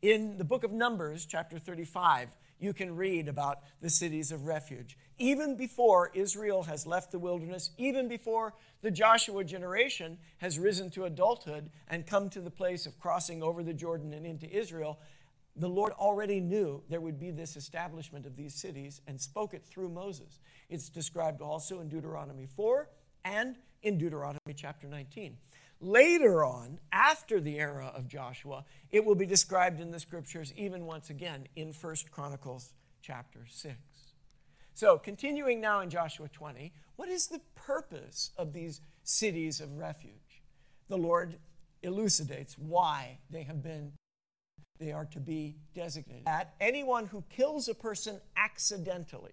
In 0.00 0.38
the 0.38 0.44
book 0.44 0.64
of 0.64 0.72
Numbers, 0.72 1.26
chapter 1.26 1.58
35, 1.58 2.28
you 2.60 2.72
can 2.72 2.96
read 2.96 3.28
about 3.28 3.58
the 3.80 3.90
cities 3.90 4.32
of 4.32 4.46
refuge. 4.46 4.96
Even 5.18 5.56
before 5.56 6.10
Israel 6.14 6.64
has 6.64 6.86
left 6.86 7.10
the 7.10 7.18
wilderness, 7.18 7.70
even 7.76 8.08
before 8.08 8.54
the 8.82 8.90
Joshua 8.90 9.44
generation 9.44 10.18
has 10.38 10.58
risen 10.58 10.90
to 10.90 11.04
adulthood 11.04 11.70
and 11.88 12.06
come 12.06 12.30
to 12.30 12.40
the 12.40 12.50
place 12.50 12.86
of 12.86 12.98
crossing 13.00 13.42
over 13.42 13.62
the 13.62 13.74
Jordan 13.74 14.12
and 14.12 14.24
into 14.24 14.48
Israel, 14.48 14.98
the 15.58 15.68
Lord 15.68 15.92
already 15.92 16.40
knew 16.40 16.82
there 16.88 17.00
would 17.00 17.18
be 17.18 17.30
this 17.30 17.56
establishment 17.56 18.26
of 18.26 18.36
these 18.36 18.54
cities 18.54 19.00
and 19.06 19.20
spoke 19.20 19.54
it 19.54 19.64
through 19.64 19.88
Moses. 19.88 20.38
It's 20.68 20.88
described 20.88 21.42
also 21.42 21.80
in 21.80 21.88
Deuteronomy 21.88 22.46
4 22.46 22.88
and 23.24 23.56
in 23.82 23.98
Deuteronomy 23.98 24.54
chapter 24.54 24.86
19. 24.86 25.36
Later 25.80 26.44
on, 26.44 26.80
after 26.92 27.40
the 27.40 27.58
era 27.58 27.92
of 27.94 28.08
Joshua, 28.08 28.64
it 28.90 29.04
will 29.04 29.14
be 29.14 29.26
described 29.26 29.80
in 29.80 29.90
the 29.90 30.00
scriptures 30.00 30.52
even 30.56 30.86
once 30.86 31.10
again 31.10 31.46
in 31.54 31.72
1 31.72 31.96
Chronicles 32.10 32.72
chapter 33.00 33.46
6. 33.48 33.76
So, 34.74 34.98
continuing 34.98 35.60
now 35.60 35.80
in 35.80 35.90
Joshua 35.90 36.28
20, 36.28 36.72
what 36.96 37.08
is 37.08 37.28
the 37.28 37.40
purpose 37.54 38.30
of 38.36 38.52
these 38.52 38.80
cities 39.02 39.60
of 39.60 39.76
refuge? 39.76 40.42
The 40.88 40.98
Lord 40.98 41.38
elucidates 41.82 42.56
why 42.58 43.18
they 43.30 43.42
have 43.42 43.62
been 43.62 43.92
they 44.78 44.92
are 44.92 45.04
to 45.06 45.20
be 45.20 45.56
designated. 45.74 46.26
At 46.26 46.54
anyone 46.60 47.06
who 47.06 47.24
kills 47.30 47.68
a 47.68 47.74
person 47.74 48.20
accidentally. 48.36 49.32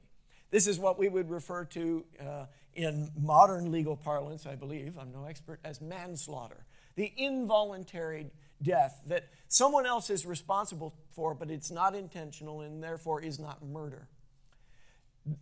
This 0.51 0.67
is 0.67 0.79
what 0.79 0.97
we 0.97 1.09
would 1.09 1.29
refer 1.29 1.65
to 1.65 2.05
uh, 2.19 2.45
in 2.73 3.09
modern 3.19 3.71
legal 3.71 3.95
parlance, 3.95 4.45
I 4.45 4.55
believe, 4.55 4.97
I'm 4.97 5.11
no 5.11 5.25
expert, 5.25 5.59
as 5.63 5.81
manslaughter. 5.81 6.65
The 6.95 7.11
involuntary 7.17 8.31
death 8.61 9.01
that 9.07 9.29
someone 9.47 9.85
else 9.85 10.09
is 10.09 10.25
responsible 10.25 10.93
for, 11.11 11.33
but 11.33 11.49
it's 11.49 11.71
not 11.71 11.95
intentional 11.95 12.61
and 12.61 12.81
therefore 12.81 13.21
is 13.21 13.39
not 13.39 13.63
murder. 13.65 14.07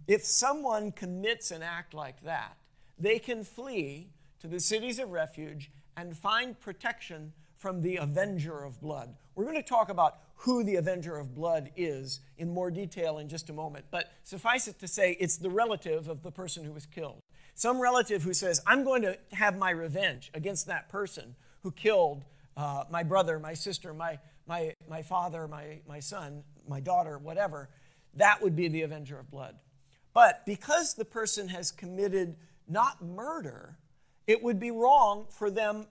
If 0.08 0.24
someone 0.26 0.92
commits 0.92 1.52
an 1.52 1.62
act 1.62 1.94
like 1.94 2.22
that, 2.24 2.58
they 2.98 3.20
can 3.20 3.44
flee 3.44 4.10
to 4.40 4.48
the 4.48 4.60
cities 4.60 5.00
of 5.00 5.12
refuge 5.12 5.72
and 5.96 6.18
find 6.18 6.60
protection 6.60 7.34
from 7.64 7.82
the 7.82 7.96
avenger 7.96 8.62
of 8.62 8.82
blood. 8.82 9.16
We're 9.36 9.46
going 9.46 9.56
to 9.56 9.64
talk 9.64 9.88
about 9.88 10.18
who 10.36 10.66
the 10.66 10.76
avenger 10.76 11.16
of 11.16 11.34
blood 11.34 11.72
is 11.78 12.20
in 12.38 12.54
more 12.54 12.70
detail 12.70 13.20
in 13.20 13.30
just 13.30 13.50
a 13.50 13.54
moment, 13.54 13.86
but 13.90 14.12
suffice 14.26 14.68
it 14.68 14.80
to 14.80 14.88
say, 14.90 15.16
it's 15.18 15.38
the 15.38 15.50
relative 15.50 16.10
of 16.10 16.24
the 16.24 16.30
person 16.30 16.66
who 16.66 16.74
was 16.74 16.86
killed. 16.86 17.22
Some 17.56 17.80
relative 17.80 18.24
who 18.24 18.34
says, 18.34 18.60
I'm 18.68 18.84
going 18.84 19.02
to 19.04 19.18
have 19.32 19.58
my 19.58 19.70
revenge 19.70 20.30
against 20.34 20.68
that 20.68 20.90
person 20.90 21.36
who 21.62 21.72
killed 21.72 22.26
uh, 22.58 22.84
my 22.92 23.02
brother, 23.02 23.40
my 23.40 23.54
sister, 23.54 23.94
my, 23.94 24.20
my, 24.46 24.74
my 24.90 25.02
father, 25.02 25.48
my, 25.48 25.80
my 25.88 26.02
son, 26.02 26.44
my 26.68 26.82
daughter, 26.82 27.18
whatever, 27.18 27.70
that 28.16 28.42
would 28.42 28.58
be 28.58 28.68
the 28.68 28.82
avenger 28.82 29.18
of 29.18 29.32
blood. 29.32 29.56
But 30.14 30.46
because 30.46 30.96
the 30.96 31.06
person 31.06 31.48
has 31.48 31.72
committed 31.72 32.36
not 32.68 33.02
murder, 33.02 33.78
it 34.28 34.44
would 34.44 34.60
be 34.60 34.72
wrong 34.72 35.28
for 35.30 35.50
them 35.50 35.88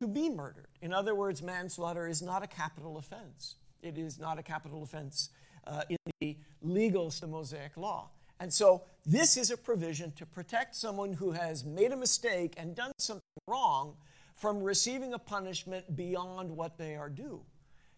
to 0.00 0.08
be 0.08 0.28
murdered. 0.28 0.66
In 0.82 0.92
other 0.92 1.14
words, 1.14 1.42
manslaughter 1.42 2.06
is 2.06 2.22
not 2.22 2.42
a 2.42 2.46
capital 2.46 2.96
offense. 2.96 3.56
It 3.82 3.98
is 3.98 4.18
not 4.18 4.38
a 4.38 4.42
capital 4.42 4.82
offense 4.82 5.30
uh, 5.66 5.82
in 5.88 5.96
the 6.20 6.36
legal 6.62 7.10
the 7.10 7.26
Mosaic 7.26 7.76
law. 7.76 8.10
And 8.38 8.52
so 8.52 8.82
this 9.04 9.36
is 9.36 9.50
a 9.50 9.56
provision 9.56 10.12
to 10.12 10.24
protect 10.24 10.74
someone 10.74 11.12
who 11.12 11.32
has 11.32 11.64
made 11.64 11.92
a 11.92 11.96
mistake 11.96 12.54
and 12.56 12.74
done 12.74 12.92
something 12.98 13.20
wrong 13.46 13.96
from 14.34 14.62
receiving 14.62 15.12
a 15.12 15.18
punishment 15.18 15.94
beyond 15.94 16.50
what 16.50 16.78
they 16.78 16.96
are 16.96 17.10
due. 17.10 17.42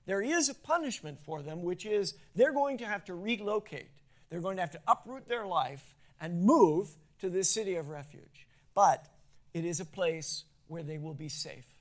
There 0.07 0.20
is 0.20 0.49
a 0.49 0.55
punishment 0.55 1.20
for 1.20 1.43
them, 1.43 1.62
which 1.62 1.87
is 1.87 2.14
they're 2.35 2.53
going 2.53 2.78
to 2.78 2.87
have 2.87 3.05
to 3.05 3.14
relocate. 3.14 3.91
They're 4.28 4.41
going 4.41 4.57
to 4.57 4.62
have 4.62 4.72
to 4.72 4.80
uproot 4.89 5.28
their 5.28 5.47
life 5.47 5.95
and 6.20 6.43
move 6.43 6.89
to 7.20 7.30
this 7.30 7.49
city 7.49 7.76
of 7.76 7.89
refuge. 7.89 8.49
But 8.74 9.07
it 9.55 9.64
is 9.64 9.78
a 9.78 9.85
place 9.85 10.45
where 10.66 10.83
they 10.83 10.99
will 10.99 11.14
be 11.14 11.28
safe. 11.28 11.72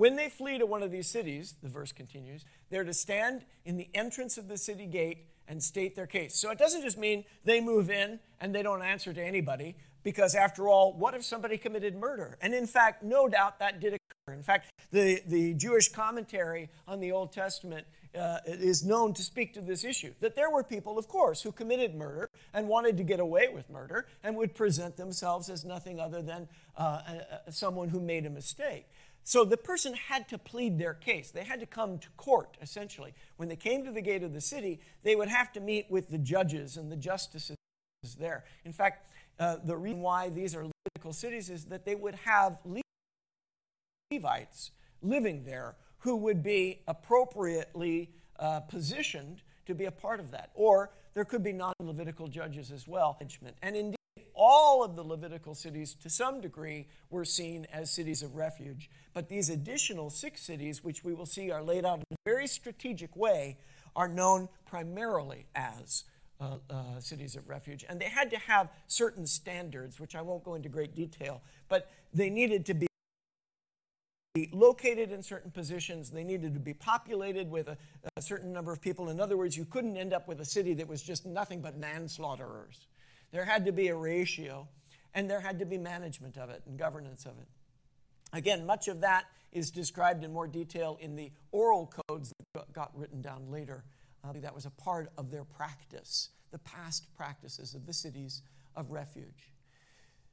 When 0.00 0.16
they 0.16 0.30
flee 0.30 0.56
to 0.56 0.64
one 0.64 0.82
of 0.82 0.90
these 0.90 1.08
cities, 1.08 1.56
the 1.62 1.68
verse 1.68 1.92
continues, 1.92 2.46
they're 2.70 2.84
to 2.84 2.94
stand 2.94 3.44
in 3.66 3.76
the 3.76 3.90
entrance 3.92 4.38
of 4.38 4.48
the 4.48 4.56
city 4.56 4.86
gate 4.86 5.26
and 5.46 5.62
state 5.62 5.94
their 5.94 6.06
case. 6.06 6.34
So 6.36 6.50
it 6.50 6.56
doesn't 6.56 6.80
just 6.80 6.96
mean 6.96 7.26
they 7.44 7.60
move 7.60 7.90
in 7.90 8.18
and 8.40 8.54
they 8.54 8.62
don't 8.62 8.80
answer 8.80 9.12
to 9.12 9.22
anybody, 9.22 9.76
because 10.02 10.34
after 10.34 10.68
all, 10.68 10.94
what 10.94 11.12
if 11.12 11.22
somebody 11.22 11.58
committed 11.58 11.96
murder? 11.96 12.38
And 12.40 12.54
in 12.54 12.66
fact, 12.66 13.02
no 13.02 13.28
doubt 13.28 13.58
that 13.58 13.78
did 13.78 13.92
occur. 13.92 14.32
In 14.32 14.42
fact, 14.42 14.70
the, 14.90 15.20
the 15.26 15.52
Jewish 15.52 15.90
commentary 15.90 16.70
on 16.88 17.00
the 17.00 17.12
Old 17.12 17.30
Testament 17.30 17.86
uh, 18.18 18.38
is 18.46 18.82
known 18.82 19.12
to 19.14 19.22
speak 19.22 19.52
to 19.54 19.60
this 19.60 19.84
issue 19.84 20.14
that 20.20 20.34
there 20.34 20.50
were 20.50 20.64
people, 20.64 20.98
of 20.98 21.08
course, 21.08 21.42
who 21.42 21.52
committed 21.52 21.94
murder 21.94 22.30
and 22.54 22.68
wanted 22.68 22.96
to 22.96 23.04
get 23.04 23.20
away 23.20 23.48
with 23.52 23.68
murder 23.68 24.06
and 24.24 24.34
would 24.36 24.54
present 24.54 24.96
themselves 24.96 25.50
as 25.50 25.64
nothing 25.64 26.00
other 26.00 26.22
than 26.22 26.48
uh, 26.76 27.02
someone 27.50 27.90
who 27.90 28.00
made 28.00 28.24
a 28.24 28.30
mistake. 28.30 28.86
So 29.24 29.44
the 29.44 29.56
person 29.56 29.94
had 29.94 30.28
to 30.30 30.38
plead 30.38 30.78
their 30.78 30.94
case. 30.94 31.30
They 31.30 31.44
had 31.44 31.60
to 31.60 31.66
come 31.66 31.98
to 31.98 32.08
court, 32.16 32.56
essentially. 32.60 33.14
When 33.36 33.48
they 33.48 33.56
came 33.56 33.84
to 33.84 33.92
the 33.92 34.00
gate 34.00 34.22
of 34.22 34.32
the 34.32 34.40
city, 34.40 34.80
they 35.02 35.14
would 35.14 35.28
have 35.28 35.52
to 35.52 35.60
meet 35.60 35.90
with 35.90 36.08
the 36.08 36.18
judges 36.18 36.76
and 36.76 36.90
the 36.90 36.96
justices 36.96 37.56
there. 38.18 38.44
In 38.64 38.72
fact, 38.72 39.10
uh, 39.38 39.56
the 39.64 39.76
reason 39.76 40.00
why 40.00 40.28
these 40.28 40.54
are 40.54 40.64
Levitical 40.64 41.12
cities 41.12 41.50
is 41.50 41.66
that 41.66 41.84
they 41.84 41.94
would 41.94 42.14
have 42.14 42.58
Levites 44.10 44.70
living 45.02 45.44
there 45.44 45.76
who 45.98 46.16
would 46.16 46.42
be 46.42 46.80
appropriately 46.88 48.10
uh, 48.38 48.60
positioned 48.60 49.42
to 49.66 49.74
be 49.74 49.84
a 49.84 49.90
part 49.90 50.18
of 50.18 50.30
that. 50.30 50.50
Or 50.54 50.90
there 51.14 51.24
could 51.24 51.42
be 51.42 51.52
non 51.52 51.74
Levitical 51.80 52.28
judges 52.28 52.70
as 52.70 52.88
well. 52.88 53.18
And 53.62 53.76
indeed, 53.76 53.96
all 54.42 54.82
of 54.82 54.96
the 54.96 55.04
Levitical 55.04 55.54
cities, 55.54 55.94
to 56.02 56.08
some 56.08 56.40
degree, 56.40 56.88
were 57.10 57.26
seen 57.26 57.66
as 57.70 57.90
cities 57.90 58.22
of 58.22 58.34
refuge. 58.34 58.88
But 59.12 59.28
these 59.28 59.50
additional 59.50 60.08
six 60.08 60.40
cities, 60.40 60.82
which 60.82 61.04
we 61.04 61.12
will 61.12 61.26
see 61.26 61.50
are 61.50 61.62
laid 61.62 61.84
out 61.84 61.98
in 61.98 62.04
a 62.10 62.16
very 62.24 62.46
strategic 62.46 63.14
way, 63.14 63.58
are 63.94 64.08
known 64.08 64.48
primarily 64.64 65.44
as 65.54 66.04
uh, 66.40 66.56
uh, 66.70 67.00
cities 67.00 67.36
of 67.36 67.50
refuge. 67.50 67.84
And 67.86 68.00
they 68.00 68.08
had 68.08 68.30
to 68.30 68.38
have 68.38 68.70
certain 68.86 69.26
standards, 69.26 70.00
which 70.00 70.16
I 70.16 70.22
won't 70.22 70.42
go 70.42 70.54
into 70.54 70.70
great 70.70 70.94
detail, 70.94 71.42
but 71.68 71.90
they 72.14 72.30
needed 72.30 72.64
to 72.66 72.74
be 72.74 72.88
located 74.52 75.12
in 75.12 75.22
certain 75.22 75.50
positions. 75.50 76.08
They 76.08 76.24
needed 76.24 76.54
to 76.54 76.60
be 76.60 76.72
populated 76.72 77.50
with 77.50 77.68
a, 77.68 77.76
a, 78.16 78.22
certain 78.22 78.54
number 78.54 78.72
of 78.72 78.80
people. 78.80 79.10
In 79.10 79.20
other 79.20 79.36
words, 79.36 79.54
you 79.54 79.66
couldn't 79.66 79.98
end 79.98 80.14
up 80.14 80.28
with 80.28 80.40
a 80.40 80.46
city 80.46 80.72
that 80.74 80.88
was 80.88 81.02
just 81.02 81.26
nothing 81.26 81.60
but 81.60 81.78
manslaughterers. 81.78 82.86
There 83.32 83.44
had 83.44 83.64
to 83.66 83.72
be 83.72 83.88
a 83.88 83.94
ratio, 83.94 84.68
and 85.14 85.30
there 85.30 85.40
had 85.40 85.58
to 85.58 85.64
be 85.64 85.78
management 85.78 86.36
of 86.36 86.50
it 86.50 86.62
and 86.66 86.78
governance 86.78 87.24
of 87.26 87.32
it. 87.38 87.48
Again, 88.32 88.66
much 88.66 88.88
of 88.88 89.00
that 89.00 89.24
is 89.52 89.70
described 89.70 90.22
in 90.24 90.32
more 90.32 90.46
detail 90.46 90.98
in 91.00 91.16
the 91.16 91.32
oral 91.50 91.92
codes 92.08 92.32
that 92.54 92.72
got 92.72 92.90
written 92.96 93.20
down 93.20 93.50
later. 93.50 93.84
Uh, 94.22 94.32
that 94.34 94.54
was 94.54 94.66
a 94.66 94.70
part 94.70 95.10
of 95.16 95.30
their 95.30 95.44
practice, 95.44 96.28
the 96.50 96.58
past 96.58 97.06
practices 97.16 97.74
of 97.74 97.86
the 97.86 97.92
cities 97.92 98.42
of 98.76 98.90
refuge. 98.90 99.50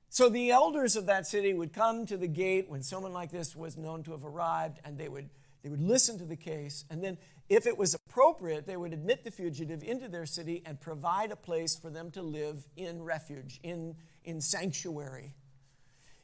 So 0.09 0.29
the 0.29 0.51
elders 0.51 0.95
of 0.95 1.05
that 1.07 1.27
city 1.27 1.53
would 1.53 1.73
come 1.73 2.05
to 2.05 2.17
the 2.17 2.27
gate 2.27 2.69
when 2.69 2.83
someone 2.83 3.13
like 3.13 3.31
this 3.31 3.55
was 3.55 3.77
known 3.77 4.03
to 4.03 4.11
have 4.11 4.25
arrived, 4.25 4.79
and 4.85 4.97
they 4.97 5.09
would, 5.09 5.29
they 5.67 5.71
would 5.71 5.81
listen 5.81 6.17
to 6.17 6.23
the 6.23 6.37
case. 6.37 6.85
And 6.89 7.03
then, 7.03 7.17
if 7.49 7.67
it 7.67 7.77
was 7.77 7.93
appropriate, 7.93 8.67
they 8.67 8.77
would 8.77 8.93
admit 8.93 9.25
the 9.25 9.31
fugitive 9.31 9.83
into 9.83 10.07
their 10.07 10.25
city 10.25 10.63
and 10.65 10.79
provide 10.79 11.29
a 11.29 11.35
place 11.35 11.75
for 11.75 11.89
them 11.89 12.09
to 12.11 12.21
live 12.21 12.65
in 12.77 13.03
refuge, 13.03 13.59
in, 13.63 13.95
in 14.23 14.39
sanctuary. 14.39 15.33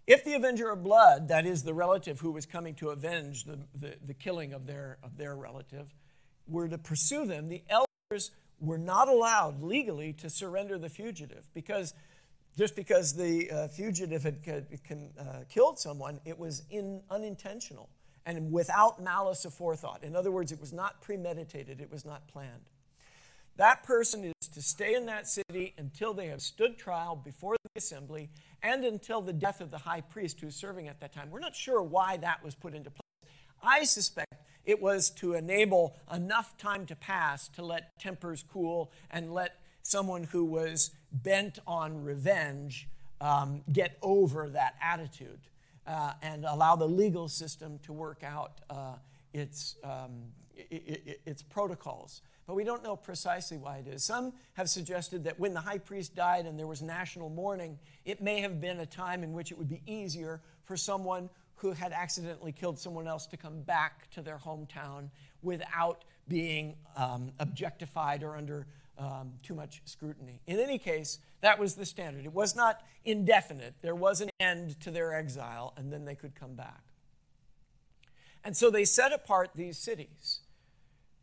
If 0.08 0.24
the 0.24 0.36
avenger 0.36 0.72
of 0.72 0.82
blood, 0.82 1.28
that 1.28 1.46
is 1.46 1.64
the 1.64 1.74
relative 1.74 2.22
who 2.22 2.32
was 2.32 2.46
coming 2.46 2.74
to 2.76 2.92
avenge 2.92 3.44
the, 3.44 3.60
the, 3.78 3.96
the 4.06 4.14
killing 4.14 4.54
of 4.54 4.66
their, 4.66 4.98
of 5.04 5.18
their 5.18 5.36
relative, 5.36 5.94
were 6.48 6.70
to 6.70 6.78
pursue 6.78 7.26
them, 7.26 7.50
the 7.50 7.64
elders 7.68 8.32
were 8.62 8.78
not 8.78 9.10
allowed 9.10 9.62
legally 9.62 10.14
to 10.14 10.30
surrender 10.30 10.78
the 10.78 10.88
fugitive 10.88 11.50
because 11.54 11.94
just 12.58 12.78
because 12.78 13.14
the 13.14 13.52
uh, 13.52 13.68
fugitive 13.68 14.24
had 14.24 14.38
uh, 15.20 15.24
killed 15.50 15.80
someone, 15.80 16.22
it 16.24 16.40
was 16.40 16.64
in, 16.70 17.02
unintentional 17.10 17.90
and 18.26 18.52
without 18.52 19.02
malice 19.02 19.46
aforethought. 19.46 20.04
In 20.04 20.16
other 20.16 20.32
words, 20.32 20.52
it 20.52 20.60
was 20.60 20.74
not 20.74 21.02
premeditated, 21.02 21.82
it 21.82 21.92
was 21.92 22.06
not 22.06 22.28
planned. 22.28 22.70
That 23.58 23.84
person 23.84 24.24
is 24.24 24.48
to 24.48 24.62
stay 24.62 24.96
in 24.96 25.06
that 25.06 25.28
city 25.28 25.74
until 25.78 26.14
they 26.14 26.28
have 26.28 26.42
stood 26.42 26.78
trial 26.78 27.16
before 27.16 27.56
the 27.64 27.70
assembly 27.78 28.30
and 28.64 28.84
until 28.84 29.22
the 29.22 29.34
death 29.34 29.62
of 29.62 29.70
the 29.70 29.78
high 29.80 30.02
priest 30.02 30.42
who's 30.42 30.56
serving 30.56 30.88
at 30.88 31.00
that 31.02 31.14
time. 31.14 31.30
We're 31.30 31.40
not 31.40 31.56
sure 31.56 31.82
why 31.84 32.18
that 32.18 32.44
was 32.44 32.56
put 32.56 32.74
into 32.74 32.90
place. 32.90 33.00
I 33.62 33.84
suspect 33.84 34.34
it 34.66 34.82
was 34.82 35.10
to 35.12 35.34
enable 35.34 35.96
enough 36.12 36.58
time 36.58 36.86
to 36.88 36.96
pass 36.96 37.48
to 37.50 37.64
let 37.64 37.98
tempers 38.00 38.44
cool 38.52 38.92
and 39.12 39.34
let 39.34 39.60
someone 39.84 40.24
who 40.24 40.46
was 40.46 40.92
bent 41.12 41.60
on 41.68 42.04
revenge 42.04 42.88
um, 43.22 43.62
get 43.72 43.98
over 44.02 44.50
that 44.50 44.76
attitude 44.82 45.40
uh, 45.86 46.14
and 46.22 46.46
allow 46.46 46.76
the 46.76 46.88
legal 46.88 47.28
system 47.28 47.80
to 47.84 47.94
work 47.94 48.24
out 48.24 48.62
uh, 48.70 48.96
its, 49.34 49.76
um, 49.84 50.24
its 50.56 51.42
protocols. 51.42 52.22
But 52.46 52.56
we 52.56 52.64
don't 52.64 52.84
know 52.84 52.96
precisely 52.96 53.58
why 53.58 53.78
it 53.78 53.88
is. 53.88 54.04
Some 54.04 54.34
have 54.54 54.70
suggested 54.70 55.24
that 55.24 55.40
when 55.40 55.54
the 55.54 55.62
high 55.62 55.78
priest 55.78 56.16
died 56.16 56.46
and 56.46 56.60
there 56.60 56.68
was 56.68 56.82
national 56.82 57.30
mourning, 57.30 57.80
it 58.04 58.22
may 58.22 58.42
have 58.42 58.60
been 58.60 58.80
a 58.80 58.86
time 58.86 59.24
in 59.24 59.32
which 59.32 59.52
it 59.52 59.58
would 59.58 59.70
be 59.70 59.82
easier 59.86 60.42
for 60.66 60.76
someone 60.76 61.30
who 61.56 61.72
had 61.72 61.94
accidentally 61.94 62.52
killed 62.52 62.78
someone 62.78 63.08
else 63.08 63.26
to 63.28 63.38
come 63.38 63.62
back 63.62 64.10
to 64.12 64.22
their 64.22 64.38
hometown 64.38 65.10
without 65.42 66.04
being 66.28 66.76
um, 66.98 67.32
objectified 67.40 68.24
or 68.24 68.36
under 68.36 68.68
um, 68.98 69.34
too 69.42 69.56
much 69.56 69.82
scrutiny. 69.86 70.42
In 70.46 70.60
any 70.60 70.78
case, 70.78 71.20
that 71.44 71.60
was 71.60 71.76
the 71.76 71.86
standard. 71.86 72.24
It 72.24 72.34
was 72.34 72.56
not 72.56 72.82
indefinite. 73.04 73.76
There 73.82 73.96
was 73.96 74.22
an 74.22 74.30
end 74.40 74.80
to 74.80 74.90
their 74.90 75.14
exile, 75.14 75.74
and 75.76 75.92
then 75.92 76.06
they 76.06 76.16
could 76.16 76.36
come 76.36 76.56
back. 76.56 76.84
And 78.46 78.56
so 78.56 78.72
they 78.72 78.86
set 78.86 79.12
apart 79.12 79.52
these 79.54 79.78
cities 79.78 80.40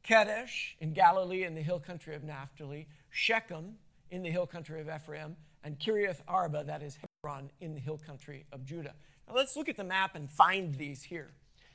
Kadesh 0.02 0.76
in 0.78 0.92
Galilee 0.92 1.44
in 1.44 1.54
the 1.54 1.62
hill 1.62 1.80
country 1.80 2.14
of 2.14 2.22
Naphtali, 2.22 2.86
Shechem 3.08 3.76
in 4.10 4.22
the 4.22 4.30
hill 4.30 4.46
country 4.46 4.78
of 4.82 4.90
Ephraim, 4.90 5.36
and 5.64 5.78
Kiriath 5.78 6.20
Arba, 6.28 6.64
that 6.64 6.82
is 6.82 6.98
Hebron, 7.24 7.50
in 7.62 7.72
the 7.72 7.80
hill 7.80 7.98
country 7.98 8.44
of 8.52 8.66
Judah. 8.66 8.94
Now 9.26 9.34
let's 9.34 9.56
look 9.56 9.70
at 9.70 9.78
the 9.78 9.84
map 9.84 10.16
and 10.16 10.30
find 10.30 10.74
these 10.74 11.02
here. 11.02 11.30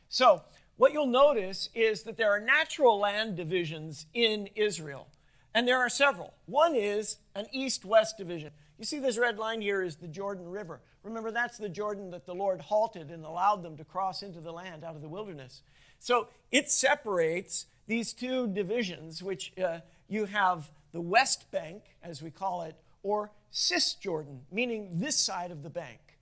So, 0.07 0.43
what 0.77 0.93
you'll 0.93 1.07
notice 1.07 1.69
is 1.73 2.03
that 2.03 2.15
there 2.15 2.29
are 2.29 2.39
natural 2.39 2.99
land 2.99 3.37
divisions 3.37 4.05
in 4.13 4.49
Israel. 4.55 5.07
And 5.56 5.66
there 5.66 5.80
are 5.80 5.89
several. 5.89 6.34
One 6.47 6.76
is 6.76 7.20
an 7.34 7.47
east 7.53 7.86
west 7.86 8.18
division. 8.18 8.51
You 8.78 8.84
see, 8.84 8.99
this 8.99 9.18
red 9.18 9.39
line 9.39 9.62
here 9.62 9.82
is 9.82 9.95
the 9.95 10.08
Jordan 10.10 10.49
River. 10.49 10.82
Remember, 11.01 11.32
that's 11.32 11.58
the 11.58 11.70
Jordan 11.70 12.12
that 12.12 12.26
the 12.26 12.36
Lord 12.36 12.60
halted 12.60 13.10
and 13.10 13.24
allowed 13.24 13.64
them 13.64 13.78
to 13.78 13.86
cross 13.86 14.22
into 14.22 14.41
the 14.41 14.51
land 14.51 14.84
out 14.84 14.97
of 14.97 15.01
the 15.01 15.08
wilderness. 15.08 15.62
So 15.97 16.28
it 16.51 16.70
separates 16.70 17.68
these 17.88 18.12
two 18.12 18.47
divisions, 18.47 19.24
which 19.24 19.53
uh, 19.58 19.80
you 20.10 20.26
have 20.26 20.72
the 20.91 20.99
West 20.99 21.49
Bank, 21.51 21.84
as 22.03 22.22
we 22.22 22.32
call 22.32 22.64
it, 22.64 22.76
or 23.01 23.32
Cisjordan, 23.53 24.41
meaning 24.51 24.99
this 24.99 25.18
side 25.18 25.51
of 25.51 25.64
the 25.64 25.70
bank. 25.70 26.18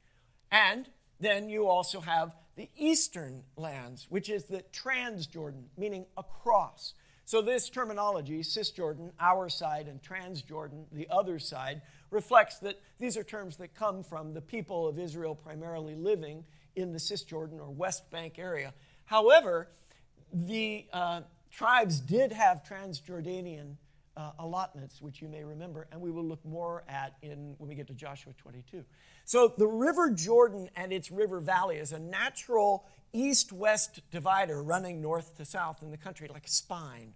And 0.52 0.90
then 1.20 1.50
you 1.50 1.66
also 1.68 2.02
have 2.02 2.36
the 2.56 2.70
eastern 2.78 3.42
lands, 3.58 4.06
which 4.10 4.30
is 4.30 4.44
the 4.44 4.64
Transjordan, 4.72 5.64
meaning 5.76 6.06
across. 6.16 6.94
So, 7.34 7.42
this 7.42 7.68
terminology, 7.68 8.42
Cisjordan, 8.42 9.12
our 9.20 9.50
side, 9.50 9.88
and 9.88 10.00
Transjordan, 10.04 10.86
the 10.92 11.08
other 11.10 11.40
side, 11.40 11.82
reflects 12.12 12.60
that 12.60 12.80
these 13.00 13.18
are 13.18 13.24
terms 13.24 13.58
that 13.58 13.74
come 13.74 14.04
from 14.04 14.36
the 14.36 14.42
people 14.42 14.88
of 14.88 15.00
Israel 15.00 15.34
primarily 15.34 15.96
living 15.96 16.44
in 16.76 16.94
the 16.94 17.00
Cisjordan 17.00 17.60
or 17.60 17.72
West 17.72 18.12
Bank 18.12 18.38
area. 18.38 18.76
However, 19.06 19.70
the 20.32 20.86
uh, 20.94 21.22
tribes 21.50 22.00
did 22.00 22.32
have 22.32 22.64
Transjordanian 22.64 23.78
uh, 24.16 24.34
allotments, 24.38 25.02
which 25.02 25.20
you 25.20 25.28
may 25.28 25.44
remember, 25.44 25.88
and 25.92 26.00
we 26.00 26.12
will 26.12 26.26
look 26.26 26.46
more 26.46 26.84
at 26.88 27.16
in 27.24 27.56
when 27.58 27.68
we 27.68 27.74
get 27.74 27.88
to 27.88 27.96
Joshua 27.96 28.34
22. 28.38 28.84
So 29.26 29.52
the 29.58 29.66
River 29.66 30.12
Jordan 30.12 30.70
and 30.76 30.94
its 30.94 31.10
river 31.10 31.40
valley 31.40 31.78
is 31.78 31.94
a 31.94 32.00
natural 32.00 32.86
east-west 33.14 34.02
divider 34.12 34.62
running 34.62 35.02
north 35.02 35.38
to 35.38 35.46
south 35.46 35.82
in 35.82 35.92
the 35.92 35.98
country, 35.98 36.28
like 36.28 36.46
a 36.46 36.50
spine. 36.50 37.14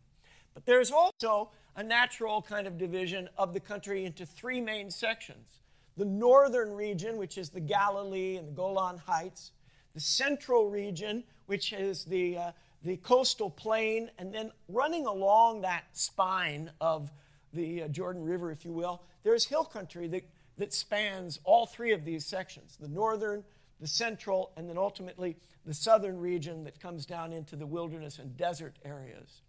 But 0.53 0.65
there's 0.65 0.91
also 0.91 1.51
a 1.75 1.83
natural 1.83 2.41
kind 2.41 2.67
of 2.67 2.77
division 2.77 3.29
of 3.37 3.53
the 3.53 3.59
country 3.59 4.05
into 4.05 4.25
three 4.25 4.61
main 4.61 4.89
sections. 4.89 5.59
The 5.97 6.05
northern 6.05 6.71
region, 6.71 7.17
which 7.17 7.37
is 7.37 7.49
the 7.49 7.59
Galilee 7.59 8.37
and 8.37 8.47
the 8.47 8.51
Golan 8.51 8.99
Heights, 8.99 9.51
the 9.93 9.99
central 9.99 10.69
region, 10.69 11.23
which 11.47 11.73
is 11.73 12.05
the 12.05 12.37
uh, 12.37 12.51
the 12.83 12.97
coastal 12.97 13.49
plain, 13.49 14.09
and 14.17 14.33
then 14.33 14.51
running 14.69 15.05
along 15.05 15.61
that 15.61 15.83
spine 15.93 16.71
of 16.79 17.11
the 17.53 17.83
uh, 17.83 17.87
Jordan 17.87 18.23
River, 18.23 18.51
if 18.51 18.63
you 18.63 18.71
will, 18.71 19.01
there's 19.23 19.45
hill 19.45 19.65
country 19.65 20.07
that, 20.07 20.23
that 20.57 20.73
spans 20.73 21.39
all 21.43 21.65
three 21.65 21.91
of 21.91 22.05
these 22.05 22.25
sections 22.25 22.77
the 22.79 22.87
northern, 22.87 23.43
the 23.80 23.88
central, 23.88 24.51
and 24.57 24.69
then 24.69 24.78
ultimately 24.78 25.38
the 25.65 25.73
southern 25.73 26.19
region 26.19 26.63
that 26.63 26.80
comes 26.80 27.05
down 27.05 27.34
into 27.34 27.55
the 27.55 27.65
wilderness 27.65 28.19
and 28.19 28.38
desert 28.38 28.78
areas. 28.84 29.41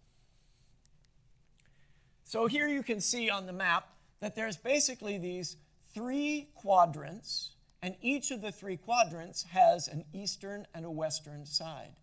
So 2.25 2.45
here 2.45 2.67
you 2.67 2.83
can 2.83 3.01
see 3.01 3.29
on 3.29 3.47
the 3.47 3.53
map 3.53 3.89
that 4.19 4.35
there's 4.35 4.57
basically 4.57 5.17
these 5.17 5.57
three 5.93 6.49
quadrants, 6.53 7.51
and 7.81 7.95
each 8.01 8.29
of 8.29 8.41
the 8.41 8.51
three 8.51 8.77
quadrants 8.77 9.43
has 9.43 9.87
an 9.87 10.05
eastern 10.13 10.67
and 10.73 10.85
a 10.85 10.91
western 10.91 11.45
side. 11.45 11.93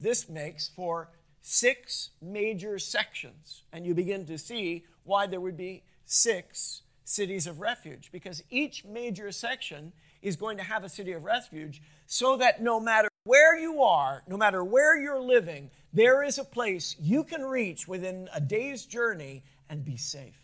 This 0.00 0.28
makes 0.28 0.68
for 0.68 1.10
six 1.42 2.10
major 2.20 2.78
sections, 2.78 3.62
and 3.72 3.86
you 3.86 3.94
begin 3.94 4.26
to 4.26 4.38
see 4.38 4.84
why 5.04 5.26
there 5.26 5.40
would 5.40 5.56
be 5.56 5.84
six 6.04 6.82
cities 7.04 7.46
of 7.46 7.60
refuge, 7.60 8.10
because 8.10 8.42
each 8.50 8.84
major 8.84 9.30
section 9.30 9.92
is 10.22 10.36
going 10.36 10.56
to 10.56 10.62
have 10.62 10.84
a 10.84 10.88
city 10.88 11.12
of 11.12 11.24
refuge 11.24 11.82
so 12.06 12.36
that 12.36 12.62
no 12.62 12.80
matter 12.80 13.08
where 13.24 13.58
you 13.58 13.82
are, 13.82 14.22
no 14.26 14.36
matter 14.36 14.64
where 14.64 14.98
you're 14.98 15.20
living, 15.20 15.70
there 15.92 16.22
is 16.22 16.38
a 16.38 16.44
place 16.44 16.96
you 17.00 17.22
can 17.24 17.42
reach 17.42 17.86
within 17.86 18.28
a 18.34 18.40
day's 18.40 18.86
journey 18.86 19.42
and 19.68 19.84
be 19.84 19.96
safe. 19.96 20.40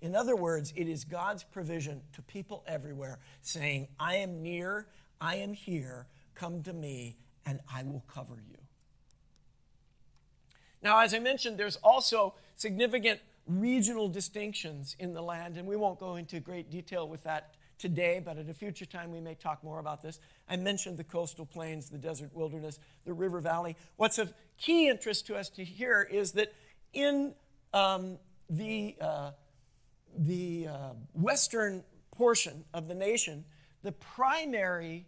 In 0.00 0.14
other 0.14 0.36
words, 0.36 0.72
it 0.76 0.88
is 0.88 1.04
God's 1.04 1.44
provision 1.44 2.02
to 2.12 2.22
people 2.22 2.64
everywhere 2.66 3.20
saying, 3.40 3.88
I 3.98 4.16
am 4.16 4.42
near, 4.42 4.86
I 5.20 5.36
am 5.36 5.54
here, 5.54 6.08
come 6.34 6.62
to 6.64 6.72
me, 6.72 7.16
and 7.46 7.60
I 7.72 7.84
will 7.84 8.04
cover 8.12 8.34
you. 8.46 8.58
Now, 10.82 11.00
as 11.00 11.14
I 11.14 11.20
mentioned, 11.20 11.56
there's 11.56 11.76
also 11.76 12.34
significant 12.56 13.20
regional 13.46 14.08
distinctions 14.08 14.96
in 14.98 15.14
the 15.14 15.22
land, 15.22 15.56
and 15.56 15.66
we 15.66 15.76
won't 15.76 15.98
go 15.98 16.16
into 16.16 16.40
great 16.40 16.70
detail 16.70 17.08
with 17.08 17.22
that 17.24 17.54
today, 17.78 18.20
but 18.24 18.38
at 18.38 18.48
a 18.48 18.54
future 18.54 18.84
time 18.84 19.12
we 19.12 19.20
may 19.20 19.34
talk 19.34 19.62
more 19.62 19.78
about 19.78 20.02
this. 20.02 20.20
I 20.48 20.56
mentioned 20.56 20.96
the 20.96 21.04
coastal 21.04 21.46
plains, 21.46 21.90
the 21.90 21.98
desert 21.98 22.30
wilderness, 22.34 22.78
the 23.04 23.12
river 23.12 23.40
valley. 23.40 23.76
What's 23.96 24.18
of 24.18 24.32
key 24.58 24.88
interest 24.88 25.26
to 25.26 25.36
us 25.36 25.48
to 25.50 25.64
hear 25.64 26.08
is 26.10 26.32
that 26.32 26.52
in 26.92 27.34
um, 27.72 28.18
the, 28.48 28.96
uh, 29.00 29.30
the 30.16 30.68
uh, 30.68 30.90
western 31.12 31.84
portion 32.12 32.64
of 32.72 32.88
the 32.88 32.94
nation, 32.94 33.44
the 33.82 33.92
primary 33.92 35.06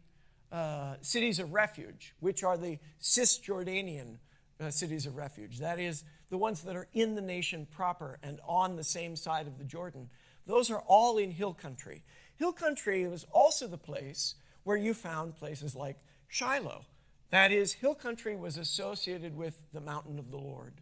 uh, 0.50 0.94
cities 1.00 1.38
of 1.38 1.52
refuge, 1.52 2.14
which 2.20 2.42
are 2.42 2.56
the 2.56 2.78
Cisjordanian 3.00 4.18
uh, 4.60 4.70
cities 4.70 5.06
of 5.06 5.16
refuge. 5.16 5.58
That 5.58 5.78
is, 5.78 6.04
the 6.28 6.38
ones 6.38 6.62
that 6.62 6.74
are 6.74 6.88
in 6.92 7.14
the 7.14 7.20
nation 7.20 7.66
proper 7.70 8.18
and 8.22 8.40
on 8.46 8.76
the 8.76 8.84
same 8.84 9.16
side 9.16 9.46
of 9.46 9.58
the 9.58 9.64
Jordan. 9.64 10.08
Those 10.46 10.70
are 10.70 10.82
all 10.86 11.18
in 11.18 11.30
hill 11.30 11.54
country. 11.54 12.02
Hill 12.38 12.52
country 12.52 13.06
was 13.06 13.26
also 13.32 13.66
the 13.66 13.78
place 13.78 14.34
where 14.64 14.76
you 14.76 14.94
found 14.94 15.36
places 15.36 15.74
like 15.74 15.96
Shiloh. 16.28 16.84
That 17.30 17.50
is, 17.50 17.74
hill 17.74 17.94
country 17.94 18.36
was 18.36 18.56
associated 18.56 19.36
with 19.36 19.58
the 19.72 19.80
mountain 19.80 20.18
of 20.18 20.30
the 20.30 20.36
Lord. 20.36 20.74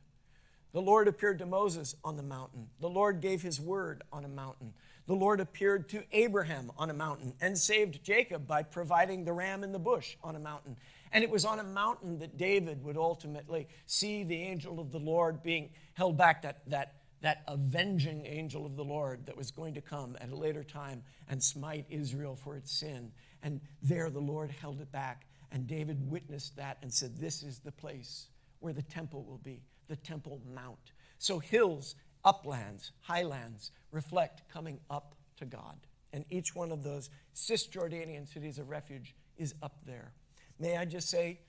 The 0.73 0.83
Lord 0.83 1.07
appeared 1.07 1.39
to 1.39 1.47
Moses 1.47 1.95
on 2.05 2.17
the 2.17 2.23
mountain. 2.23 2.69
The 2.81 2.89
Lord 2.89 3.21
gave 3.21 3.43
his 3.43 3.61
word 3.61 4.03
on 4.13 4.25
a 4.25 4.29
mountain. 4.29 4.75
The 5.07 5.15
Lord 5.15 5.39
appeared 5.39 5.89
to 5.91 6.03
Abraham 6.13 6.73
on 6.77 6.91
a 6.91 6.95
mountain 6.95 7.35
and 7.41 7.57
saved 7.57 8.03
Jacob 8.03 8.47
by 8.47 8.63
providing 8.63 9.25
the 9.25 9.33
ram 9.33 9.63
in 9.63 9.73
the 9.73 9.79
bush 9.79 10.17
on 10.25 10.35
a 10.35 10.41
mountain. 10.41 10.77
And 11.13 11.23
it 11.23 11.31
was 11.31 11.45
on 11.45 11.61
a 11.61 11.65
mountain 11.65 12.19
that 12.19 12.37
David 12.37 12.83
would 12.83 12.97
ultimately 12.97 13.69
see 13.87 14.25
the 14.25 14.43
angel 14.43 14.81
of 14.81 14.91
the 14.91 14.99
Lord 14.99 15.43
being 15.43 15.71
held 15.93 16.17
back, 16.17 16.43
that, 16.43 16.63
that, 16.69 16.95
that 17.25 17.43
avenging 17.49 18.27
angel 18.27 18.67
of 18.67 18.77
the 18.77 18.85
Lord 18.85 19.25
that 19.25 19.35
was 19.35 19.51
going 19.51 19.73
to 19.73 19.81
come 19.81 20.15
at 20.21 20.29
a 20.29 20.37
later 20.37 20.63
time 20.63 21.03
and 21.27 21.43
smite 21.43 21.87
Israel 21.89 22.37
for 22.37 22.55
its 22.55 22.79
sin. 22.79 23.13
And 23.43 23.63
there 23.83 24.11
the 24.11 24.21
Lord 24.21 24.51
held 24.51 24.83
it 24.83 24.93
back. 24.93 25.27
And 25.51 25.67
David 25.67 26.11
witnessed 26.11 26.57
that 26.57 26.77
and 26.83 26.93
said, 26.93 27.17
This 27.17 27.43
is 27.43 27.61
the 27.61 27.73
place 27.73 28.27
where 28.61 28.75
the 28.75 28.83
temple 28.83 29.25
will 29.25 29.39
be, 29.39 29.63
the 29.89 29.97
Temple 29.97 30.43
Mount. 30.55 30.93
So 31.19 31.39
hills, 31.39 31.95
uplands, 32.27 32.93
highlands 33.01 33.71
reflect 33.91 34.43
coming 34.53 34.81
up 34.91 35.15
to 35.39 35.47
God. 35.47 35.79
And 36.13 36.27
each 36.29 36.55
one 36.55 36.73
of 36.73 36.83
those 36.83 37.09
Cisjordanian 37.35 38.31
cities 38.31 38.59
of 38.59 38.69
refuge 38.69 39.15
is 39.39 39.55
up 39.63 39.79
there. 39.87 40.13
May 40.59 40.77
I 40.77 40.85
just 40.85 41.09
say, 41.09 41.41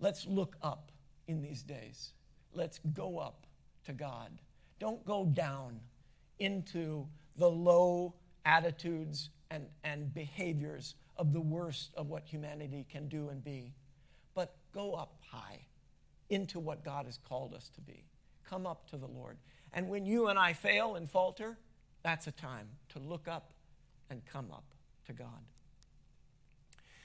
let's 0.00 0.26
look 0.26 0.56
up 0.62 0.92
in 1.26 1.42
these 1.42 1.62
days. 1.62 2.14
Let's 2.54 2.78
go 2.94 3.18
up 3.18 3.46
to 3.84 3.92
God. 3.92 4.40
Don't 4.78 5.04
go 5.04 5.24
down 5.24 5.80
into 6.38 7.06
the 7.36 7.48
low 7.48 8.14
attitudes 8.44 9.30
and, 9.50 9.66
and 9.82 10.12
behaviors 10.12 10.94
of 11.16 11.32
the 11.32 11.40
worst 11.40 11.90
of 11.96 12.08
what 12.08 12.24
humanity 12.26 12.86
can 12.90 13.08
do 13.08 13.28
and 13.28 13.42
be, 13.42 13.74
but 14.34 14.56
go 14.72 14.94
up 14.94 15.16
high 15.30 15.60
into 16.28 16.58
what 16.58 16.84
God 16.84 17.06
has 17.06 17.18
called 17.18 17.54
us 17.54 17.70
to 17.74 17.80
be. 17.80 18.04
Come 18.48 18.66
up 18.66 18.88
to 18.90 18.96
the 18.96 19.06
Lord. 19.06 19.38
And 19.72 19.88
when 19.88 20.06
you 20.06 20.28
and 20.28 20.38
I 20.38 20.52
fail 20.52 20.96
and 20.96 21.08
falter, 21.08 21.58
that's 22.02 22.26
a 22.26 22.32
time 22.32 22.68
to 22.90 22.98
look 22.98 23.28
up 23.28 23.52
and 24.10 24.24
come 24.26 24.50
up 24.52 24.64
to 25.06 25.12
God. 25.12 25.28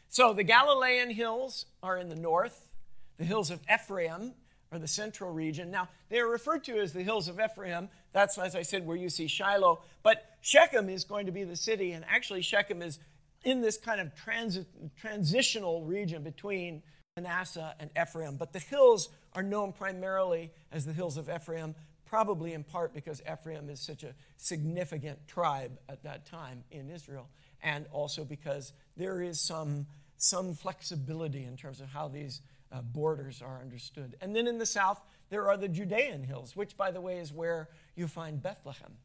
So 0.10 0.34
the 0.34 0.44
Galilean 0.44 1.12
hills 1.12 1.66
are 1.84 1.98
in 1.98 2.10
the 2.10 2.16
north, 2.16 2.74
the 3.18 3.26
hills 3.26 3.52
of 3.52 3.62
Ephraim 3.72 4.34
are 4.72 4.80
the 4.80 4.88
central 4.88 5.32
region. 5.32 5.72
Now, 5.72 5.90
they 6.10 6.20
are 6.20 6.28
referred 6.28 6.64
to 6.66 6.80
as 6.80 6.94
the 6.94 7.04
hills 7.04 7.28
of 7.28 7.40
Ephraim. 7.40 7.90
That's, 8.12 8.38
as 8.38 8.56
I 8.56 8.62
said, 8.62 8.86
where 8.86 8.98
you 8.98 9.10
see 9.10 9.28
Shiloh. 9.28 9.82
But 10.04 10.38
Shechem 10.42 10.90
is 10.90 11.04
going 11.04 11.26
to 11.26 11.32
be 11.32 11.44
the 11.44 11.56
city, 11.56 11.92
and 11.92 12.06
actually, 12.08 12.42
Shechem 12.42 12.82
is 12.82 13.00
in 13.44 13.62
this 13.62 13.78
kind 13.78 14.00
of 14.00 14.12
transi- 14.16 14.66
transitional 15.00 15.84
region 15.84 16.24
between 16.24 16.84
Manasseh 17.16 17.76
and 17.80 17.90
Ephraim. 18.00 18.38
But 18.38 18.54
the 18.54 18.60
hills 18.60 19.10
are 19.34 19.44
known 19.44 19.74
primarily 19.74 20.52
as 20.72 20.86
the 20.86 20.94
hills 20.94 21.18
of 21.18 21.30
Ephraim, 21.30 21.76
probably 22.06 22.54
in 22.54 22.64
part 22.64 22.94
because 22.94 23.22
Ephraim 23.32 23.70
is 23.70 23.80
such 23.80 24.04
a 24.04 24.14
significant 24.38 25.28
tribe 25.28 25.80
at 25.88 26.04
that 26.04 26.26
time 26.26 26.64
in 26.72 26.90
Israel, 26.90 27.30
and 27.62 27.86
also 27.92 28.24
because 28.24 28.74
there 28.98 29.22
is 29.22 29.40
some 29.40 29.88
some 30.22 30.54
flexibility 30.54 31.46
in 31.46 31.56
terms 31.56 31.80
of 31.80 31.88
how 31.88 32.10
these 32.10 32.42
uh, 32.72 32.82
borders 32.82 33.42
are 33.42 33.60
understood. 33.60 34.16
And 34.22 34.36
then 34.36 34.48
in 34.48 34.58
the 34.58 34.66
south, 34.66 35.02
there 35.30 35.48
are 35.48 35.58
the 35.58 35.68
Judean 35.68 36.24
hills, 36.24 36.56
which, 36.56 36.78
by 36.78 36.92
the 36.92 37.02
way, 37.02 37.18
is 37.20 37.32
where 37.34 37.70
you 37.96 38.08
find 38.08 38.42
Bethlehem. 38.42 38.98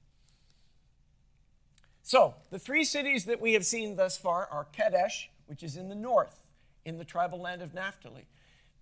So, 2.02 2.34
the 2.50 2.58
three 2.58 2.84
cities 2.84 3.24
that 3.24 3.40
we 3.40 3.54
have 3.54 3.64
seen 3.64 3.96
thus 3.96 4.18
far 4.18 4.46
are 4.50 4.64
Kadesh, 4.64 5.30
which 5.46 5.62
is 5.62 5.76
in 5.76 5.88
the 5.88 5.94
north, 5.94 6.42
in 6.84 6.98
the 6.98 7.04
tribal 7.04 7.40
land 7.40 7.62
of 7.62 7.72
Naphtali. 7.72 8.26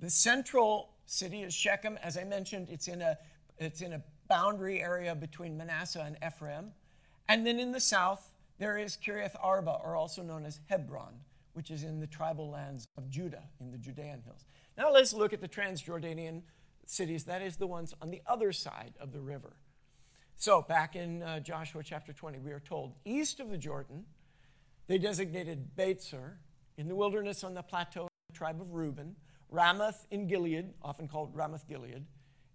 The 0.01 0.11
central 0.11 0.91
city 1.07 1.43
is 1.43 1.55
Shechem. 1.55 1.99
As 2.03 2.17
I 2.17 2.25
mentioned, 2.25 2.69
it's 2.69 2.89
in 2.89 3.01
a, 3.01 3.17
it's 3.59 3.81
in 3.81 3.93
a 3.93 4.03
boundary 4.29 4.83
area 4.83 5.15
between 5.15 5.57
Manasseh 5.57 6.03
and 6.05 6.17
Ephraim. 6.27 6.73
And 7.29 7.47
then 7.47 7.61
in 7.61 7.71
the 7.71 7.81
south, 7.81 8.33
there 8.59 8.77
is 8.77 8.97
Kiriath 8.97 9.37
Arba, 9.41 9.79
or 9.85 9.95
also 9.95 10.23
known 10.23 10.45
as 10.45 10.61
Hebron, 10.69 11.21
which 11.53 11.71
is 11.71 11.85
in 11.85 12.01
the 12.01 12.07
tribal 12.07 12.51
lands 12.51 12.87
of 12.97 13.09
Judah, 13.11 13.45
in 13.61 13.71
the 13.71 13.79
Judean 13.79 14.23
hills. 14.25 14.47
Now 14.77 14.93
let's 14.93 15.13
look 15.13 15.33
at 15.33 15.41
the 15.41 15.49
Transjordanian 15.49 16.43
cities, 16.87 17.25
that 17.25 17.43
is, 17.43 17.57
the 17.57 17.67
ones 17.67 17.95
on 18.01 18.11
the 18.11 18.23
other 18.27 18.53
side 18.53 18.95
of 19.01 19.13
the 19.13 19.21
river. 19.21 19.57
So, 20.37 20.63
back 20.63 20.97
in 20.97 21.23
uh, 21.23 21.41
Joshua 21.41 21.83
chapter 21.85 22.13
20, 22.13 22.39
we 22.39 22.53
are 22.53 22.61
told 22.61 22.95
east 23.05 23.39
of 23.39 23.51
the 23.51 23.59
Jordan, 23.59 24.05
they 24.89 24.99
designated 24.99 25.77
Bezer 25.77 26.39
in 26.77 26.89
the 26.89 26.97
wilderness 26.97 27.45
on 27.45 27.55
the 27.55 27.63
plateau, 27.63 28.09
the 28.29 28.37
tribe 28.37 28.61
of 28.61 28.73
Reuben, 28.73 29.15
Ramoth 29.51 30.07
in 30.11 30.27
Gilead, 30.27 30.73
often 30.83 31.07
called 31.07 31.31
Ramoth 31.35 31.69
Gilead, 31.69 32.07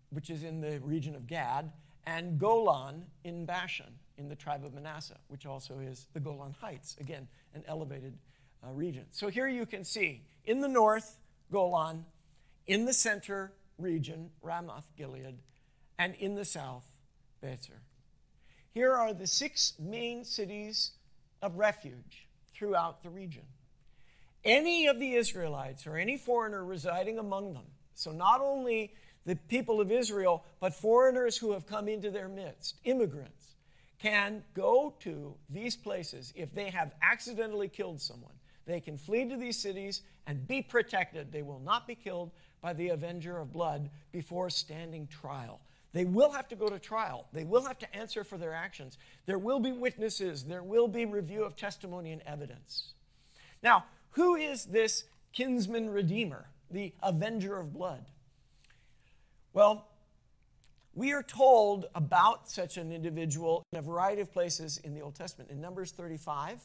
which 0.09 0.29
is 0.29 0.43
in 0.43 0.59
the 0.59 0.79
region 0.81 1.15
of 1.15 1.27
Gad, 1.27 1.71
and 2.05 2.39
Golan 2.39 3.05
in 3.23 3.45
Bashan, 3.45 3.99
in 4.17 4.27
the 4.27 4.35
tribe 4.35 4.65
of 4.65 4.73
Manasseh, 4.73 5.19
which 5.27 5.45
also 5.45 5.79
is 5.79 6.07
the 6.13 6.19
Golan 6.19 6.55
Heights, 6.59 6.97
again, 6.99 7.27
an 7.53 7.63
elevated 7.67 8.17
uh, 8.65 8.71
region. 8.71 9.05
So 9.11 9.27
here 9.27 9.47
you 9.47 9.65
can 9.65 9.83
see 9.83 10.23
in 10.45 10.61
the 10.61 10.67
north, 10.67 11.17
Golan, 11.51 12.05
in 12.65 12.85
the 12.85 12.93
center 12.93 13.53
region, 13.77 14.31
Ramoth 14.41 14.89
Gilead, 14.97 15.39
and 15.97 16.15
in 16.15 16.35
the 16.35 16.45
south, 16.45 16.85
Bezer. 17.43 17.79
Here 18.73 18.93
are 18.93 19.13
the 19.13 19.27
six 19.27 19.73
main 19.79 20.23
cities 20.23 20.91
of 21.41 21.57
refuge 21.57 22.27
throughout 22.53 23.03
the 23.03 23.09
region. 23.09 23.43
Any 24.43 24.87
of 24.87 24.99
the 24.99 25.13
Israelites 25.13 25.85
or 25.87 25.97
any 25.97 26.17
foreigner 26.17 26.63
residing 26.63 27.19
among 27.19 27.53
them, 27.53 27.65
so 27.93 28.11
not 28.11 28.41
only 28.41 28.93
the 29.25 29.35
people 29.35 29.81
of 29.81 29.91
Israel, 29.91 30.45
but 30.59 30.73
foreigners 30.73 31.37
who 31.37 31.51
have 31.51 31.67
come 31.67 31.87
into 31.87 32.09
their 32.09 32.29
midst, 32.29 32.75
immigrants, 32.83 33.55
can 33.99 34.43
go 34.53 34.93
to 34.99 35.35
these 35.49 35.75
places 35.75 36.31
if 36.35 36.53
they 36.53 36.69
have 36.69 36.91
accidentally 37.01 37.67
killed 37.67 37.99
someone. 37.99 38.36
They 38.67 38.81
can 38.81 38.97
flee 38.97 39.27
to 39.29 39.37
these 39.37 39.57
cities 39.57 40.01
and 40.27 40.47
be 40.47 40.61
protected. 40.61 41.31
They 41.31 41.41
will 41.41 41.61
not 41.61 41.87
be 41.87 41.95
killed 41.95 42.31
by 42.61 42.73
the 42.73 42.89
avenger 42.89 43.39
of 43.39 43.53
blood 43.53 43.89
before 44.11 44.49
standing 44.49 45.07
trial. 45.07 45.61
They 45.93 46.03
will 46.03 46.31
have 46.31 46.49
to 46.49 46.55
go 46.55 46.67
to 46.67 46.77
trial. 46.77 47.27
They 47.31 47.45
will 47.45 47.63
have 47.63 47.79
to 47.79 47.95
answer 47.95 48.23
for 48.25 48.37
their 48.37 48.53
actions. 48.53 48.97
There 49.25 49.39
will 49.39 49.59
be 49.59 49.71
witnesses. 49.71 50.43
There 50.43 50.61
will 50.61 50.89
be 50.89 51.05
review 51.05 51.43
of 51.43 51.55
testimony 51.55 52.11
and 52.11 52.21
evidence. 52.23 52.91
Now, 53.63 53.85
who 54.11 54.35
is 54.35 54.65
this 54.65 55.05
kinsman 55.31 55.89
redeemer, 55.89 56.49
the 56.69 56.93
avenger 57.01 57.57
of 57.57 57.73
blood? 57.73 58.05
Well, 59.53 59.87
we 60.93 61.13
are 61.13 61.23
told 61.23 61.85
about 61.95 62.49
such 62.49 62.77
an 62.77 62.91
individual 62.91 63.63
in 63.71 63.79
a 63.79 63.81
variety 63.81 64.21
of 64.21 64.33
places 64.33 64.77
in 64.83 64.93
the 64.93 65.01
Old 65.01 65.15
Testament. 65.15 65.51
In 65.51 65.61
Numbers 65.61 65.91
35, 65.91 66.59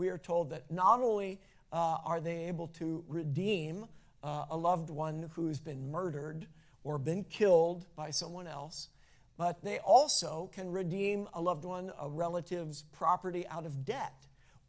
we 0.00 0.08
are 0.08 0.18
told 0.18 0.48
that 0.48 0.70
not 0.70 1.00
only 1.00 1.38
uh, 1.72 1.98
are 2.04 2.20
they 2.20 2.46
able 2.46 2.66
to 2.66 3.04
redeem 3.06 3.84
uh, 4.24 4.46
a 4.50 4.56
loved 4.56 4.88
one 4.88 5.30
who's 5.34 5.60
been 5.60 5.90
murdered 5.90 6.46
or 6.84 6.98
been 6.98 7.22
killed 7.22 7.84
by 7.94 8.10
someone 8.10 8.46
else, 8.46 8.88
but 9.36 9.62
they 9.62 9.78
also 9.80 10.50
can 10.54 10.72
redeem 10.72 11.28
a 11.34 11.40
loved 11.40 11.66
one, 11.66 11.92
a 12.00 12.08
relative's 12.08 12.84
property 12.92 13.46
out 13.48 13.66
of 13.66 13.84
debt, 13.84 14.14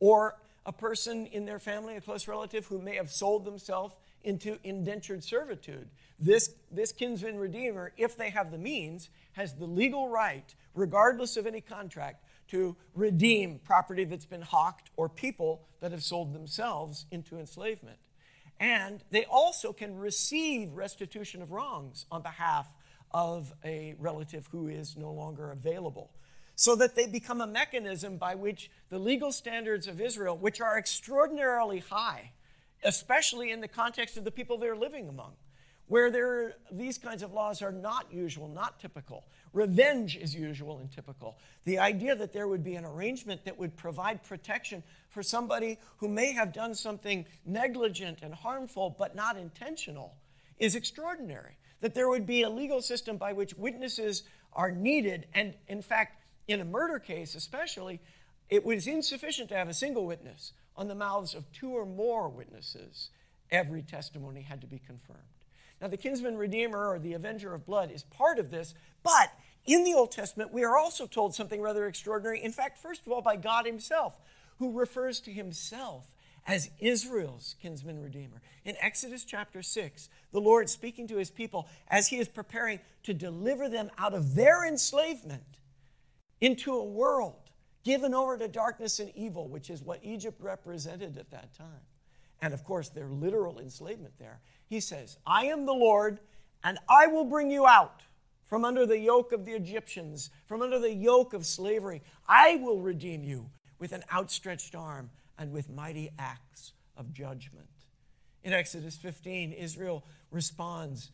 or 0.01 0.35
a 0.65 0.73
person 0.73 1.25
in 1.27 1.45
their 1.45 1.59
family, 1.59 1.95
a 1.95 2.01
close 2.01 2.27
relative, 2.27 2.65
who 2.65 2.79
may 2.79 2.97
have 2.97 3.09
sold 3.09 3.45
themselves 3.45 3.95
into 4.23 4.59
indentured 4.65 5.23
servitude. 5.23 5.87
This, 6.19 6.53
this 6.69 6.91
kinsman 6.91 7.37
redeemer, 7.37 7.93
if 7.97 8.17
they 8.17 8.29
have 8.31 8.51
the 8.51 8.57
means, 8.57 9.09
has 9.33 9.53
the 9.53 9.65
legal 9.65 10.09
right, 10.09 10.53
regardless 10.75 11.37
of 11.37 11.47
any 11.47 11.61
contract, 11.61 12.23
to 12.51 12.75
redeem 12.93 13.59
property 13.59 14.03
that's 14.03 14.25
been 14.25 14.41
hawked 14.41 14.89
or 14.95 15.09
people 15.09 15.67
that 15.79 15.91
have 15.91 16.03
sold 16.03 16.33
themselves 16.33 17.05
into 17.11 17.39
enslavement. 17.39 17.97
And 18.59 19.03
they 19.09 19.25
also 19.25 19.73
can 19.73 19.97
receive 19.97 20.73
restitution 20.73 21.41
of 21.41 21.51
wrongs 21.51 22.05
on 22.11 22.21
behalf 22.21 22.67
of 23.11 23.53
a 23.65 23.95
relative 23.97 24.47
who 24.51 24.67
is 24.67 24.95
no 24.95 25.11
longer 25.11 25.51
available. 25.51 26.11
So 26.55 26.75
that 26.75 26.95
they 26.95 27.07
become 27.07 27.41
a 27.41 27.47
mechanism 27.47 28.17
by 28.17 28.35
which 28.35 28.69
the 28.89 28.99
legal 28.99 29.31
standards 29.31 29.87
of 29.87 29.99
Israel, 29.99 30.37
which 30.37 30.61
are 30.61 30.77
extraordinarily 30.77 31.79
high, 31.79 32.33
especially 32.83 33.51
in 33.51 33.61
the 33.61 33.67
context 33.67 34.17
of 34.17 34.25
the 34.25 34.31
people 34.31 34.57
they're 34.57 34.75
living 34.75 35.07
among, 35.07 35.33
where 35.87 36.11
there, 36.11 36.53
these 36.71 36.97
kinds 36.97 37.23
of 37.23 37.33
laws 37.33 37.61
are 37.61 37.71
not 37.71 38.13
usual, 38.13 38.47
not 38.47 38.79
typical. 38.79 39.25
Revenge 39.53 40.15
is 40.15 40.33
usual 40.33 40.79
and 40.79 40.89
typical. 40.89 41.37
The 41.65 41.79
idea 41.79 42.15
that 42.15 42.31
there 42.31 42.47
would 42.47 42.63
be 42.63 42.75
an 42.75 42.85
arrangement 42.85 43.43
that 43.45 43.59
would 43.59 43.75
provide 43.75 44.23
protection 44.23 44.81
for 45.09 45.21
somebody 45.21 45.77
who 45.97 46.07
may 46.07 46.31
have 46.31 46.53
done 46.53 46.73
something 46.73 47.25
negligent 47.45 48.19
and 48.21 48.33
harmful 48.33 48.95
but 48.97 49.15
not 49.15 49.37
intentional 49.37 50.15
is 50.57 50.75
extraordinary. 50.75 51.57
That 51.81 51.93
there 51.93 52.07
would 52.07 52.25
be 52.25 52.43
a 52.43 52.49
legal 52.49 52.81
system 52.81 53.17
by 53.17 53.33
which 53.33 53.55
witnesses 53.55 54.23
are 54.53 54.71
needed, 54.71 55.27
and 55.33 55.55
in 55.67 55.81
fact, 55.81 56.23
in 56.47 56.61
a 56.61 56.65
murder 56.65 56.99
case 56.99 57.35
especially, 57.35 57.99
it 58.49 58.65
was 58.65 58.87
insufficient 58.87 59.49
to 59.49 59.55
have 59.55 59.69
a 59.69 59.73
single 59.73 60.05
witness. 60.05 60.53
On 60.77 60.87
the 60.87 60.95
mouths 60.95 61.33
of 61.35 61.51
two 61.51 61.71
or 61.71 61.85
more 61.85 62.29
witnesses, 62.29 63.09
every 63.49 63.81
testimony 63.81 64.41
had 64.41 64.61
to 64.61 64.67
be 64.67 64.79
confirmed. 64.79 65.19
Now, 65.81 65.87
the 65.87 65.97
kinsman 65.97 66.37
redeemer 66.37 66.87
or 66.87 66.99
the 66.99 67.13
avenger 67.13 67.53
of 67.53 67.65
blood 67.65 67.91
is 67.91 68.03
part 68.03 68.37
of 68.37 68.51
this, 68.51 68.75
but 69.03 69.31
in 69.65 69.83
the 69.83 69.93
Old 69.93 70.11
Testament, 70.11 70.53
we 70.53 70.63
are 70.63 70.77
also 70.77 71.05
told 71.05 71.35
something 71.35 71.61
rather 71.61 71.85
extraordinary. 71.85 72.43
In 72.43 72.51
fact, 72.51 72.77
first 72.77 73.05
of 73.05 73.11
all, 73.11 73.21
by 73.21 73.35
God 73.35 73.65
Himself, 73.65 74.19
who 74.57 74.77
refers 74.77 75.19
to 75.21 75.31
Himself 75.31 76.15
as 76.47 76.71
Israel's 76.79 77.55
kinsman 77.61 78.01
redeemer. 78.01 78.41
In 78.65 78.75
Exodus 78.79 79.23
chapter 79.23 79.61
6, 79.61 80.09
the 80.31 80.41
Lord 80.41 80.69
speaking 80.69 81.07
to 81.07 81.17
His 81.17 81.29
people 81.29 81.67
as 81.87 82.07
He 82.07 82.17
is 82.17 82.27
preparing 82.27 82.79
to 83.03 83.13
deliver 83.13 83.69
them 83.69 83.91
out 83.97 84.13
of 84.13 84.35
their 84.35 84.65
enslavement 84.65 85.43
into 86.39 86.73
a 86.73 86.83
world 86.83 87.51
given 87.83 88.13
over 88.13 88.37
to 88.37 88.47
darkness 88.47 88.99
and 88.99 89.11
evil, 89.15 89.47
which 89.47 89.69
is 89.69 89.81
what 89.81 89.99
Egypt 90.03 90.39
represented 90.41 91.17
at 91.17 91.31
that 91.31 91.53
time. 91.55 91.81
And 92.41 92.53
of 92.53 92.63
course, 92.63 92.89
their 92.89 93.07
literal 93.07 93.59
enslavement 93.59 94.13
there. 94.19 94.39
He 94.67 94.79
says, 94.79 95.17
I 95.25 95.45
am 95.45 95.65
the 95.65 95.73
Lord, 95.73 96.19
and 96.63 96.79
I 96.89 97.07
will 97.07 97.25
bring 97.25 97.51
you 97.51 97.67
out 97.67 98.01
from 98.51 98.65
under 98.65 98.85
the 98.85 98.99
yoke 98.99 99.31
of 99.31 99.45
the 99.45 99.53
Egyptians, 99.53 100.29
from 100.45 100.61
under 100.61 100.77
the 100.77 100.93
yoke 100.93 101.33
of 101.33 101.45
slavery. 101.45 102.01
I 102.27 102.57
will 102.57 102.81
redeem 102.81 103.23
you 103.23 103.49
with 103.79 103.93
an 103.93 104.03
outstretched 104.13 104.75
arm 104.75 105.09
and 105.39 105.53
with 105.53 105.69
mighty 105.69 106.09
acts 106.19 106.73
of 106.97 107.13
judgment. 107.13 107.69
In 108.43 108.51
Exodus 108.51 108.97
15, 108.97 109.53
Israel 109.53 110.03
responds 110.31 111.11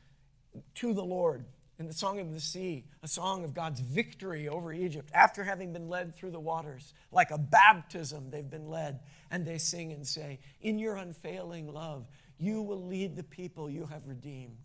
to 0.73 0.95
the 0.95 1.03
Lord 1.03 1.45
in 1.77 1.85
the 1.85 1.93
Song 1.93 2.19
of 2.19 2.33
the 2.33 2.39
Sea, 2.39 2.85
a 3.03 3.07
song 3.07 3.43
of 3.43 3.53
God's 3.53 3.81
victory 3.81 4.49
over 4.49 4.73
Egypt. 4.73 5.11
After 5.13 5.43
having 5.43 5.71
been 5.71 5.89
led 5.89 6.15
through 6.15 6.31
the 6.31 6.39
waters, 6.39 6.95
like 7.11 7.29
a 7.29 7.38
baptism, 7.38 8.31
they've 8.31 8.49
been 8.49 8.67
led. 8.67 9.01
And 9.29 9.45
they 9.45 9.59
sing 9.59 9.91
and 9.91 10.07
say, 10.07 10.39
In 10.59 10.79
your 10.79 10.95
unfailing 10.95 11.71
love, 11.71 12.07
you 12.39 12.63
will 12.63 12.83
lead 12.83 13.15
the 13.15 13.21
people 13.21 13.69
you 13.69 13.85
have 13.85 14.07
redeemed. 14.07 14.57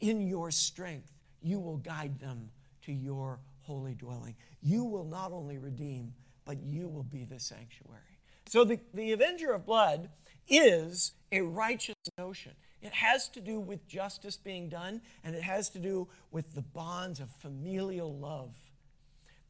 In 0.00 0.26
your 0.26 0.50
strength, 0.50 1.12
you 1.42 1.58
will 1.60 1.78
guide 1.78 2.18
them 2.18 2.50
to 2.82 2.92
your 2.92 3.40
holy 3.62 3.94
dwelling. 3.94 4.34
You 4.62 4.84
will 4.84 5.04
not 5.04 5.32
only 5.32 5.58
redeem, 5.58 6.12
but 6.44 6.62
you 6.62 6.88
will 6.88 7.04
be 7.04 7.24
the 7.24 7.38
sanctuary. 7.38 8.18
So 8.46 8.64
the, 8.64 8.80
the 8.92 9.12
avenger 9.12 9.52
of 9.52 9.64
blood 9.64 10.10
is 10.48 11.12
a 11.30 11.40
righteous 11.42 11.94
notion. 12.18 12.52
It 12.82 12.92
has 12.92 13.28
to 13.28 13.40
do 13.40 13.60
with 13.60 13.86
justice 13.86 14.36
being 14.36 14.68
done, 14.68 15.02
and 15.22 15.36
it 15.36 15.42
has 15.42 15.70
to 15.70 15.78
do 15.78 16.08
with 16.32 16.54
the 16.54 16.62
bonds 16.62 17.20
of 17.20 17.30
familial 17.30 18.16
love. 18.16 18.56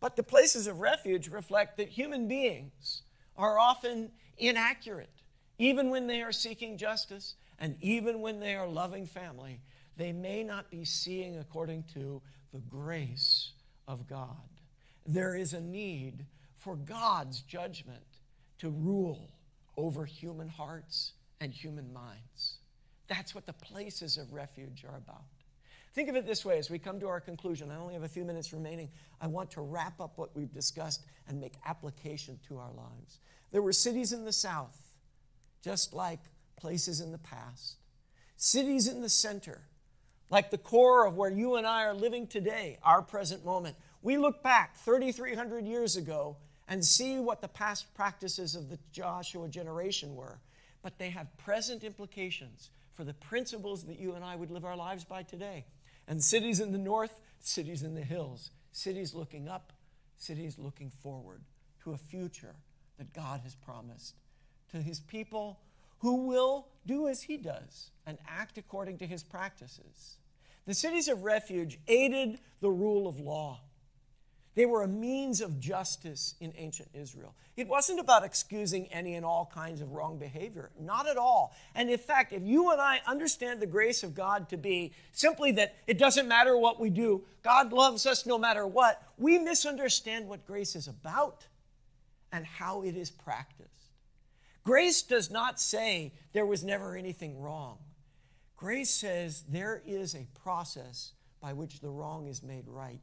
But 0.01 0.17
the 0.17 0.23
places 0.23 0.67
of 0.67 0.81
refuge 0.81 1.29
reflect 1.29 1.79
that 1.79 1.89
human 1.89 2.29
beings 2.29 3.03
are 3.37 3.59
often 3.59 4.11
inaccurate. 4.37 5.23
Even 5.59 5.91
when 5.91 6.07
they 6.07 6.21
are 6.23 6.33
seeking 6.33 6.77
justice 6.77 7.35
and 7.59 7.77
even 7.81 8.21
when 8.21 8.41
they 8.41 8.55
are 8.55 8.67
loving 8.67 9.07
family, 9.07 9.61
they 9.97 10.13
may 10.13 10.43
not 10.43 10.71
be 10.71 10.85
seeing 10.85 11.39
according 11.39 11.85
to 11.95 12.23
the 12.53 12.61
grace 12.61 13.53
of 13.89 14.07
God. 14.07 14.49
There 15.07 15.35
is 15.35 15.53
a 15.53 15.61
need 15.61 16.27
for 16.59 16.77
God's 16.77 17.41
judgment 17.41 18.05
to 18.59 18.71
rule 18.71 19.35
over 19.77 20.05
human 20.05 20.49
hearts 20.49 21.13
and 21.41 21.53
human 21.53 21.93
minds. 21.93 22.59
That's 23.09 23.35
what 23.35 23.47
the 23.47 23.53
places 23.53 24.17
of 24.17 24.33
refuge 24.33 24.85
are 24.89 24.97
about. 24.97 25.25
Think 25.95 26.09
of 26.09 26.17
it 26.17 26.27
this 26.27 26.45
way 26.45 26.59
as 26.59 26.71
we 26.71 26.79
come 26.79 27.01
to 27.01 27.09
our 27.09 27.21
conclusion. 27.21 27.71
I 27.71 27.77
only 27.77 27.95
have 27.95 28.03
a 28.03 28.09
few 28.09 28.25
minutes 28.25 28.53
remaining. 28.53 28.89
I 29.21 29.27
want 29.27 29.51
to 29.53 29.61
wrap 29.61 30.01
up 30.01 30.17
what 30.17 30.35
we've 30.35 30.53
discussed 30.53 31.05
and 31.29 31.39
make 31.39 31.55
application 31.67 32.39
to 32.49 32.59
our 32.59 32.71
lives. 32.73 33.19
There 33.51 33.61
were 33.61 33.75
cities 33.75 34.13
in 34.13 34.25
the 34.25 34.33
south, 34.33 34.93
just 35.63 35.93
like 35.93 36.21
places 36.57 37.01
in 37.01 37.13
the 37.13 37.19
past, 37.19 37.77
cities 38.37 38.89
in 38.89 39.03
the 39.03 39.11
center, 39.11 39.63
like 40.33 40.51
the 40.51 40.59
core 40.59 41.07
of 41.07 41.17
where 41.17 41.31
you 41.31 41.55
and 41.55 41.65
I 41.65 41.85
are 41.85 41.95
living 41.95 42.27
today, 42.27 42.79
our 42.83 43.03
present 43.03 43.45
moment. 43.45 43.77
We 44.03 44.17
look 44.17 44.43
back 44.43 44.77
3,300 44.79 45.65
years 45.65 45.97
ago, 45.97 46.37
and 46.73 46.83
see 46.83 47.19
what 47.19 47.43
the 47.43 47.49
past 47.49 47.93
practices 47.95 48.55
of 48.55 48.71
the 48.71 48.79
Joshua 48.93 49.47
generation 49.47 50.15
were, 50.15 50.39
but 50.83 50.99
they 50.99 51.11
have 51.11 51.37
present 51.37 51.85
implications 51.85 52.71
for 52.93 53.05
the 53.05 53.13
principles 53.13 53.85
that 53.85 53.99
you 53.99 54.15
and 54.15 54.25
I 54.25 54.37
would 54.37 54.51
live 54.51 54.65
our 54.65 54.75
lives 54.75 55.05
by 55.05 55.23
today. 55.23 55.67
And 56.09 56.23
cities 56.23 56.61
in 56.61 56.73
the 56.73 56.79
north, 56.79 57.21
cities 57.41 57.83
in 57.83 57.95
the 57.95 58.01
hills, 58.01 58.53
cities 58.71 59.13
looking 59.13 59.49
up, 59.49 59.75
cities 60.17 60.59
looking 60.59 60.91
forward 60.91 61.43
to 61.85 61.93
a 61.93 61.99
future 61.99 62.55
that 62.97 63.13
God 63.13 63.41
has 63.41 63.55
promised 63.55 64.15
to 64.71 64.79
his 64.79 64.99
people 64.99 65.61
who 65.99 66.27
will 66.27 66.69
do 66.87 67.07
as 67.07 67.23
he 67.23 67.37
does 67.37 67.91
and 68.07 68.17
act 68.27 68.57
according 68.57 68.97
to 68.97 69.07
his 69.07 69.23
practices. 69.23 70.17
The 70.67 70.75
cities 70.75 71.09
of 71.09 71.25
refuge 71.25 71.79
aided 71.89 72.39
the 72.61 72.71
rule 72.71 73.09
of 73.09 73.19
law. 73.19 73.61
They 74.55 74.67
were 74.67 74.83
a 74.83 74.89
means 74.89 75.41
of 75.41 75.59
justice 75.59 76.35
in 76.39 76.53
ancient 76.57 76.91
Israel. 76.93 77.35
It 77.57 77.69
wasn't 77.69 78.01
about 78.01 78.23
excusing 78.23 78.87
any 78.93 79.15
and 79.15 79.25
all 79.25 79.51
kinds 79.53 79.81
of 79.81 79.93
wrong 79.93 80.19
behavior, 80.19 80.71
not 80.79 81.09
at 81.09 81.17
all. 81.17 81.55
And 81.75 81.89
in 81.89 81.99
fact, 81.99 82.35
if 82.35 82.43
you 82.43 82.71
and 82.71 82.81
I 82.81 83.01
understand 83.07 83.61
the 83.61 83.67
grace 83.67 84.03
of 84.03 84.15
God 84.15 84.51
to 84.51 84.59
be 84.59 84.93
simply 85.13 85.53
that 85.53 85.77
it 85.87 85.99
doesn't 85.99 86.29
matter 86.29 86.57
what 86.57 86.79
we 86.79 86.91
do, 86.91 87.25
God 87.43 87.73
loves 87.73 88.05
us 88.05 88.27
no 88.27 88.39
matter 88.39 88.67
what, 88.67 89.03
we 89.17 89.39
misunderstand 89.39 90.29
what 90.29 90.47
grace 90.47 90.77
is 90.77 90.87
about 90.87 91.47
and 92.31 92.45
how 92.45 92.83
it 92.83 92.95
is 92.95 93.11
practiced. 93.11 93.71
Grace 94.65 95.03
does 95.03 95.31
not 95.31 95.61
say 95.61 96.13
there 96.35 96.47
was 96.47 96.63
never 96.63 96.95
anything 96.95 97.41
wrong. 97.41 97.79
Grace 98.63 98.91
says 98.91 99.43
there 99.49 99.83
is 99.85 100.15
a 100.15 100.29
process 100.41 101.15
by 101.41 101.53
which 101.53 101.81
the 101.81 101.91
wrong 101.91 102.29
is 102.29 102.45
made 102.45 102.63
right 102.69 103.03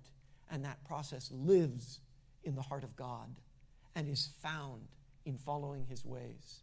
and 0.50 0.64
that 0.64 0.82
process 0.86 1.30
lives 1.34 2.00
in 2.46 2.56
the 2.56 2.62
heart 2.62 2.86
of 2.86 2.96
God 2.96 3.36
and 3.94 4.08
is 4.08 4.30
found 4.42 4.88
in 5.26 5.36
following 5.36 5.86
his 5.90 6.06
ways. 6.06 6.62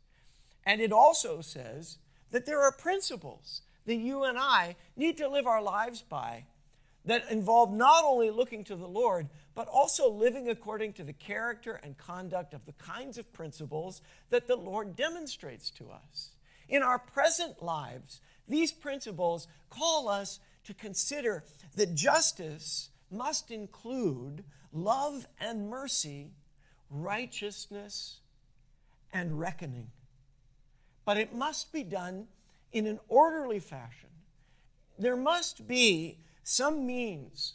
And 0.64 0.80
it 0.80 0.92
also 0.92 1.42
says 1.42 1.99
that 2.30 2.47
there 2.47 2.62
are 2.62 2.72
principles 2.72 3.61
that 3.84 3.97
you 3.97 4.24
and 4.24 4.38
I 4.38 4.76
need 4.97 5.18
to 5.18 5.28
live 5.28 5.47
our 5.47 5.61
lives 5.61 6.01
by 6.01 6.47
that 7.05 7.30
involve 7.30 7.70
not 7.74 8.03
only 8.03 8.30
looking 8.30 8.64
to 8.64 8.76
the 8.76 8.88
Lord, 8.88 9.28
but 9.55 9.68
also 9.68 10.11
living 10.11 10.49
according 10.49 10.94
to 10.94 11.05
the 11.05 11.12
character 11.12 11.78
and 11.82 11.99
conduct 11.99 12.55
of 12.55 12.64
the 12.64 12.72
kinds 12.72 13.18
of 13.18 13.30
principles 13.34 14.01
that 14.30 14.47
the 14.47 14.57
Lord 14.57 14.97
demonstrates 14.97 15.70
to 15.72 15.90
us. 15.90 16.30
In 16.66 16.82
our 16.82 16.99
present 16.99 17.62
lives, 17.62 18.20
these 18.49 18.72
principles 18.72 19.49
call 19.70 20.09
us 20.09 20.40
to 20.64 20.74
consider 20.74 21.44
that 21.74 21.94
justice 21.94 22.90
must 23.11 23.51
include 23.51 24.44
love 24.72 25.26
and 25.40 25.68
mercy, 25.68 26.32
righteousness 26.90 28.20
and 29.12 29.38
reckoning. 29.38 29.90
But 31.05 31.16
it 31.16 31.34
must 31.34 31.72
be 31.72 31.84
done 31.84 32.26
in 32.72 32.86
an 32.86 32.99
orderly 33.09 33.61
fashion. 33.61 34.11
There 34.99 35.16
must 35.16 35.66
be 35.68 36.18
some 36.42 36.86
means 36.86 37.55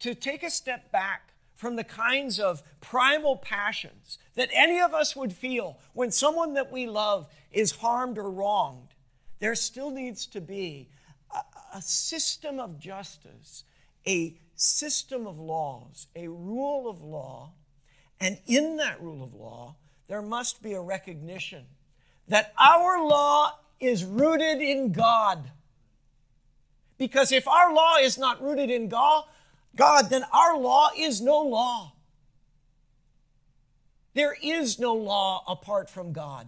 to 0.00 0.14
take 0.14 0.42
a 0.42 0.50
step 0.50 0.90
back 0.92 1.34
from 1.54 1.76
the 1.76 1.84
kinds 1.84 2.40
of 2.40 2.62
primal 2.80 3.36
passions 3.36 4.18
that 4.34 4.50
any 4.52 4.80
of 4.80 4.92
us 4.92 5.14
would 5.14 5.32
feel 5.32 5.78
when 5.92 6.10
someone 6.10 6.54
that 6.54 6.72
we 6.72 6.86
love 6.86 7.28
is 7.52 7.72
harmed 7.72 8.18
or 8.18 8.30
wronged. 8.30 8.93
There 9.38 9.54
still 9.54 9.90
needs 9.90 10.26
to 10.26 10.40
be 10.40 10.88
a, 11.32 11.78
a 11.78 11.82
system 11.82 12.58
of 12.58 12.78
justice, 12.78 13.64
a 14.06 14.36
system 14.56 15.26
of 15.26 15.38
laws, 15.38 16.06
a 16.14 16.28
rule 16.28 16.88
of 16.88 17.02
law, 17.02 17.52
and 18.20 18.38
in 18.46 18.76
that 18.76 19.02
rule 19.02 19.22
of 19.22 19.34
law, 19.34 19.76
there 20.08 20.22
must 20.22 20.62
be 20.62 20.72
a 20.72 20.80
recognition 20.80 21.64
that 22.28 22.52
our 22.58 23.04
law 23.04 23.58
is 23.80 24.04
rooted 24.04 24.62
in 24.62 24.92
God. 24.92 25.50
Because 26.96 27.32
if 27.32 27.48
our 27.48 27.72
law 27.72 27.96
is 28.00 28.16
not 28.16 28.42
rooted 28.42 28.70
in 28.70 28.88
God, 28.88 29.24
God, 29.76 30.10
then 30.10 30.24
our 30.32 30.56
law 30.56 30.90
is 30.96 31.20
no 31.20 31.40
law. 31.40 31.92
There 34.14 34.36
is 34.40 34.78
no 34.78 34.94
law 34.94 35.42
apart 35.48 35.90
from 35.90 36.12
God. 36.12 36.46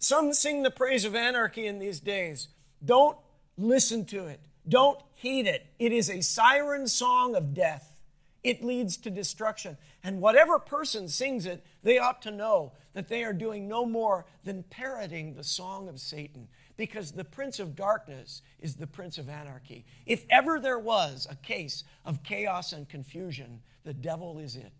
Some 0.00 0.32
sing 0.32 0.62
the 0.62 0.70
praise 0.70 1.04
of 1.04 1.14
anarchy 1.14 1.66
in 1.66 1.78
these 1.78 2.00
days. 2.00 2.48
Don't 2.82 3.18
listen 3.58 4.06
to 4.06 4.26
it. 4.26 4.40
Don't 4.66 4.98
heed 5.14 5.46
it. 5.46 5.66
It 5.78 5.92
is 5.92 6.08
a 6.08 6.22
siren 6.22 6.88
song 6.88 7.36
of 7.36 7.52
death. 7.52 8.00
It 8.42 8.64
leads 8.64 8.96
to 8.96 9.10
destruction. 9.10 9.76
And 10.02 10.22
whatever 10.22 10.58
person 10.58 11.08
sings 11.08 11.44
it, 11.44 11.64
they 11.82 11.98
ought 11.98 12.22
to 12.22 12.30
know 12.30 12.72
that 12.94 13.08
they 13.08 13.22
are 13.22 13.34
doing 13.34 13.68
no 13.68 13.84
more 13.84 14.24
than 14.42 14.62
parroting 14.62 15.34
the 15.34 15.44
song 15.44 15.86
of 15.86 16.00
Satan 16.00 16.48
because 16.78 17.12
the 17.12 17.24
prince 17.24 17.58
of 17.58 17.76
darkness 17.76 18.40
is 18.58 18.76
the 18.76 18.86
prince 18.86 19.18
of 19.18 19.28
anarchy. 19.28 19.84
If 20.06 20.24
ever 20.30 20.58
there 20.58 20.78
was 20.78 21.26
a 21.30 21.36
case 21.36 21.84
of 22.06 22.22
chaos 22.22 22.72
and 22.72 22.88
confusion, 22.88 23.60
the 23.84 23.92
devil 23.92 24.38
is 24.38 24.56
it. 24.56 24.72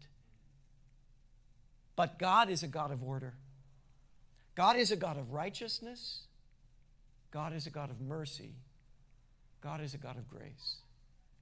But 1.94 2.18
God 2.18 2.48
is 2.48 2.62
a 2.62 2.68
God 2.68 2.90
of 2.90 3.02
order. 3.02 3.34
God 4.54 4.76
is 4.76 4.90
a 4.90 4.96
God 4.96 5.16
of 5.16 5.32
righteousness. 5.32 6.22
God 7.30 7.52
is 7.52 7.66
a 7.66 7.70
God 7.70 7.90
of 7.90 8.00
mercy. 8.00 8.54
God 9.60 9.80
is 9.80 9.94
a 9.94 9.98
God 9.98 10.16
of 10.16 10.28
grace. 10.28 10.76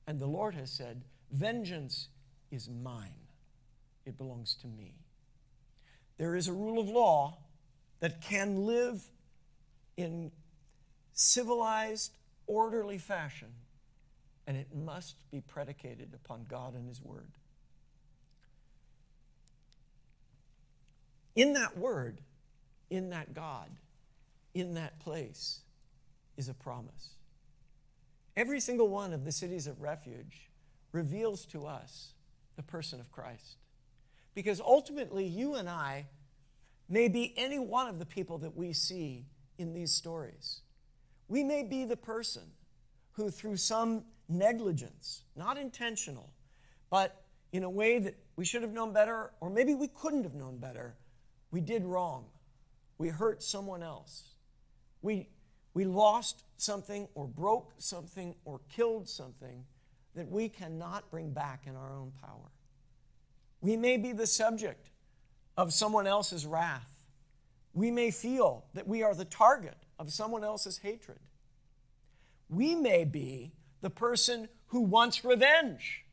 And 0.06 0.20
the 0.20 0.26
Lord 0.26 0.54
has 0.54 0.70
said, 0.70 1.02
Vengeance 1.30 2.08
is 2.50 2.68
mine, 2.68 3.28
it 4.06 4.16
belongs 4.16 4.54
to 4.62 4.66
me. 4.66 4.94
There 6.16 6.34
is 6.34 6.48
a 6.48 6.52
rule 6.52 6.80
of 6.80 6.88
law 6.88 7.38
that 8.00 8.20
can 8.20 8.64
live 8.64 9.02
in 9.96 10.32
civilized, 11.12 12.12
orderly 12.46 12.98
fashion, 12.98 13.48
and 14.46 14.56
it 14.56 14.74
must 14.74 15.16
be 15.30 15.40
predicated 15.40 16.14
upon 16.14 16.46
God 16.48 16.74
and 16.74 16.88
His 16.88 17.02
Word. 17.02 17.32
In 21.36 21.52
that 21.52 21.76
Word, 21.76 22.20
in 22.90 23.10
that 23.10 23.34
God, 23.34 23.70
in 24.54 24.74
that 24.74 24.98
place, 25.00 25.60
is 26.36 26.48
a 26.48 26.54
promise. 26.54 27.10
Every 28.36 28.60
single 28.60 28.88
one 28.88 29.12
of 29.12 29.24
the 29.24 29.32
cities 29.32 29.66
of 29.66 29.80
refuge 29.80 30.50
reveals 30.92 31.44
to 31.46 31.66
us 31.66 32.12
the 32.56 32.62
person 32.62 33.00
of 33.00 33.10
Christ. 33.10 33.56
Because 34.34 34.60
ultimately, 34.60 35.24
you 35.26 35.54
and 35.54 35.68
I 35.68 36.06
may 36.88 37.08
be 37.08 37.34
any 37.36 37.58
one 37.58 37.88
of 37.88 37.98
the 37.98 38.06
people 38.06 38.38
that 38.38 38.56
we 38.56 38.72
see 38.72 39.26
in 39.58 39.74
these 39.74 39.92
stories. 39.92 40.60
We 41.26 41.42
may 41.42 41.62
be 41.62 41.84
the 41.84 41.96
person 41.96 42.44
who, 43.12 43.30
through 43.30 43.56
some 43.56 44.04
negligence, 44.28 45.22
not 45.34 45.58
intentional, 45.58 46.30
but 46.90 47.24
in 47.52 47.64
a 47.64 47.70
way 47.70 47.98
that 47.98 48.14
we 48.36 48.44
should 48.44 48.62
have 48.62 48.72
known 48.72 48.92
better, 48.92 49.32
or 49.40 49.50
maybe 49.50 49.74
we 49.74 49.88
couldn't 49.88 50.22
have 50.22 50.34
known 50.34 50.58
better, 50.58 50.94
we 51.50 51.60
did 51.60 51.84
wrong. 51.84 52.26
We 52.98 53.08
hurt 53.08 53.42
someone 53.42 53.82
else. 53.82 54.34
We 55.00 55.28
we 55.74 55.84
lost 55.84 56.42
something 56.56 57.06
or 57.14 57.28
broke 57.28 57.72
something 57.78 58.34
or 58.44 58.60
killed 58.68 59.08
something 59.08 59.64
that 60.16 60.28
we 60.28 60.48
cannot 60.48 61.08
bring 61.10 61.30
back 61.30 61.62
in 61.66 61.76
our 61.76 61.94
own 61.94 62.12
power. 62.20 62.50
We 63.60 63.76
may 63.76 63.96
be 63.96 64.12
the 64.12 64.26
subject 64.26 64.90
of 65.56 65.72
someone 65.72 66.06
else's 66.06 66.46
wrath. 66.46 66.90
We 67.74 67.92
may 67.92 68.10
feel 68.10 68.64
that 68.74 68.88
we 68.88 69.04
are 69.04 69.14
the 69.14 69.24
target 69.24 69.76
of 69.98 70.12
someone 70.12 70.42
else's 70.42 70.78
hatred. 70.78 71.20
We 72.48 72.74
may 72.74 73.04
be 73.04 73.52
the 73.80 73.90
person 73.90 74.48
who 74.68 74.80
wants 74.80 75.24
revenge. 75.24 76.04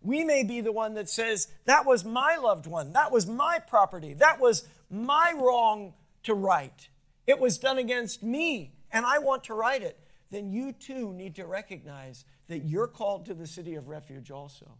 We 0.00 0.22
may 0.22 0.44
be 0.44 0.60
the 0.60 0.72
one 0.72 0.94
that 0.94 1.08
says, 1.08 1.48
That 1.64 1.86
was 1.86 2.04
my 2.04 2.36
loved 2.36 2.66
one. 2.66 2.92
That 2.92 3.10
was 3.10 3.26
my 3.26 3.58
property. 3.58 4.14
That 4.14 4.38
was 4.40 4.68
my 4.90 5.32
wrong 5.36 5.94
to 6.24 6.34
right. 6.34 6.88
It 7.26 7.38
was 7.38 7.58
done 7.58 7.78
against 7.78 8.22
me 8.22 8.72
and 8.92 9.04
I 9.04 9.18
want 9.18 9.44
to 9.44 9.54
right 9.54 9.82
it, 9.82 9.98
then 10.30 10.50
you 10.50 10.72
too 10.72 11.12
need 11.12 11.34
to 11.36 11.46
recognize 11.46 12.24
that 12.48 12.64
you're 12.64 12.86
called 12.86 13.26
to 13.26 13.34
the 13.34 13.46
city 13.46 13.74
of 13.74 13.88
refuge 13.88 14.30
also. 14.30 14.70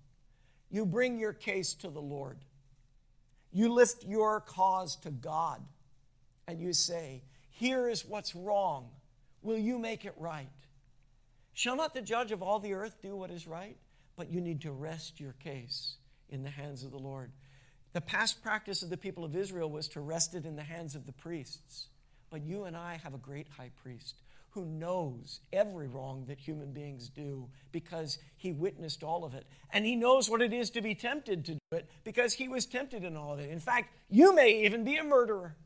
You 0.71 0.87
bring 0.87 1.19
your 1.19 1.33
case 1.33 1.75
to 1.75 1.89
the 1.89 2.01
Lord. 2.01 2.39
You 3.53 3.73
lift 3.73 4.05
your 4.05 4.41
cause 4.41 4.97
to 4.97 5.11
God 5.11 5.63
and 6.47 6.61
you 6.61 6.73
say, 6.73 7.23
Here 7.51 7.89
is 7.89 8.05
what's 8.05 8.35
wrong. 8.35 8.91
Will 9.43 9.59
you 9.59 9.79
make 9.79 10.05
it 10.05 10.15
right? 10.17 10.49
Shall 11.53 11.77
not 11.77 11.95
the 11.95 12.03
judge 12.03 12.33
of 12.33 12.43
all 12.43 12.59
the 12.59 12.75
earth 12.75 12.97
do 13.01 13.17
what 13.17 13.31
is 13.31 13.47
right? 13.47 13.77
But 14.17 14.31
you 14.31 14.41
need 14.41 14.61
to 14.63 14.73
rest 14.73 15.21
your 15.21 15.35
case 15.35 15.97
in 16.29 16.43
the 16.43 16.51
hands 16.51 16.85
of 16.85 16.91
the 16.91 16.99
Lord. 16.99 17.31
The 17.97 18.03
past 18.03 18.43
practice 18.43 18.83
of 18.83 18.91
the 18.91 18.99
people 18.99 19.25
of 19.25 19.35
Israel 19.35 19.71
was 19.71 19.89
to 19.89 20.01
rest 20.01 20.35
it 20.35 20.45
in 20.45 20.55
the 20.55 20.63
hands 20.63 20.95
of 20.95 21.07
the 21.07 21.15
priests. 21.15 21.87
But 22.29 22.43
you 22.43 22.65
and 22.65 22.77
I 22.77 23.01
have 23.03 23.15
a 23.15 23.17
great 23.17 23.47
high 23.57 23.71
priest 23.83 24.17
who 24.51 24.67
knows 24.67 25.41
every 25.51 25.89
wrong 25.89 26.27
that 26.29 26.39
human 26.39 26.73
beings 26.73 27.09
do 27.09 27.49
because 27.73 28.19
he 28.37 28.53
witnessed 28.53 29.03
all 29.03 29.25
of 29.25 29.33
it. 29.33 29.47
And 29.73 29.87
he 29.87 29.97
knows 29.97 30.29
what 30.29 30.43
it 30.43 30.53
is 30.53 30.69
to 30.73 30.83
be 30.83 30.95
tempted 30.95 31.47
to 31.47 31.53
do 31.53 31.59
it 31.73 31.89
because 32.05 32.35
he 32.35 32.49
was 32.49 32.67
tempted 32.67 33.03
in 33.03 33.17
all 33.17 33.33
of 33.33 33.41
it. 33.41 33.49
In 33.49 33.61
fact, 33.61 33.95
you 34.11 34.35
may 34.35 34.67
even 34.67 34.85
be 34.85 34.97
a 34.97 35.03
murderer. 35.03 35.57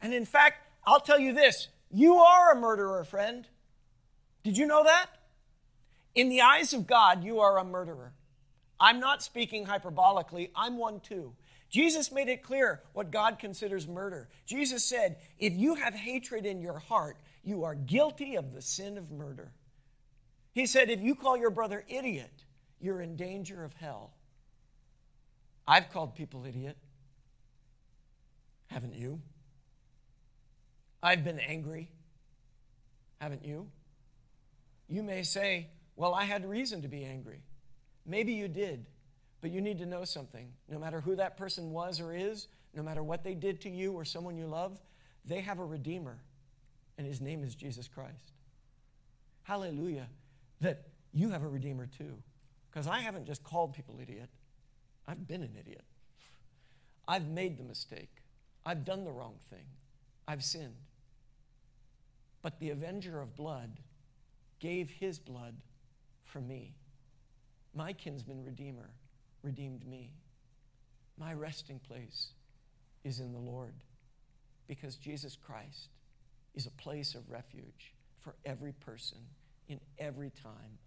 And 0.00 0.14
in 0.14 0.24
fact, 0.24 0.66
I'll 0.86 1.00
tell 1.00 1.18
you 1.18 1.34
this 1.34 1.68
you 1.90 2.14
are 2.14 2.52
a 2.52 2.58
murderer, 2.58 3.04
friend. 3.04 3.46
Did 4.42 4.56
you 4.56 4.64
know 4.64 4.84
that? 4.84 5.08
In 6.14 6.30
the 6.30 6.40
eyes 6.40 6.72
of 6.72 6.86
God, 6.86 7.22
you 7.22 7.40
are 7.40 7.58
a 7.58 7.64
murderer. 7.64 8.14
I'm 8.80 9.00
not 9.00 9.22
speaking 9.22 9.66
hyperbolically, 9.66 10.48
I'm 10.56 10.78
one 10.78 11.00
too. 11.00 11.34
Jesus 11.74 12.12
made 12.12 12.28
it 12.28 12.44
clear 12.44 12.82
what 12.92 13.10
God 13.10 13.40
considers 13.40 13.88
murder. 13.88 14.28
Jesus 14.46 14.84
said, 14.84 15.16
If 15.40 15.54
you 15.54 15.74
have 15.74 15.92
hatred 15.92 16.46
in 16.46 16.60
your 16.60 16.78
heart, 16.78 17.16
you 17.42 17.64
are 17.64 17.74
guilty 17.74 18.36
of 18.36 18.52
the 18.52 18.62
sin 18.62 18.96
of 18.96 19.10
murder. 19.10 19.50
He 20.52 20.66
said, 20.66 20.88
If 20.88 21.00
you 21.00 21.16
call 21.16 21.36
your 21.36 21.50
brother 21.50 21.84
idiot, 21.88 22.44
you're 22.80 23.00
in 23.00 23.16
danger 23.16 23.64
of 23.64 23.72
hell. 23.72 24.12
I've 25.66 25.90
called 25.90 26.14
people 26.14 26.46
idiot. 26.46 26.76
Haven't 28.68 28.94
you? 28.94 29.20
I've 31.02 31.24
been 31.24 31.40
angry. 31.40 31.90
Haven't 33.20 33.44
you? 33.44 33.66
You 34.88 35.02
may 35.02 35.24
say, 35.24 35.70
Well, 35.96 36.14
I 36.14 36.22
had 36.22 36.48
reason 36.48 36.82
to 36.82 36.88
be 36.88 37.04
angry. 37.04 37.42
Maybe 38.06 38.32
you 38.32 38.46
did, 38.46 38.86
but 39.44 39.52
you 39.52 39.60
need 39.60 39.76
to 39.76 39.84
know 39.84 40.06
something. 40.06 40.48
No 40.70 40.78
matter 40.78 41.02
who 41.02 41.16
that 41.16 41.36
person 41.36 41.70
was 41.70 42.00
or 42.00 42.14
is, 42.14 42.48
no 42.74 42.82
matter 42.82 43.02
what 43.02 43.22
they 43.24 43.34
did 43.34 43.60
to 43.60 43.68
you 43.68 43.92
or 43.92 44.02
someone 44.02 44.38
you 44.38 44.46
love, 44.46 44.80
they 45.26 45.42
have 45.42 45.58
a 45.58 45.64
Redeemer, 45.66 46.16
and 46.96 47.06
his 47.06 47.20
name 47.20 47.44
is 47.44 47.54
Jesus 47.54 47.86
Christ. 47.86 48.32
Hallelujah, 49.42 50.06
that 50.62 50.84
you 51.12 51.28
have 51.28 51.42
a 51.42 51.46
Redeemer 51.46 51.86
too. 51.86 52.14
Because 52.70 52.86
I 52.86 53.00
haven't 53.00 53.26
just 53.26 53.44
called 53.44 53.74
people 53.74 53.98
idiot, 54.00 54.30
I've 55.06 55.28
been 55.28 55.42
an 55.42 55.54
idiot. 55.60 55.84
I've 57.06 57.28
made 57.28 57.58
the 57.58 57.64
mistake, 57.64 58.22
I've 58.64 58.86
done 58.86 59.04
the 59.04 59.12
wrong 59.12 59.34
thing, 59.50 59.66
I've 60.26 60.42
sinned. 60.42 60.86
But 62.40 62.60
the 62.60 62.70
avenger 62.70 63.20
of 63.20 63.36
blood 63.36 63.72
gave 64.58 64.88
his 64.88 65.18
blood 65.18 65.56
for 66.22 66.40
me. 66.40 66.76
My 67.74 67.92
kinsman 67.92 68.42
redeemer 68.42 68.88
redeemed 69.44 69.86
me. 69.86 70.10
My 71.18 71.34
resting 71.34 71.78
place 71.78 72.28
is 73.04 73.20
in 73.20 73.32
the 73.32 73.38
Lord 73.38 73.74
because 74.66 74.96
Jesus 74.96 75.36
Christ 75.36 75.88
is 76.54 76.66
a 76.66 76.70
place 76.70 77.14
of 77.14 77.30
refuge 77.30 77.94
for 78.20 78.34
every 78.44 78.72
person 78.72 79.18
in 79.68 79.78
every 79.98 80.30
time 80.30 80.78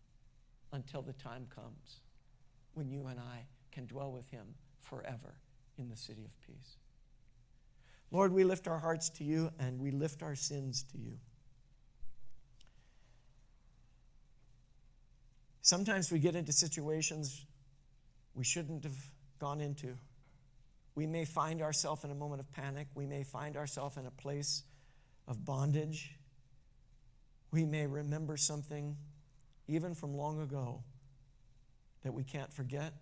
until 0.74 1.02
the 1.02 1.14
time 1.14 1.48
comes 1.54 2.02
when 2.74 2.90
you 2.90 3.08
and 3.08 3.20
I 3.20 3.46
can 3.72 3.86
dwell 3.86 4.12
with 4.12 4.30
him 4.30 4.48
forever 4.82 5.36
in 5.78 5.90
the 5.90 5.96
city 5.96 6.26
of 6.26 6.32
peace. 6.42 6.78
Lord, 8.12 8.32
we 8.34 8.44
lift 8.44 8.68
our 8.68 8.80
hearts 8.80 9.10
to 9.12 9.24
you 9.24 9.52
and 9.60 9.80
we 9.80 9.92
lift 9.92 10.24
our 10.24 10.36
sins 10.36 10.84
to 10.92 10.98
you. 10.98 11.14
Sometimes 15.62 16.12
we 16.12 16.20
get 16.20 16.36
into 16.36 16.54
situations 16.54 17.46
we 18.38 18.44
shouldn't 18.44 18.84
have 18.84 18.98
gone 19.40 19.60
into. 19.60 19.98
We 20.94 21.08
may 21.08 21.26
find 21.26 21.62
ourselves 21.62 22.04
in 22.04 22.12
a 22.12 22.16
moment 22.16 22.40
of 22.40 22.52
panic. 22.52 22.88
We 22.94 23.08
may 23.08 23.24
find 23.24 23.58
ourselves 23.58 23.98
in 23.98 24.06
a 24.06 24.12
place 24.12 24.64
of 25.28 25.44
bondage. 25.44 26.16
We 27.52 27.66
may 27.66 27.88
remember 27.88 28.38
something, 28.38 28.96
even 29.68 29.96
from 29.96 30.16
long 30.16 30.40
ago, 30.40 30.84
that 32.04 32.14
we 32.14 32.24
can't 32.24 32.54
forget, 32.54 32.94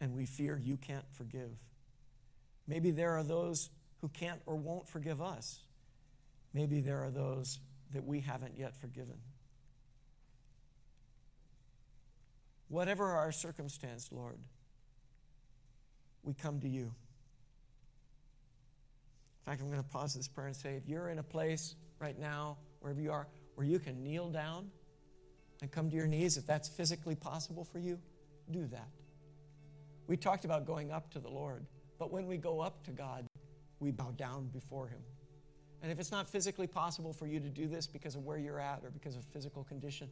and 0.00 0.12
we 0.12 0.26
fear 0.26 0.60
you 0.60 0.76
can't 0.76 1.06
forgive. 1.12 1.50
Maybe 2.66 2.90
there 2.90 3.16
are 3.16 3.22
those 3.22 3.70
who 4.00 4.08
can't 4.08 4.40
or 4.44 4.56
won't 4.56 4.88
forgive 4.88 5.22
us. 5.22 5.60
Maybe 6.52 6.80
there 6.80 7.04
are 7.04 7.10
those 7.10 7.60
that 7.92 8.04
we 8.04 8.20
haven't 8.20 8.58
yet 8.58 8.76
forgiven. 8.76 9.18
Whatever 12.68 13.06
our 13.06 13.32
circumstance, 13.32 14.10
Lord, 14.12 14.38
we 16.22 16.34
come 16.34 16.60
to 16.60 16.68
you. 16.68 16.82
In 16.84 16.92
fact, 19.46 19.62
I'm 19.62 19.68
going 19.68 19.82
to 19.82 19.88
pause 19.88 20.14
this 20.14 20.28
prayer 20.28 20.48
and 20.48 20.56
say 20.56 20.74
if 20.74 20.86
you're 20.86 21.08
in 21.08 21.18
a 21.18 21.22
place 21.22 21.74
right 21.98 22.18
now, 22.18 22.58
wherever 22.80 23.00
you 23.00 23.10
are, 23.10 23.26
where 23.54 23.66
you 23.66 23.78
can 23.78 24.02
kneel 24.04 24.28
down 24.28 24.70
and 25.62 25.72
come 25.72 25.88
to 25.88 25.96
your 25.96 26.06
knees, 26.06 26.36
if 26.36 26.46
that's 26.46 26.68
physically 26.68 27.14
possible 27.14 27.64
for 27.64 27.78
you, 27.78 27.98
do 28.50 28.66
that. 28.66 28.88
We 30.06 30.16
talked 30.16 30.44
about 30.44 30.66
going 30.66 30.90
up 30.90 31.10
to 31.12 31.18
the 31.18 31.28
Lord, 31.28 31.64
but 31.98 32.12
when 32.12 32.26
we 32.26 32.36
go 32.36 32.60
up 32.60 32.84
to 32.84 32.90
God, 32.90 33.26
we 33.80 33.90
bow 33.90 34.12
down 34.16 34.48
before 34.48 34.88
Him. 34.88 35.00
And 35.82 35.92
if 35.92 36.00
it's 36.00 36.10
not 36.10 36.28
physically 36.28 36.66
possible 36.66 37.12
for 37.12 37.26
you 37.26 37.38
to 37.38 37.48
do 37.48 37.68
this 37.68 37.86
because 37.86 38.16
of 38.16 38.24
where 38.24 38.38
you're 38.38 38.60
at 38.60 38.80
or 38.84 38.90
because 38.90 39.16
of 39.16 39.24
physical 39.32 39.62
condition, 39.64 40.08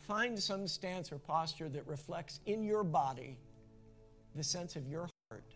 Find 0.00 0.38
some 0.38 0.66
stance 0.66 1.12
or 1.12 1.18
posture 1.18 1.68
that 1.68 1.86
reflects 1.86 2.40
in 2.46 2.64
your 2.64 2.82
body 2.82 3.36
the 4.34 4.42
sense 4.42 4.76
of 4.76 4.88
your 4.88 5.08
heart 5.30 5.54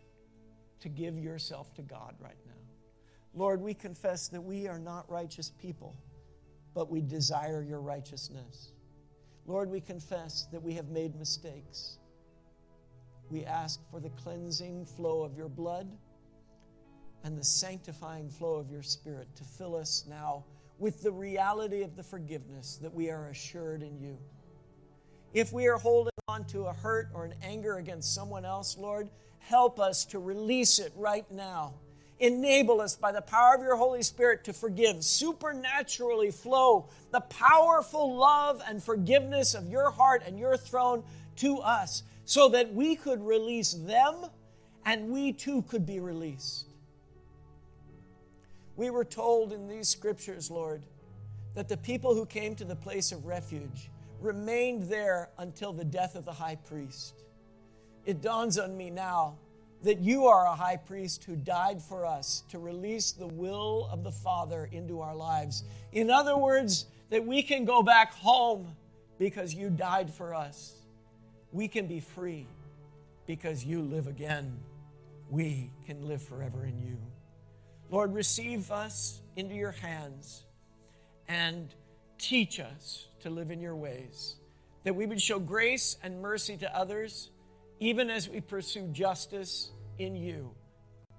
to 0.80 0.88
give 0.88 1.18
yourself 1.18 1.74
to 1.74 1.82
God 1.82 2.14
right 2.20 2.36
now. 2.46 2.52
Lord, 3.34 3.60
we 3.60 3.74
confess 3.74 4.28
that 4.28 4.40
we 4.40 4.68
are 4.68 4.78
not 4.78 5.10
righteous 5.10 5.50
people, 5.60 5.96
but 6.74 6.90
we 6.90 7.00
desire 7.00 7.62
your 7.62 7.80
righteousness. 7.80 8.72
Lord, 9.46 9.70
we 9.70 9.80
confess 9.80 10.46
that 10.52 10.62
we 10.62 10.74
have 10.74 10.88
made 10.88 11.16
mistakes. 11.16 11.98
We 13.30 13.44
ask 13.44 13.80
for 13.90 13.98
the 13.98 14.10
cleansing 14.10 14.86
flow 14.86 15.22
of 15.22 15.36
your 15.36 15.48
blood 15.48 15.90
and 17.24 17.36
the 17.36 17.44
sanctifying 17.44 18.28
flow 18.28 18.54
of 18.54 18.70
your 18.70 18.82
spirit 18.82 19.26
to 19.34 19.42
fill 19.42 19.74
us 19.74 20.04
now 20.08 20.44
with 20.78 21.02
the 21.02 21.10
reality 21.10 21.82
of 21.82 21.96
the 21.96 22.02
forgiveness 22.02 22.78
that 22.82 22.92
we 22.92 23.10
are 23.10 23.28
assured 23.28 23.82
in 23.82 23.98
you. 23.98 24.18
If 25.32 25.52
we 25.52 25.66
are 25.66 25.78
holding 25.78 26.12
on 26.28 26.44
to 26.46 26.64
a 26.64 26.72
hurt 26.72 27.08
or 27.14 27.24
an 27.24 27.34
anger 27.42 27.78
against 27.78 28.14
someone 28.14 28.44
else, 28.44 28.76
Lord, 28.78 29.08
help 29.38 29.80
us 29.80 30.04
to 30.06 30.18
release 30.18 30.78
it 30.78 30.92
right 30.94 31.28
now. 31.30 31.74
Enable 32.20 32.80
us 32.80 32.94
by 32.94 33.10
the 33.10 33.20
power 33.22 33.54
of 33.54 33.62
your 33.62 33.76
Holy 33.76 34.02
Spirit 34.02 34.44
to 34.44 34.52
forgive, 34.52 35.02
supernaturally 35.02 36.30
flow 36.30 36.88
the 37.10 37.20
powerful 37.20 38.16
love 38.16 38.62
and 38.68 38.82
forgiveness 38.82 39.54
of 39.54 39.68
your 39.68 39.90
heart 39.90 40.22
and 40.26 40.38
your 40.38 40.56
throne 40.56 41.02
to 41.36 41.58
us 41.58 42.02
so 42.24 42.50
that 42.50 42.72
we 42.72 42.94
could 42.94 43.20
release 43.22 43.72
them 43.72 44.14
and 44.84 45.08
we 45.08 45.32
too 45.32 45.62
could 45.62 45.86
be 45.86 46.00
released. 46.00 46.73
We 48.76 48.90
were 48.90 49.04
told 49.04 49.52
in 49.52 49.68
these 49.68 49.88
scriptures, 49.88 50.50
Lord, 50.50 50.82
that 51.54 51.68
the 51.68 51.76
people 51.76 52.14
who 52.14 52.26
came 52.26 52.56
to 52.56 52.64
the 52.64 52.76
place 52.76 53.12
of 53.12 53.24
refuge 53.24 53.90
remained 54.20 54.84
there 54.84 55.30
until 55.38 55.72
the 55.72 55.84
death 55.84 56.16
of 56.16 56.24
the 56.24 56.32
high 56.32 56.56
priest. 56.56 57.22
It 58.04 58.20
dawns 58.20 58.58
on 58.58 58.76
me 58.76 58.90
now 58.90 59.36
that 59.82 60.00
you 60.00 60.26
are 60.26 60.46
a 60.46 60.54
high 60.54 60.76
priest 60.76 61.24
who 61.24 61.36
died 61.36 61.80
for 61.80 62.06
us 62.06 62.42
to 62.48 62.58
release 62.58 63.12
the 63.12 63.26
will 63.26 63.88
of 63.92 64.02
the 64.02 64.10
Father 64.10 64.68
into 64.72 65.00
our 65.00 65.14
lives. 65.14 65.62
In 65.92 66.10
other 66.10 66.36
words, 66.36 66.86
that 67.10 67.24
we 67.24 67.42
can 67.42 67.64
go 67.64 67.82
back 67.82 68.14
home 68.14 68.74
because 69.18 69.54
you 69.54 69.70
died 69.70 70.12
for 70.12 70.34
us. 70.34 70.74
We 71.52 71.68
can 71.68 71.86
be 71.86 72.00
free 72.00 72.46
because 73.26 73.64
you 73.64 73.82
live 73.82 74.06
again. 74.06 74.58
We 75.30 75.70
can 75.86 76.08
live 76.08 76.22
forever 76.22 76.64
in 76.64 76.78
you. 76.78 76.98
Lord, 77.94 78.12
receive 78.12 78.72
us 78.72 79.20
into 79.36 79.54
your 79.54 79.70
hands 79.70 80.42
and 81.28 81.72
teach 82.18 82.58
us 82.58 83.06
to 83.20 83.30
live 83.30 83.52
in 83.52 83.60
your 83.60 83.76
ways, 83.76 84.34
that 84.82 84.96
we 84.96 85.06
would 85.06 85.22
show 85.22 85.38
grace 85.38 85.96
and 86.02 86.20
mercy 86.20 86.56
to 86.56 86.76
others, 86.76 87.30
even 87.78 88.10
as 88.10 88.28
we 88.28 88.40
pursue 88.40 88.88
justice 88.88 89.70
in 89.96 90.16
you 90.16 90.50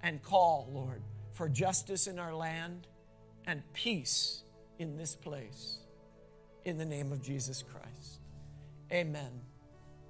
and 0.03 0.21
call, 0.21 0.69
Lord, 0.69 1.01
for 1.31 1.47
justice 1.47 2.07
in 2.07 2.19
our 2.19 2.35
land 2.35 2.87
and 3.47 3.63
peace 3.71 4.43
in 4.77 4.97
this 4.97 5.15
place. 5.15 5.77
In 6.65 6.77
the 6.77 6.83
name 6.83 7.13
of 7.13 7.21
Jesus 7.21 7.63
Christ. 7.63 8.19
Amen. 8.91 9.44